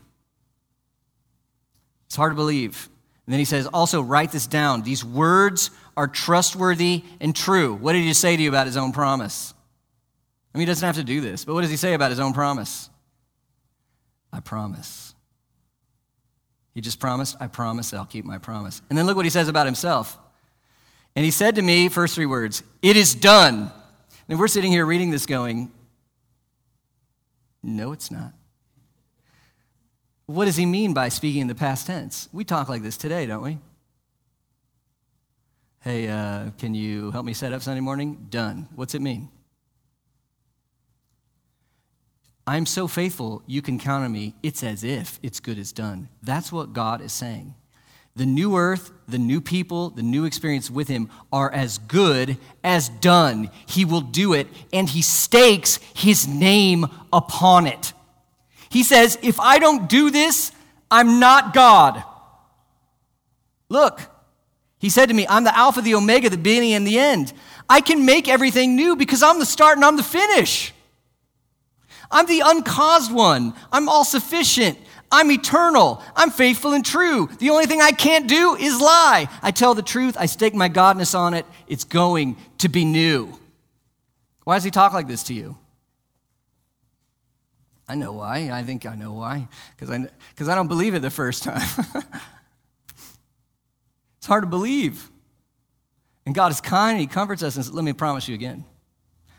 It's 2.09 2.15
hard 2.15 2.31
to 2.31 2.35
believe. 2.35 2.89
And 3.27 3.33
then 3.33 3.39
he 3.39 3.45
says, 3.45 3.67
Also, 3.67 4.01
write 4.01 4.31
this 4.31 4.47
down. 4.47 4.81
These 4.81 5.05
words 5.05 5.69
are 5.95 6.07
trustworthy 6.07 7.03
and 7.21 7.35
true. 7.35 7.75
What 7.75 7.93
did 7.93 8.01
he 8.01 8.13
say 8.15 8.35
to 8.35 8.41
you 8.41 8.49
about 8.49 8.65
his 8.65 8.77
own 8.77 8.91
promise? 8.91 9.53
I 10.53 10.57
mean, 10.57 10.65
he 10.65 10.71
doesn't 10.71 10.85
have 10.85 10.95
to 10.95 11.03
do 11.03 11.21
this, 11.21 11.45
but 11.45 11.53
what 11.53 11.61
does 11.61 11.69
he 11.69 11.77
say 11.77 11.93
about 11.93 12.09
his 12.09 12.19
own 12.19 12.33
promise? 12.33 12.89
I 14.33 14.39
promise. 14.39 15.13
He 16.73 16.81
just 16.81 16.99
promised, 16.99 17.37
I 17.39 17.45
promise 17.45 17.93
I'll 17.93 18.05
keep 18.05 18.25
my 18.25 18.39
promise. 18.39 18.81
And 18.89 18.97
then 18.97 19.05
look 19.05 19.15
what 19.15 19.25
he 19.25 19.29
says 19.29 19.47
about 19.47 19.67
himself. 19.67 20.17
And 21.15 21.23
he 21.23 21.29
said 21.29 21.55
to 21.55 21.61
me, 21.61 21.89
first 21.89 22.15
three 22.15 22.25
words, 22.25 22.63
It 22.81 22.97
is 22.97 23.13
done. 23.13 23.71
And 24.27 24.39
we're 24.39 24.47
sitting 24.47 24.71
here 24.71 24.85
reading 24.85 25.11
this 25.11 25.27
going, 25.27 25.71
No, 27.61 27.91
it's 27.91 28.09
not. 28.09 28.33
What 30.29 30.45
does 30.45 30.57
he 30.57 30.67
mean 30.67 30.93
by 30.93 31.09
speaking 31.09 31.41
in 31.41 31.47
the 31.47 31.55
past 31.55 31.87
tense? 31.87 32.29
We 32.31 32.43
talk 32.43 32.69
like 32.69 32.83
this 32.83 32.97
today, 32.97 33.25
don't 33.25 33.41
we? 33.41 33.57
Hey, 35.79 36.07
uh, 36.07 36.51
can 36.59 36.75
you 36.75 37.09
help 37.09 37.25
me 37.25 37.33
set 37.33 37.51
up 37.51 37.63
Sunday 37.63 37.81
morning? 37.81 38.27
Done. 38.29 38.67
What's 38.75 38.93
it 38.93 39.01
mean? 39.01 39.29
I'm 42.45 42.67
so 42.67 42.87
faithful, 42.87 43.41
you 43.47 43.63
can 43.63 43.79
count 43.79 44.05
on 44.05 44.11
me. 44.11 44.35
It's 44.43 44.61
as 44.61 44.83
if 44.83 45.19
it's 45.23 45.39
good 45.39 45.57
as 45.57 45.71
done. 45.71 46.09
That's 46.21 46.51
what 46.51 46.73
God 46.73 47.01
is 47.01 47.11
saying. 47.11 47.55
The 48.15 48.27
new 48.27 48.55
earth, 48.55 48.91
the 49.07 49.17
new 49.17 49.41
people, 49.41 49.89
the 49.89 50.03
new 50.03 50.25
experience 50.25 50.69
with 50.69 50.89
Him 50.89 51.09
are 51.31 51.51
as 51.51 51.79
good 51.79 52.37
as 52.63 52.89
done. 52.89 53.49
He 53.67 53.83
will 53.83 54.01
do 54.01 54.33
it, 54.33 54.45
and 54.71 54.87
He 54.87 55.01
stakes 55.01 55.79
His 55.95 56.27
name 56.27 56.85
upon 57.11 57.65
it. 57.65 57.93
He 58.69 58.83
says, 58.83 59.17
If 59.21 59.39
I 59.39 59.59
don't 59.59 59.89
do 59.89 60.09
this, 60.11 60.51
I'm 60.89 61.19
not 61.19 61.53
God. 61.53 62.03
Look, 63.69 64.01
He 64.79 64.89
said 64.89 65.07
to 65.07 65.13
me, 65.13 65.27
I'm 65.27 65.43
the 65.43 65.55
Alpha, 65.55 65.81
the 65.81 65.95
Omega, 65.95 66.29
the 66.29 66.37
beginning 66.37 66.73
and 66.73 66.85
the 66.85 66.99
end. 66.99 67.33
I 67.67 67.81
can 67.81 68.05
make 68.05 68.27
everything 68.27 68.75
new 68.75 68.95
because 68.95 69.21
I'm 69.21 69.39
the 69.39 69.45
start 69.45 69.77
and 69.77 69.85
I'm 69.85 69.97
the 69.97 70.03
finish. 70.03 70.73
I'm 72.11 72.25
the 72.25 72.41
uncaused 72.43 73.13
one. 73.13 73.53
I'm 73.71 73.87
all 73.87 74.03
sufficient. 74.03 74.79
I'm 75.11 75.31
eternal. 75.31 76.03
I'm 76.15 76.31
faithful 76.31 76.73
and 76.73 76.83
true. 76.83 77.29
The 77.39 77.51
only 77.51 77.67
thing 77.67 77.81
I 77.81 77.91
can't 77.91 78.27
do 78.27 78.55
is 78.55 78.79
lie. 78.79 79.27
I 79.43 79.51
tell 79.51 79.75
the 79.75 79.83
truth. 79.83 80.17
I 80.19 80.25
stake 80.25 80.55
my 80.55 80.69
godness 80.69 81.17
on 81.17 81.35
it. 81.35 81.45
It's 81.67 81.83
going 81.83 82.37
to 82.59 82.69
be 82.69 82.85
new. 82.85 83.37
Why 84.43 84.55
does 84.55 84.63
he 84.63 84.71
talk 84.71 84.93
like 84.93 85.07
this 85.07 85.23
to 85.23 85.35
you? 85.35 85.57
I 87.89 87.95
know 87.95 88.13
why. 88.13 88.51
I 88.53 88.61
think 88.61 88.85
I 88.85 88.93
know 88.93 89.13
why. 89.13 89.47
Because 89.75 89.89
I, 89.89 90.07
cause 90.37 90.47
I 90.47 90.53
don't 90.53 90.67
believe 90.67 90.93
it 90.93 90.99
the 90.99 91.09
first 91.09 91.41
time. 91.41 91.67
it's 94.17 94.27
hard 94.27 94.43
to 94.43 94.47
believe. 94.47 95.09
And 96.27 96.35
God 96.35 96.51
is 96.51 96.61
kind. 96.61 96.91
And 96.91 97.01
He 97.01 97.07
comforts 97.07 97.41
us. 97.41 97.55
And 97.55 97.65
says, 97.65 97.73
let 97.73 97.83
me 97.83 97.93
promise 97.93 98.27
you 98.27 98.35
again. 98.35 98.63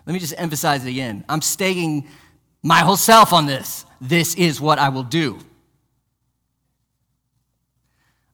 Let 0.04 0.14
me 0.14 0.18
just 0.18 0.34
emphasize 0.36 0.84
it 0.84 0.90
again. 0.90 1.24
I'm 1.28 1.40
staking 1.40 2.08
my 2.60 2.80
whole 2.80 2.96
self 2.96 3.32
on 3.32 3.46
this. 3.46 3.86
This 4.00 4.34
is 4.34 4.60
what 4.60 4.80
I 4.80 4.88
will 4.88 5.04
do. 5.04 5.38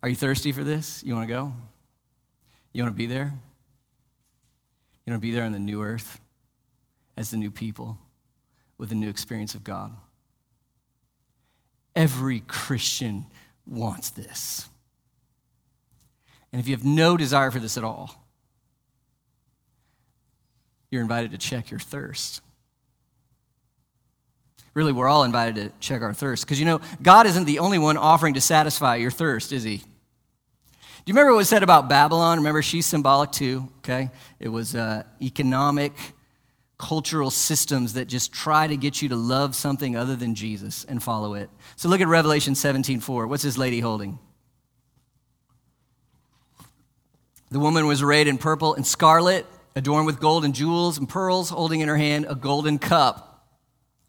Are 0.03 0.09
you 0.09 0.17
thirsty 0.17 0.51
for 0.53 0.65
this? 0.65 1.03
You 1.05 1.15
want 1.15 1.29
to 1.29 1.35
go? 1.35 1.53
You 2.73 2.85
want 2.85 2.95
to 2.95 2.97
be 2.97 3.07
there? 3.07 3.35
You 5.05 5.13
want 5.13 5.21
to 5.21 5.27
be 5.27 5.33
there 5.33 5.45
on 5.45 5.53
the 5.53 5.59
new 5.59 5.83
earth 5.83 6.21
as 7.19 7.31
the 7.31 7.37
new 7.37 7.51
people 7.51 7.99
with 8.79 8.93
a 8.93 8.95
new 8.95 9.11
experience 9.11 9.55
of 9.55 9.63
God? 9.63 9.95
Every 11.97 12.41
Christian 12.41 13.27
wants 13.67 14.11
this. 14.11 14.69
And 16.53 16.61
if 16.61 16.69
you 16.69 16.77
have 16.77 16.85
no 16.85 17.17
desire 17.17 17.51
for 17.51 17.59
this 17.59 17.77
at 17.77 17.83
all, 17.83 18.15
you're 20.91 21.03
invited 21.03 21.33
to 21.33 21.39
check 21.39 21.71
your 21.71 21.81
thirst 21.81 22.43
really 24.77 24.93
we're 24.93 25.09
all 25.09 25.25
invited 25.25 25.55
to 25.55 25.73
check 25.81 26.03
our 26.03 26.13
thirst. 26.13 26.45
Because 26.45 26.61
you 26.61 26.67
know, 26.67 26.81
God 27.03 27.27
isn't 27.27 27.47
the 27.47 27.61
only 27.61 27.79
one 27.79 27.97
offering 27.97 28.35
to 28.35 28.43
satisfy 28.43 28.97
your 28.97 29.11
thirst, 29.11 29.51
is 29.51 29.65
He? 29.65 29.79
Do 29.79 29.85
you 31.07 31.15
remember 31.15 31.33
what 31.33 31.39
was 31.39 31.49
said 31.49 31.63
about 31.63 31.89
Babylon? 31.89 32.39
Remember, 32.39 32.61
she's 32.61 32.85
symbolic 32.85 33.33
too, 33.33 33.69
okay? 33.79 34.11
It 34.39 34.51
was 34.51 34.75
uh, 34.75 35.05
economic, 35.23 35.95
cultural 36.79 37.31
systems 37.31 37.95
that 37.95 38.07
just 38.07 38.33
try 38.33 38.67
to 38.67 38.77
get 38.77 39.01
you 39.01 39.09
to 39.09 39.17
love 39.17 39.55
something 39.55 39.97
other 39.97 40.15
than 40.17 40.35
Jesus 40.35 40.85
and 40.85 41.03
follow 41.03 41.35
it. 41.35 41.49
So 41.77 41.89
look 41.89 42.01
at 42.01 42.09
Revelation 42.09 42.55
17 42.55 43.01
4. 43.01 43.27
What's 43.27 43.43
this 43.43 43.57
lady 43.57 43.81
holding? 43.81 44.19
The 47.51 47.61
woman 47.61 47.87
was 47.87 48.03
arrayed 48.03 48.29
in 48.29 48.39
purple 48.39 48.75
and 48.75 48.87
scarlet, 48.87 49.47
adorned 49.75 50.07
with 50.07 50.21
gold 50.21 50.45
and 50.45 50.55
jewels 50.55 50.99
and 50.99 51.09
pearls, 51.09 51.51
holding 51.51 51.81
in 51.81 51.89
her 51.89 51.97
hand 51.97 52.27
a 52.29 52.35
golden 52.35 52.79
cup 52.79 53.27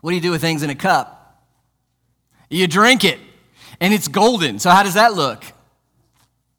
what 0.02 0.12
do 0.12 0.16
you 0.16 0.22
do 0.22 0.32
with 0.32 0.42
things 0.42 0.64
in 0.64 0.70
a 0.70 0.76
cup? 0.76 1.44
You 2.50 2.68
drink 2.68 3.04
it, 3.04 3.20
and 3.80 3.94
it's 3.94 4.08
golden. 4.08 4.60
So, 4.60 4.70
how 4.70 4.84
does 4.84 4.94
that 4.94 5.14
look? 5.14 5.44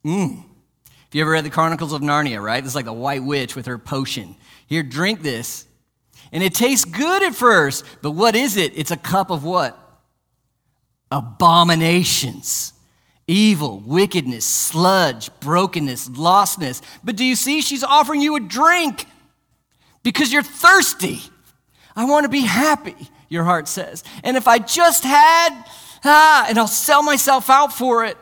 Mmm. 0.05 0.45
If 0.87 1.15
you 1.15 1.23
ever 1.23 1.31
read 1.31 1.45
the 1.45 1.51
Chronicles 1.51 1.95
of 1.95 2.03
Narnia, 2.03 2.43
right? 2.43 2.63
Is 2.63 2.75
like 2.75 2.85
the 2.85 2.93
white 2.93 3.25
witch 3.25 3.57
with 3.57 3.67
her 3.67 3.79
potion. 3.79 4.37
Here, 4.67 4.83
drink 4.83 5.23
this. 5.23 5.67
And 6.33 6.43
it 6.43 6.55
tastes 6.55 6.85
good 6.85 7.23
at 7.23 7.35
first, 7.35 7.85
but 8.03 8.13
what 8.13 8.35
is 8.35 8.57
it? 8.57 8.77
It's 8.77 8.91
a 8.91 8.97
cup 8.97 9.31
of 9.31 9.45
what? 9.45 9.79
Abominations, 11.11 12.73
evil, 13.27 13.83
wickedness, 13.87 14.45
sludge, 14.45 15.31
brokenness, 15.41 16.11
lostness. 16.11 16.83
But 17.03 17.17
do 17.17 17.25
you 17.25 17.35
see? 17.35 17.61
She's 17.61 17.85
offering 17.85 18.21
you 18.21 18.37
a 18.37 18.41
drink 18.41 19.07
because 20.03 20.33
you're 20.33 20.43
thirsty. 20.43 21.21
I 21.97 22.05
want 22.05 22.25
to 22.25 22.29
be 22.29 22.43
happy 22.43 23.09
your 23.29 23.45
heart 23.45 23.69
says. 23.69 24.05
And 24.25 24.37
if 24.37 24.49
I 24.49 24.59
just 24.59 25.05
had, 25.05 25.65
ah, 26.05 26.47
and 26.49 26.59
I'll 26.59 26.67
sell 26.67 27.03
myself 27.03 27.51
out 27.51 27.73
for 27.73 28.05
it. 28.05 28.17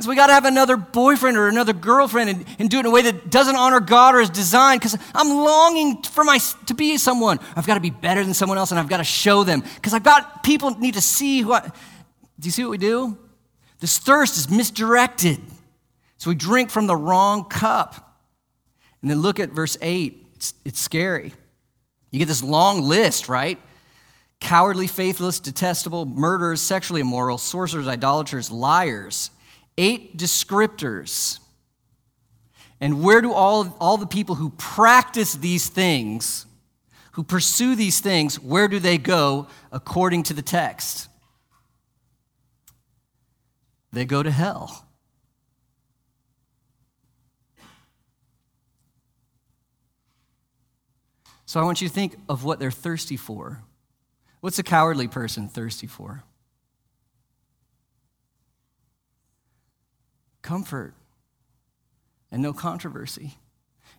So 0.00 0.08
we 0.08 0.14
got 0.14 0.28
to 0.28 0.32
have 0.32 0.44
another 0.44 0.76
boyfriend 0.76 1.36
or 1.36 1.48
another 1.48 1.72
girlfriend 1.72 2.30
and, 2.30 2.44
and, 2.60 2.70
do 2.70 2.76
it 2.76 2.80
in 2.80 2.86
a 2.86 2.90
way 2.90 3.02
that 3.02 3.30
doesn't 3.30 3.56
honor 3.56 3.80
God 3.80 4.14
or 4.14 4.20
His 4.20 4.30
design 4.30 4.78
because 4.78 4.96
I'm 5.12 5.28
longing 5.28 6.02
for 6.04 6.22
my 6.22 6.38
to 6.66 6.74
be 6.74 6.98
someone. 6.98 7.40
I've 7.56 7.66
got 7.66 7.74
to 7.74 7.80
be 7.80 7.90
better 7.90 8.22
than 8.22 8.32
someone 8.32 8.58
else 8.58 8.70
and 8.70 8.78
I've 8.78 8.88
got 8.88 8.98
to 8.98 9.04
show 9.04 9.42
them 9.42 9.60
because 9.74 9.94
I've 9.94 10.04
got 10.04 10.44
people 10.44 10.70
need 10.70 10.94
to 10.94 11.00
see 11.00 11.44
what. 11.44 11.74
Do 12.38 12.46
you 12.46 12.52
see 12.52 12.62
what 12.62 12.70
we 12.70 12.78
do? 12.78 13.18
This 13.80 13.98
thirst 13.98 14.36
is 14.36 14.48
misdirected. 14.48 15.40
So 16.18 16.30
we 16.30 16.36
drink 16.36 16.70
from 16.70 16.86
the 16.86 16.96
wrong 16.96 17.44
cup. 17.44 18.20
And 19.02 19.10
then 19.10 19.20
look 19.20 19.40
at 19.40 19.50
verse 19.50 19.76
8. 19.80 20.26
It's, 20.34 20.54
it's 20.64 20.80
scary. 20.80 21.32
You 22.10 22.18
get 22.18 22.28
this 22.28 22.42
long 22.42 22.82
list, 22.82 23.28
right? 23.28 23.58
Cowardly, 24.40 24.86
faithless, 24.86 25.40
detestable, 25.40 26.06
murderers, 26.06 26.60
sexually 26.60 27.00
immoral, 27.00 27.38
sorcerers, 27.38 27.88
idolaters, 27.88 28.50
liars. 28.50 29.30
Eight 29.78 30.18
descriptors. 30.18 31.38
And 32.80 33.02
where 33.02 33.22
do 33.22 33.32
all, 33.32 33.76
all 33.80 33.96
the 33.96 34.06
people 34.06 34.34
who 34.34 34.50
practice 34.50 35.34
these 35.34 35.68
things, 35.68 36.46
who 37.12 37.22
pursue 37.22 37.74
these 37.74 38.00
things, 38.00 38.38
where 38.40 38.68
do 38.68 38.78
they 38.78 38.98
go 38.98 39.46
according 39.72 40.24
to 40.24 40.34
the 40.34 40.42
text? 40.42 41.08
They 43.92 44.04
go 44.04 44.22
to 44.22 44.30
hell. 44.30 44.84
So 51.46 51.58
I 51.58 51.62
want 51.62 51.80
you 51.80 51.88
to 51.88 51.94
think 51.94 52.16
of 52.28 52.44
what 52.44 52.58
they're 52.58 52.70
thirsty 52.70 53.16
for. 53.16 53.62
What's 54.40 54.58
a 54.58 54.62
cowardly 54.62 55.08
person 55.08 55.48
thirsty 55.48 55.86
for? 55.86 56.22
Comfort 60.48 60.94
and 62.32 62.40
no 62.40 62.54
controversy. 62.54 63.34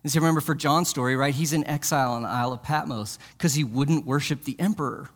And 0.02 0.10
so 0.10 0.18
remember 0.18 0.40
for 0.40 0.56
John's 0.56 0.88
story, 0.88 1.14
right? 1.14 1.32
He's 1.32 1.52
in 1.52 1.64
exile 1.64 2.10
on 2.10 2.22
the 2.22 2.28
Isle 2.28 2.52
of 2.52 2.64
Patmos 2.64 3.20
because 3.38 3.54
he 3.54 3.62
wouldn't 3.62 4.04
worship 4.04 4.42
the 4.42 4.58
emperor. 4.58 5.10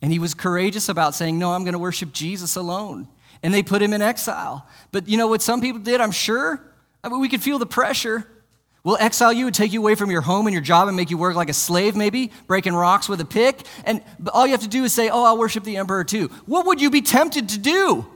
And 0.00 0.12
he 0.12 0.20
was 0.20 0.32
courageous 0.32 0.88
about 0.88 1.16
saying, 1.16 1.36
No, 1.36 1.52
I'm 1.52 1.64
going 1.64 1.72
to 1.72 1.80
worship 1.80 2.12
Jesus 2.12 2.54
alone. 2.54 3.08
And 3.42 3.52
they 3.52 3.64
put 3.64 3.82
him 3.82 3.92
in 3.92 4.02
exile. 4.02 4.68
But 4.92 5.08
you 5.08 5.16
know 5.16 5.26
what 5.26 5.42
some 5.42 5.60
people 5.60 5.80
did, 5.80 6.00
I'm 6.00 6.12
sure? 6.12 6.62
I 7.02 7.08
mean, 7.08 7.18
we 7.18 7.28
could 7.28 7.42
feel 7.42 7.58
the 7.58 7.66
pressure. 7.66 8.24
We'll 8.84 8.98
exile 8.98 9.32
you 9.32 9.46
and 9.46 9.54
take 9.54 9.72
you 9.72 9.80
away 9.80 9.96
from 9.96 10.12
your 10.12 10.20
home 10.20 10.46
and 10.46 10.54
your 10.54 10.62
job 10.62 10.86
and 10.86 10.96
make 10.96 11.10
you 11.10 11.18
work 11.18 11.34
like 11.34 11.48
a 11.48 11.54
slave, 11.54 11.96
maybe, 11.96 12.30
breaking 12.46 12.74
rocks 12.74 13.08
with 13.08 13.20
a 13.20 13.24
pick. 13.24 13.66
And 13.84 14.00
all 14.32 14.46
you 14.46 14.52
have 14.52 14.62
to 14.62 14.68
do 14.68 14.84
is 14.84 14.92
say, 14.92 15.08
Oh, 15.08 15.24
I'll 15.24 15.38
worship 15.38 15.64
the 15.64 15.76
emperor 15.76 16.04
too. 16.04 16.28
What 16.46 16.66
would 16.66 16.80
you 16.80 16.88
be 16.88 17.02
tempted 17.02 17.48
to 17.48 17.58
do? 17.58 18.06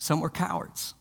Some 0.00 0.20
were 0.20 0.30
cowards 0.30 0.94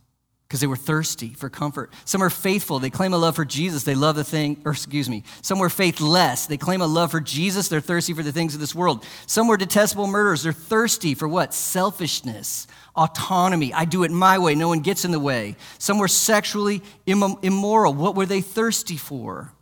because 0.48 0.60
they 0.60 0.68
were 0.68 0.76
thirsty 0.76 1.30
for 1.30 1.48
comfort. 1.48 1.94
Some 2.06 2.22
are 2.22 2.30
faithful. 2.30 2.80
They 2.80 2.90
claim 2.90 3.14
a 3.14 3.18
love 3.18 3.36
for 3.36 3.46
Jesus. 3.46 3.84
They 3.84 3.96
love 3.96 4.16
the 4.16 4.24
thing, 4.24 4.60
or 4.66 4.74
excuse 4.74 5.08
me. 5.08 5.24
Some 5.42 5.58
were 5.58 5.70
faithless. 5.70 6.48
They 6.48 6.58
claim 6.58 6.82
a 6.82 6.88
love 6.88 7.12
for 7.12 7.22
Jesus. 7.22 7.70
They're 7.70 7.80
thirsty 7.82 8.14
for 8.14 8.24
the 8.24 8.32
things 8.32 8.56
of 8.56 8.60
this 8.60 8.76
world. 8.76 9.06
Some 9.26 9.48
were 9.48 9.58
detestable 9.58 10.08
murderers. 10.08 10.44
They're 10.44 10.52
thirsty 10.52 11.14
for 11.14 11.28
what? 11.28 11.54
Selfishness, 11.54 12.68
autonomy. 12.96 13.74
I 13.74 13.86
do 13.86 14.04
it 14.04 14.12
my 14.12 14.38
way. 14.38 14.54
No 14.54 14.68
one 14.68 14.80
gets 14.80 15.06
in 15.06 15.12
the 15.12 15.20
way. 15.20 15.56
Some 15.78 15.98
were 15.98 16.08
sexually 16.08 16.82
immoral. 17.06 17.94
What 17.94 18.16
were 18.16 18.26
they 18.26 18.42
thirsty 18.42 18.98
for? 18.98 19.54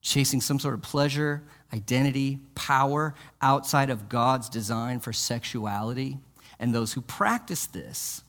Chasing 0.00 0.40
some 0.40 0.60
sort 0.60 0.74
of 0.74 0.82
pleasure, 0.82 1.42
identity, 1.74 2.38
power 2.54 3.12
outside 3.42 3.90
of 3.90 4.08
God's 4.08 4.48
design 4.48 5.00
for 5.00 5.12
sexuality. 5.12 6.18
And 6.58 6.74
those 6.74 6.92
who 6.92 7.00
practice 7.00 7.66
this, 7.66 8.22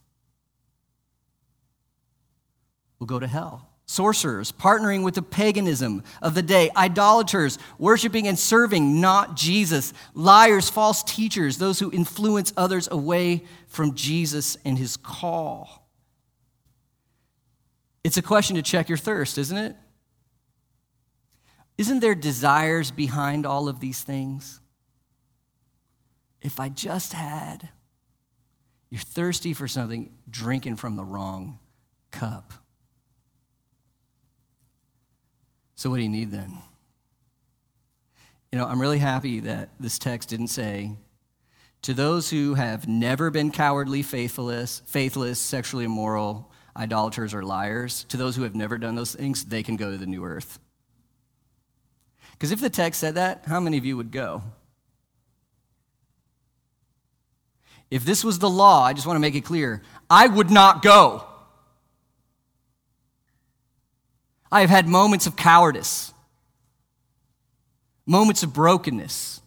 will 3.00 3.08
go 3.08 3.20
to 3.20 3.28
hell. 3.28 3.70
Sorcerers, 3.86 4.52
partnering 4.52 5.04
with 5.04 5.16
the 5.16 5.22
paganism 5.22 6.04
of 6.22 6.34
the 6.34 6.42
day, 6.42 6.70
idolaters, 6.76 7.58
worshiping 7.78 8.28
and 8.28 8.38
serving 8.38 9.00
not 9.00 9.38
Jesus, 9.38 9.94
liars, 10.14 10.70
false 10.70 11.04
teachers, 11.04 11.58
those 11.58 11.80
who 11.80 11.90
influence 11.92 12.52
others 12.58 12.90
away 12.92 13.46
from 13.68 13.96
Jesus 13.96 14.58
and 14.66 14.78
his 14.78 14.98
call. 14.98 15.88
It's 18.04 18.18
a 18.18 18.22
question 18.22 18.58
to 18.58 18.62
check 18.62 18.90
your 18.90 18.98
thirst, 18.98 19.38
isn't 19.38 19.58
it? 19.58 19.76
Isn't 21.78 22.00
there 22.02 22.16
desires 22.16 22.92
behind 22.92 23.46
all 23.46 23.70
of 23.70 23.80
these 23.80 24.02
things? 24.02 24.60
If 26.42 26.60
I 26.60 26.68
just 26.70 27.14
had, 27.14 27.70
you're 28.90 29.02
thirsty 29.02 29.54
for 29.54 29.68
something, 29.68 30.12
drinking 30.30 30.78
from 30.78 30.96
the 30.96 31.04
wrong 31.04 31.60
cup. 32.12 32.54
So, 35.76 35.90
what 35.90 35.98
do 35.98 36.04
you 36.04 36.10
need 36.10 36.32
then? 36.32 36.58
You 38.52 38.58
know, 38.58 38.66
I'm 38.66 38.82
really 38.82 39.00
happy 39.00 39.42
that 39.42 39.70
this 39.80 40.00
text 40.00 40.30
didn't 40.30 40.48
say, 40.48 40.96
to 41.84 41.94
those 41.94 42.30
who 42.30 42.56
have 42.56 42.88
never 42.88 43.30
been 43.30 43.52
cowardly, 43.52 44.02
faithless, 44.02 44.82
faithless, 44.86 45.40
sexually 45.40 45.86
immoral, 45.86 46.52
idolaters, 46.76 47.34
or 47.34 47.44
liars, 47.44 48.06
to 48.06 48.18
those 48.18 48.36
who 48.36 48.44
have 48.44 48.56
never 48.56 48.78
done 48.78 48.96
those 48.96 49.14
things, 49.14 49.46
they 49.46 49.64
can 49.64 49.76
go 49.76 49.92
to 49.92 49.98
the 49.98 50.06
new 50.06 50.24
earth. 50.24 50.60
Because 52.32 52.52
if 52.52 52.62
the 52.62 52.70
text 52.70 53.00
said 53.00 53.16
that, 53.16 53.44
how 53.48 53.60
many 53.60 53.78
of 53.78 53.86
you 53.86 53.98
would 53.98 54.12
go? 54.12 54.44
If 57.90 58.04
this 58.04 58.24
was 58.24 58.40
the 58.40 58.50
law, 58.50 58.84
I 58.84 58.94
just 58.94 59.08
want 59.08 59.16
to 59.16 59.22
make 59.22 59.36
it 59.36 59.46
clear, 59.46 59.82
I 60.10 60.28
would 60.28 60.52
not 60.52 60.82
go. 60.82 61.24
I 64.52 64.62
have 64.62 64.70
had 64.70 64.88
moments 64.88 65.28
of 65.28 65.36
cowardice, 65.36 66.14
moments 68.06 68.44
of 68.44 68.54
brokenness, 68.54 69.42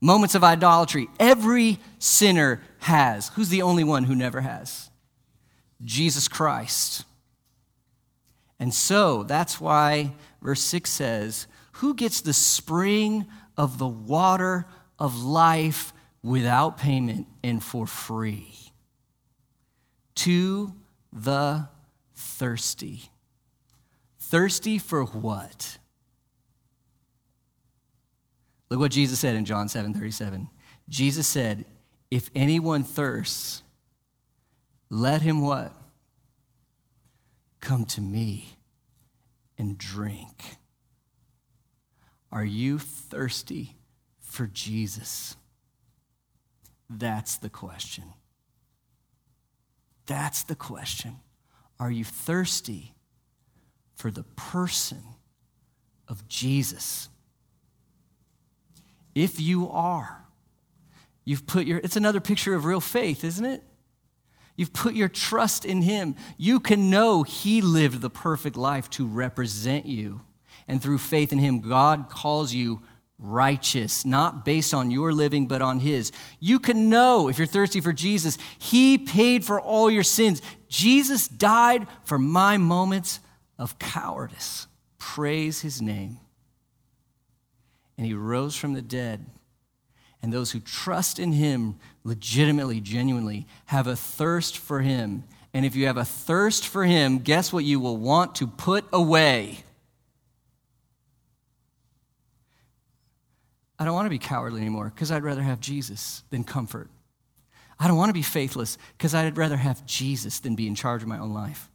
moments 0.00 0.34
of 0.34 0.44
idolatry. 0.44 1.08
Every 1.18 1.78
sinner 1.98 2.62
has. 2.80 3.28
Who's 3.30 3.48
the 3.48 3.62
only 3.62 3.84
one 3.84 4.04
who 4.04 4.14
never 4.14 4.40
has? 4.40 4.90
Jesus 5.84 6.28
Christ. 6.28 7.04
And 8.58 8.72
so 8.72 9.22
that's 9.22 9.60
why 9.60 10.14
verse 10.42 10.62
6 10.62 10.90
says, 10.90 11.46
Who 11.72 11.94
gets 11.94 12.20
the 12.20 12.32
spring 12.32 13.26
of 13.56 13.78
the 13.78 13.86
water 13.86 14.66
of 14.98 15.22
life 15.22 15.92
without 16.26 16.76
payment 16.76 17.28
and 17.44 17.62
for 17.62 17.86
free? 17.86 18.52
To 20.16 20.74
the 21.12 21.68
thirsty. 22.14 23.10
Thirsty 24.18 24.78
for 24.78 25.04
what? 25.04 25.78
Look 28.68 28.80
what 28.80 28.90
Jesus 28.90 29.20
said 29.20 29.36
in 29.36 29.44
John 29.44 29.68
7 29.68 29.94
37. 29.94 30.48
Jesus 30.88 31.28
said, 31.28 31.64
If 32.10 32.28
anyone 32.34 32.82
thirsts, 32.82 33.62
let 34.90 35.22
him 35.22 35.42
what? 35.42 35.72
Come 37.60 37.84
to 37.86 38.00
me 38.00 38.56
and 39.56 39.78
drink. 39.78 40.56
Are 42.32 42.44
you 42.44 42.78
thirsty 42.78 43.76
for 44.18 44.46
Jesus? 44.46 45.36
That's 46.88 47.36
the 47.36 47.48
question. 47.48 48.04
That's 50.06 50.44
the 50.44 50.54
question. 50.54 51.16
Are 51.78 51.90
you 51.90 52.04
thirsty 52.04 52.94
for 53.94 54.10
the 54.10 54.22
person 54.22 55.02
of 56.08 56.28
Jesus? 56.28 57.08
If 59.14 59.40
you 59.40 59.68
are, 59.70 60.26
you've 61.24 61.46
put 61.46 61.66
your, 61.66 61.78
it's 61.78 61.96
another 61.96 62.20
picture 62.20 62.54
of 62.54 62.64
real 62.64 62.80
faith, 62.80 63.24
isn't 63.24 63.44
it? 63.44 63.62
You've 64.56 64.72
put 64.72 64.94
your 64.94 65.08
trust 65.08 65.64
in 65.64 65.82
Him. 65.82 66.16
You 66.38 66.60
can 66.60 66.88
know 66.88 67.22
He 67.22 67.60
lived 67.60 68.00
the 68.00 68.10
perfect 68.10 68.56
life 68.56 68.88
to 68.90 69.06
represent 69.06 69.86
you. 69.86 70.22
And 70.68 70.82
through 70.82 70.98
faith 70.98 71.32
in 71.32 71.38
Him, 71.38 71.60
God 71.60 72.08
calls 72.08 72.54
you 72.54 72.82
righteous, 73.18 74.04
not 74.04 74.44
based 74.44 74.74
on 74.74 74.90
your 74.90 75.12
living, 75.12 75.46
but 75.46 75.62
on 75.62 75.80
His. 75.80 76.12
You 76.40 76.58
can 76.58 76.88
know, 76.88 77.28
if 77.28 77.38
you're 77.38 77.46
thirsty 77.46 77.80
for 77.80 77.92
Jesus, 77.92 78.38
He 78.58 78.98
paid 78.98 79.44
for 79.44 79.60
all 79.60 79.90
your 79.90 80.02
sins. 80.02 80.42
Jesus 80.68 81.28
died 81.28 81.86
for 82.04 82.18
my 82.18 82.56
moments 82.56 83.20
of 83.58 83.78
cowardice. 83.78 84.66
Praise 84.98 85.60
His 85.60 85.80
name. 85.80 86.18
And 87.96 88.06
He 88.06 88.14
rose 88.14 88.56
from 88.56 88.74
the 88.74 88.82
dead 88.82 89.24
and 90.26 90.32
those 90.32 90.50
who 90.50 90.58
trust 90.58 91.20
in 91.20 91.32
him 91.32 91.76
legitimately, 92.02 92.80
genuinely, 92.80 93.46
have 93.66 93.86
a 93.86 93.94
thirst 93.94 94.58
for 94.58 94.80
him. 94.80 95.22
And 95.54 95.64
if 95.64 95.76
you 95.76 95.86
have 95.86 95.96
a 95.96 96.04
thirst 96.04 96.66
for 96.66 96.84
him, 96.84 97.18
guess 97.18 97.52
what 97.52 97.64
you 97.64 97.78
will 97.78 97.96
want 97.96 98.34
to 98.36 98.48
put 98.48 98.84
away? 98.92 99.58
I 103.78 103.84
don't 103.84 103.94
want 103.94 104.06
to 104.06 104.10
be 104.10 104.18
cowardly 104.18 104.60
anymore 104.60 104.90
because 104.94 105.10
I'd 105.10 105.22
rather 105.22 105.42
have 105.42 105.60
Jesus 105.60 106.24
than 106.30 106.44
comfort. 106.44 106.88
I 107.78 107.88
don't 107.88 107.96
want 107.96 108.08
to 108.08 108.14
be 108.14 108.22
faithless 108.22 108.78
because 108.96 109.14
I'd 109.14 109.36
rather 109.36 109.56
have 109.58 109.84
Jesus 109.84 110.40
than 110.40 110.54
be 110.54 110.66
in 110.66 110.74
charge 110.74 111.02
of 111.02 111.08
my 111.08 111.18
own 111.18 111.34
life. 111.34 111.70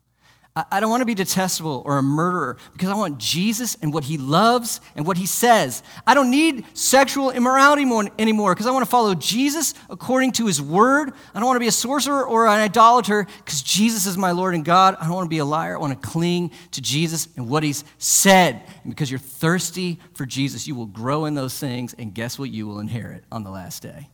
I 0.54 0.82
don't 0.82 0.90
want 0.90 1.00
to 1.00 1.06
be 1.06 1.16
detestable 1.16 1.82
or 1.86 1.98
a 1.98 2.04
murderer 2.04 2.58
because 2.74 2.90
I 2.90 2.96
want 2.96 3.18
Jesus 3.18 3.78
and 3.82 3.94
what 3.94 4.04
he 4.04 4.18
loves 4.18 4.82
and 4.98 5.08
what 5.08 5.16
he 5.16 5.26
says. 5.26 5.82
I 6.06 6.14
don't 6.14 6.30
need 6.30 6.66
sexual 6.74 7.32
immorality 7.32 7.84
anymore 8.20 8.54
because 8.54 8.68
I 8.68 8.72
want 8.72 8.84
to 8.84 8.90
follow 8.90 9.16
Jesus 9.16 9.74
according 9.90 10.34
to 10.34 10.48
his 10.48 10.62
word. 10.62 11.14
I 11.34 11.40
don't 11.40 11.46
want 11.46 11.56
to 11.56 11.62
be 11.62 11.70
a 11.70 11.72
sorcerer 11.72 12.26
or 12.26 12.48
an 12.48 12.60
idolater 12.60 13.28
because 13.38 13.62
Jesus 13.62 14.06
is 14.06 14.18
my 14.18 14.32
Lord 14.32 14.54
and 14.54 14.66
God. 14.66 14.98
I 15.00 15.06
don't 15.06 15.14
want 15.14 15.28
to 15.28 15.30
be 15.30 15.38
a 15.38 15.46
liar. 15.46 15.78
I 15.78 15.80
want 15.80 16.02
to 16.02 16.08
cling 16.10 16.52
to 16.72 16.82
Jesus 16.82 17.30
and 17.38 17.48
what 17.48 17.64
he's 17.64 17.86
said. 17.98 18.62
And 18.84 18.92
because 18.94 19.10
you're 19.10 19.20
thirsty 19.22 20.02
for 20.16 20.26
Jesus, 20.26 20.68
you 20.68 20.76
will 20.76 20.86
grow 20.86 21.24
in 21.24 21.34
those 21.34 21.58
things, 21.58 21.96
and 21.98 22.14
guess 22.14 22.38
what 22.38 22.50
you 22.50 22.68
will 22.68 22.80
inherit 22.80 23.24
on 23.32 23.46
the 23.46 23.52
last 23.52 23.84
day? 23.84 24.10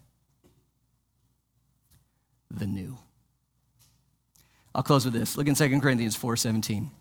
The 2.52 2.68
new. 2.68 3.00
I'll 4.78 4.84
close 4.84 5.06
with 5.06 5.16
this. 5.16 5.36
Look 5.36 5.48
in 5.48 5.56
2 5.56 5.82
Corinthians 5.82 6.16
4:17. 6.16 6.92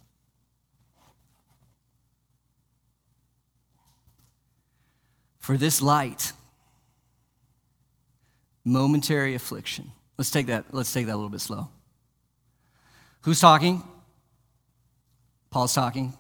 For 5.39 5.59
this 5.59 5.83
light, 5.83 6.33
momentary 8.65 9.35
affliction. 9.35 9.93
Let's 10.17 10.31
take 10.31 10.47
that, 10.47 10.73
let's 10.73 10.91
take 10.91 11.05
that 11.05 11.13
a 11.13 11.17
little 11.17 11.29
bit 11.29 11.43
slow. 11.43 11.69
Who's 13.21 13.41
talking? 13.41 13.83
Paul's 15.51 15.75
talking. 15.75 16.15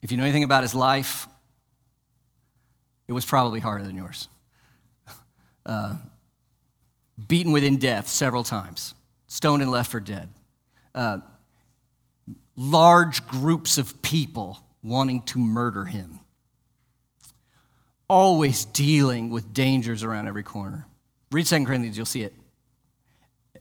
If 0.00 0.12
you 0.12 0.16
know 0.16 0.22
anything 0.22 0.44
about 0.44 0.62
his 0.62 0.76
life, 0.76 1.26
it 3.08 3.12
was 3.12 3.24
probably 3.26 3.58
harder 3.58 3.84
than 3.84 3.96
yours. 3.96 4.28
Uh, 5.66 5.96
beaten 7.26 7.50
within 7.50 7.78
death 7.78 8.06
several 8.06 8.44
times, 8.44 8.94
stoned 9.26 9.62
and 9.62 9.70
left 9.70 9.90
for 9.90 9.98
dead 9.98 10.28
uh, 10.94 11.18
large 12.56 13.26
groups 13.26 13.78
of 13.78 14.00
people 14.02 14.58
wanting 14.82 15.22
to 15.22 15.38
murder 15.38 15.84
him. 15.84 16.20
Always 18.08 18.64
dealing 18.66 19.30
with 19.30 19.52
dangers 19.52 20.02
around 20.02 20.28
every 20.28 20.42
corner. 20.42 20.86
Read 21.32 21.46
2 21.46 21.64
Corinthians, 21.64 21.96
you'll 21.96 22.06
see 22.06 22.22
it. 22.22 22.34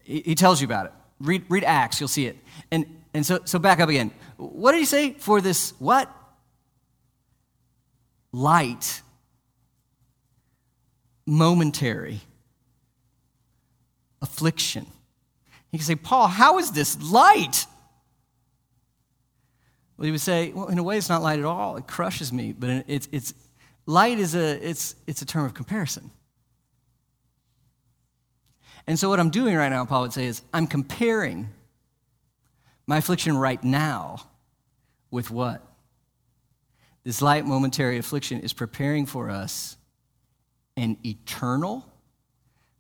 He 0.04 0.36
tells 0.36 0.62
you 0.62 0.66
about 0.66 0.88
it. 0.88 0.92
Read, 1.20 1.46
read 1.48 1.64
Acts, 1.64 2.00
you'll 2.00 2.10
see 2.10 2.26
it. 2.26 2.38
And, 2.72 2.86
and 3.14 3.26
so, 3.26 3.40
so 3.46 3.58
back 3.58 3.80
up 3.80 3.90
again. 3.90 4.12
What 4.38 4.74
did 4.74 4.80
he 4.80 4.86
say? 4.86 5.14
For 5.14 5.40
this 5.40 5.74
what? 5.80 6.14
Light, 8.34 9.02
momentary 11.26 12.20
affliction. 14.22 14.88
You 15.74 15.80
can 15.80 15.86
say, 15.88 15.96
Paul, 15.96 16.28
how 16.28 16.60
is 16.60 16.72
this 16.72 17.02
light? 17.02 17.66
Well, 19.98 20.06
he 20.06 20.12
would 20.12 20.22
say, 20.22 20.52
well, 20.54 20.68
in 20.68 20.78
a 20.78 20.84
way, 20.84 20.98
it's 21.00 21.10
not 21.10 21.24
light 21.24 21.40
at 21.40 21.46
all. 21.46 21.78
It 21.78 21.88
crushes 21.88 22.32
me, 22.32 22.54
but 22.54 22.86
it's, 22.88 23.10
it's 23.12 23.34
light 23.88 24.20
is 24.20 24.36
a, 24.36 24.70
it's, 24.70 24.96
it's 25.08 25.24
a 25.24 25.26
term 25.26 25.46
of 25.46 25.56
comparison. 25.56 26.12
And 28.86 29.00
so, 29.00 29.10
what 29.10 29.20
I'm 29.20 29.32
doing 29.32 29.56
right 29.56 29.70
now, 29.70 29.84
Paul 29.86 30.04
would 30.04 30.14
say, 30.14 30.26
is 30.26 30.44
I'm 30.54 30.68
comparing 30.68 31.50
my 32.86 32.98
affliction 32.98 33.36
right 33.36 33.64
now 33.64 34.28
with 35.10 35.32
what? 35.32 35.66
This 37.04 37.20
light 37.20 37.48
momentary 37.48 37.98
affliction 37.98 38.42
is 38.42 38.54
preparing 38.54 39.08
for 39.08 39.32
us 39.32 39.76
an 40.78 40.98
eternal. 41.04 41.84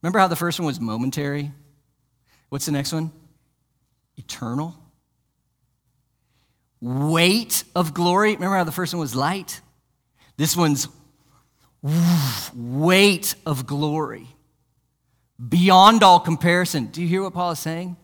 Remember 0.03 0.19
how 0.19 0.27
the 0.27 0.35
first 0.35 0.59
one 0.59 0.67
was 0.67 0.79
momentary? 0.79 1.51
What's 2.53 2.67
the 2.67 2.71
next 2.71 2.93
one? 2.93 3.11
Eternal. 4.15 4.75
Weight 6.81 7.63
of 7.75 7.95
glory. 7.95 8.35
Remember 8.35 8.57
how 8.57 8.63
the 8.63 8.71
first 8.71 8.93
one 8.93 8.99
was 8.99 9.15
light? 9.15 9.59
This 10.37 10.55
one's 10.55 10.87
weight 12.53 13.33
of 13.47 13.65
glory. 13.65 14.27
Beyond 15.49 16.03
all 16.03 16.19
comparison. 16.19 16.85
Do 16.91 17.01
you 17.01 17.07
hear 17.07 17.23
what 17.23 17.33
Paul 17.33 17.49
is 17.53 17.57
saying? 17.57 17.97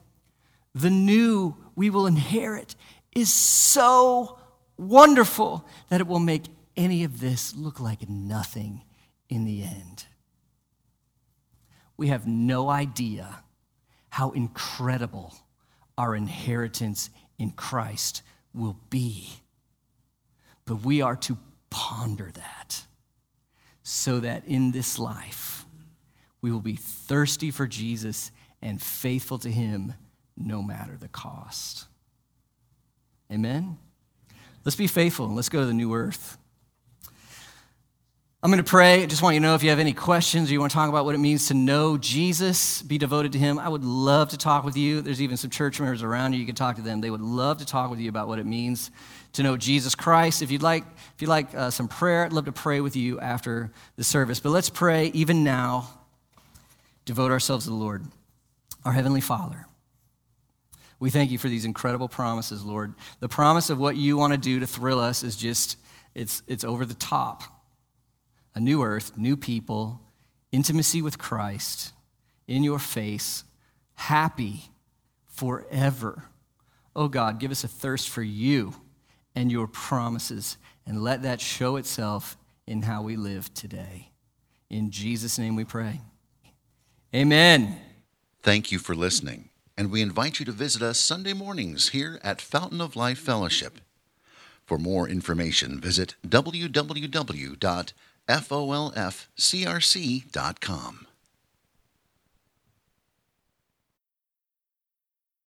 The 0.74 0.90
new 0.90 1.56
we 1.76 1.92
will 1.92 2.08
inherit 2.08 2.74
is 3.16 3.32
so 3.32 4.40
wonderful 4.78 5.64
that 5.90 6.02
it 6.02 6.08
will 6.08 6.18
make 6.18 6.46
any 6.76 7.04
of 7.04 7.20
this 7.20 7.56
look 7.56 7.80
like 7.80 8.10
nothing 8.10 8.82
in 9.30 9.46
the 9.46 9.62
end. 9.62 10.06
We 11.98 12.08
have 12.08 12.26
no 12.26 12.68
idea 12.68 13.44
how 14.10 14.32
incredible 14.32 15.34
our 15.98 16.16
inheritance 16.16 17.10
in 17.38 17.52
Christ 17.52 18.22
will 18.54 18.78
be. 18.90 19.30
But 20.66 20.84
we 20.84 21.02
are 21.02 21.16
to 21.18 21.38
ponder 21.70 22.32
that 22.34 22.84
so 23.84 24.20
that 24.20 24.44
in 24.46 24.72
this 24.72 24.98
life 24.98 25.66
we 26.42 26.52
will 26.52 26.60
be 26.62 26.76
thirsty 26.76 27.52
for 27.52 27.68
Jesus 27.68 28.32
and 28.62 28.82
faithful 28.82 29.38
to 29.40 29.52
Him 29.52 29.94
no 30.36 30.62
matter 30.62 30.98
the 30.98 31.08
cost. 31.08 31.86
Amen? 33.32 33.78
Let's 34.66 34.76
be 34.76 34.88
faithful 34.88 35.26
and 35.26 35.36
let's 35.36 35.50
go 35.50 35.60
to 35.62 35.66
the 35.66 35.74
new 35.74 35.94
earth. 35.94 36.38
I'm 38.42 38.52
going 38.52 38.64
to 38.64 38.70
pray. 38.70 39.04
I 39.04 39.06
just 39.06 39.22
want 39.22 39.34
you 39.34 39.42
to 39.42 39.46
know 39.46 39.56
if 39.56 39.64
you 39.64 39.70
have 39.70 39.80
any 39.80 39.92
questions 39.92 40.50
or 40.50 40.54
you 40.54 40.62
want 40.62 40.72
to 40.72 40.74
talk 40.74 40.88
about 40.88 41.04
what 41.04 41.14
it 41.14 41.18
means 41.18 41.50
to 41.50 41.54
know 41.54 41.98
Jesus, 41.98 42.82
be 42.82 42.98
devoted 42.98 43.34
to 43.34 43.38
Him. 43.38 43.60
I 43.60 43.68
would 43.68 43.84
love 43.84 44.30
to 44.30 44.38
talk 44.38 44.64
with 44.64 44.78
you. 44.78 45.02
There's 45.02 45.22
even 45.22 45.36
some 45.36 45.50
church 45.50 45.78
members 45.78 46.04
around 46.04 46.32
you. 46.32 46.40
You 46.40 46.46
can 46.46 46.56
talk 46.56 46.78
to 46.78 46.82
them. 46.82 47.02
They 47.02 47.10
would 47.10 47.20
love 47.20 47.58
to 47.58 47.66
talk 47.66 47.90
with 47.90 48.00
you 48.00 48.08
about 48.08 48.30
what 48.30 48.40
it 48.40 48.46
means 48.46 48.92
to 49.34 49.44
know 49.44 49.58
Jesus 49.58 49.94
Christ. 49.94 50.42
If 50.42 50.52
you'd 50.52 50.62
like, 50.62 50.86
if 51.16 51.22
you'd 51.22 51.28
like 51.28 51.54
uh, 51.54 51.70
some 51.70 51.90
prayer, 51.90 52.24
I'd 52.24 52.32
love 52.32 52.46
to 52.46 52.54
pray 52.54 52.80
with 52.80 52.96
you 52.96 53.20
after 53.20 53.72
the 53.98 54.06
service. 54.06 54.40
But 54.40 54.52
let's 54.52 54.70
pray 54.70 55.08
even 55.08 55.44
now. 55.44 55.90
Devote 57.04 57.32
ourselves 57.32 57.66
to 57.66 57.72
the 57.72 57.76
Lord, 57.76 58.06
our 58.86 58.94
Heavenly 58.94 59.20
Father. 59.22 59.66
We 60.98 61.10
thank 61.10 61.30
you 61.30 61.38
for 61.38 61.50
these 61.50 61.66
incredible 61.66 62.08
promises, 62.08 62.64
Lord. 62.64 62.94
The 63.20 63.28
promise 63.28 63.70
of 63.70 63.80
what 63.80 63.98
you 63.98 64.16
want 64.16 64.32
to 64.32 64.40
do 64.40 64.62
to 64.62 64.68
thrill 64.68 65.02
us 65.02 65.24
is 65.24 65.36
just, 65.36 65.76
it's, 66.16 66.42
it's 66.48 66.64
over 66.64 66.86
the 66.86 66.94
top 66.94 67.44
a 68.56 68.60
new 68.60 68.84
earth, 68.84 69.18
new 69.18 69.38
people, 69.38 70.02
intimacy 70.52 71.02
with 71.02 71.18
Christ 71.18 71.94
in 72.48 72.64
your 72.64 72.80
face, 72.80 73.44
happy 73.94 74.72
forever. 75.28 76.24
Oh 76.96 77.08
God, 77.08 77.40
give 77.40 77.52
us 77.52 77.64
a 77.64 77.68
thirst 77.68 78.10
for 78.10 78.24
you 78.24 78.74
and 79.36 79.52
your 79.52 79.68
promises, 79.68 80.58
and 80.86 81.04
let 81.04 81.22
that 81.22 81.40
show 81.40 81.76
itself 81.76 82.36
in 82.66 82.82
how 82.82 83.04
we 83.04 83.16
live 83.16 83.54
today. 83.54 84.10
In 84.70 84.90
Jesus' 84.90 85.38
name 85.38 85.56
we 85.56 85.64
pray. 85.64 86.02
Amen. 87.14 87.80
Thank 88.42 88.72
you 88.72 88.80
for 88.80 88.96
listening, 88.96 89.50
and 89.78 89.92
we 89.92 90.02
invite 90.02 90.40
you 90.40 90.46
to 90.46 90.52
visit 90.52 90.82
us 90.82 91.00
Sunday 91.00 91.34
mornings 91.34 91.90
here 91.90 92.20
at 92.24 92.42
Fountain 92.42 92.82
of 92.82 92.96
Life 92.96 93.20
Fellowship. 93.20 93.80
For 94.66 94.78
more 94.78 95.08
information, 95.08 95.80
visit 95.80 96.16
www 96.28 97.94
folfcrc.com. 98.30 101.09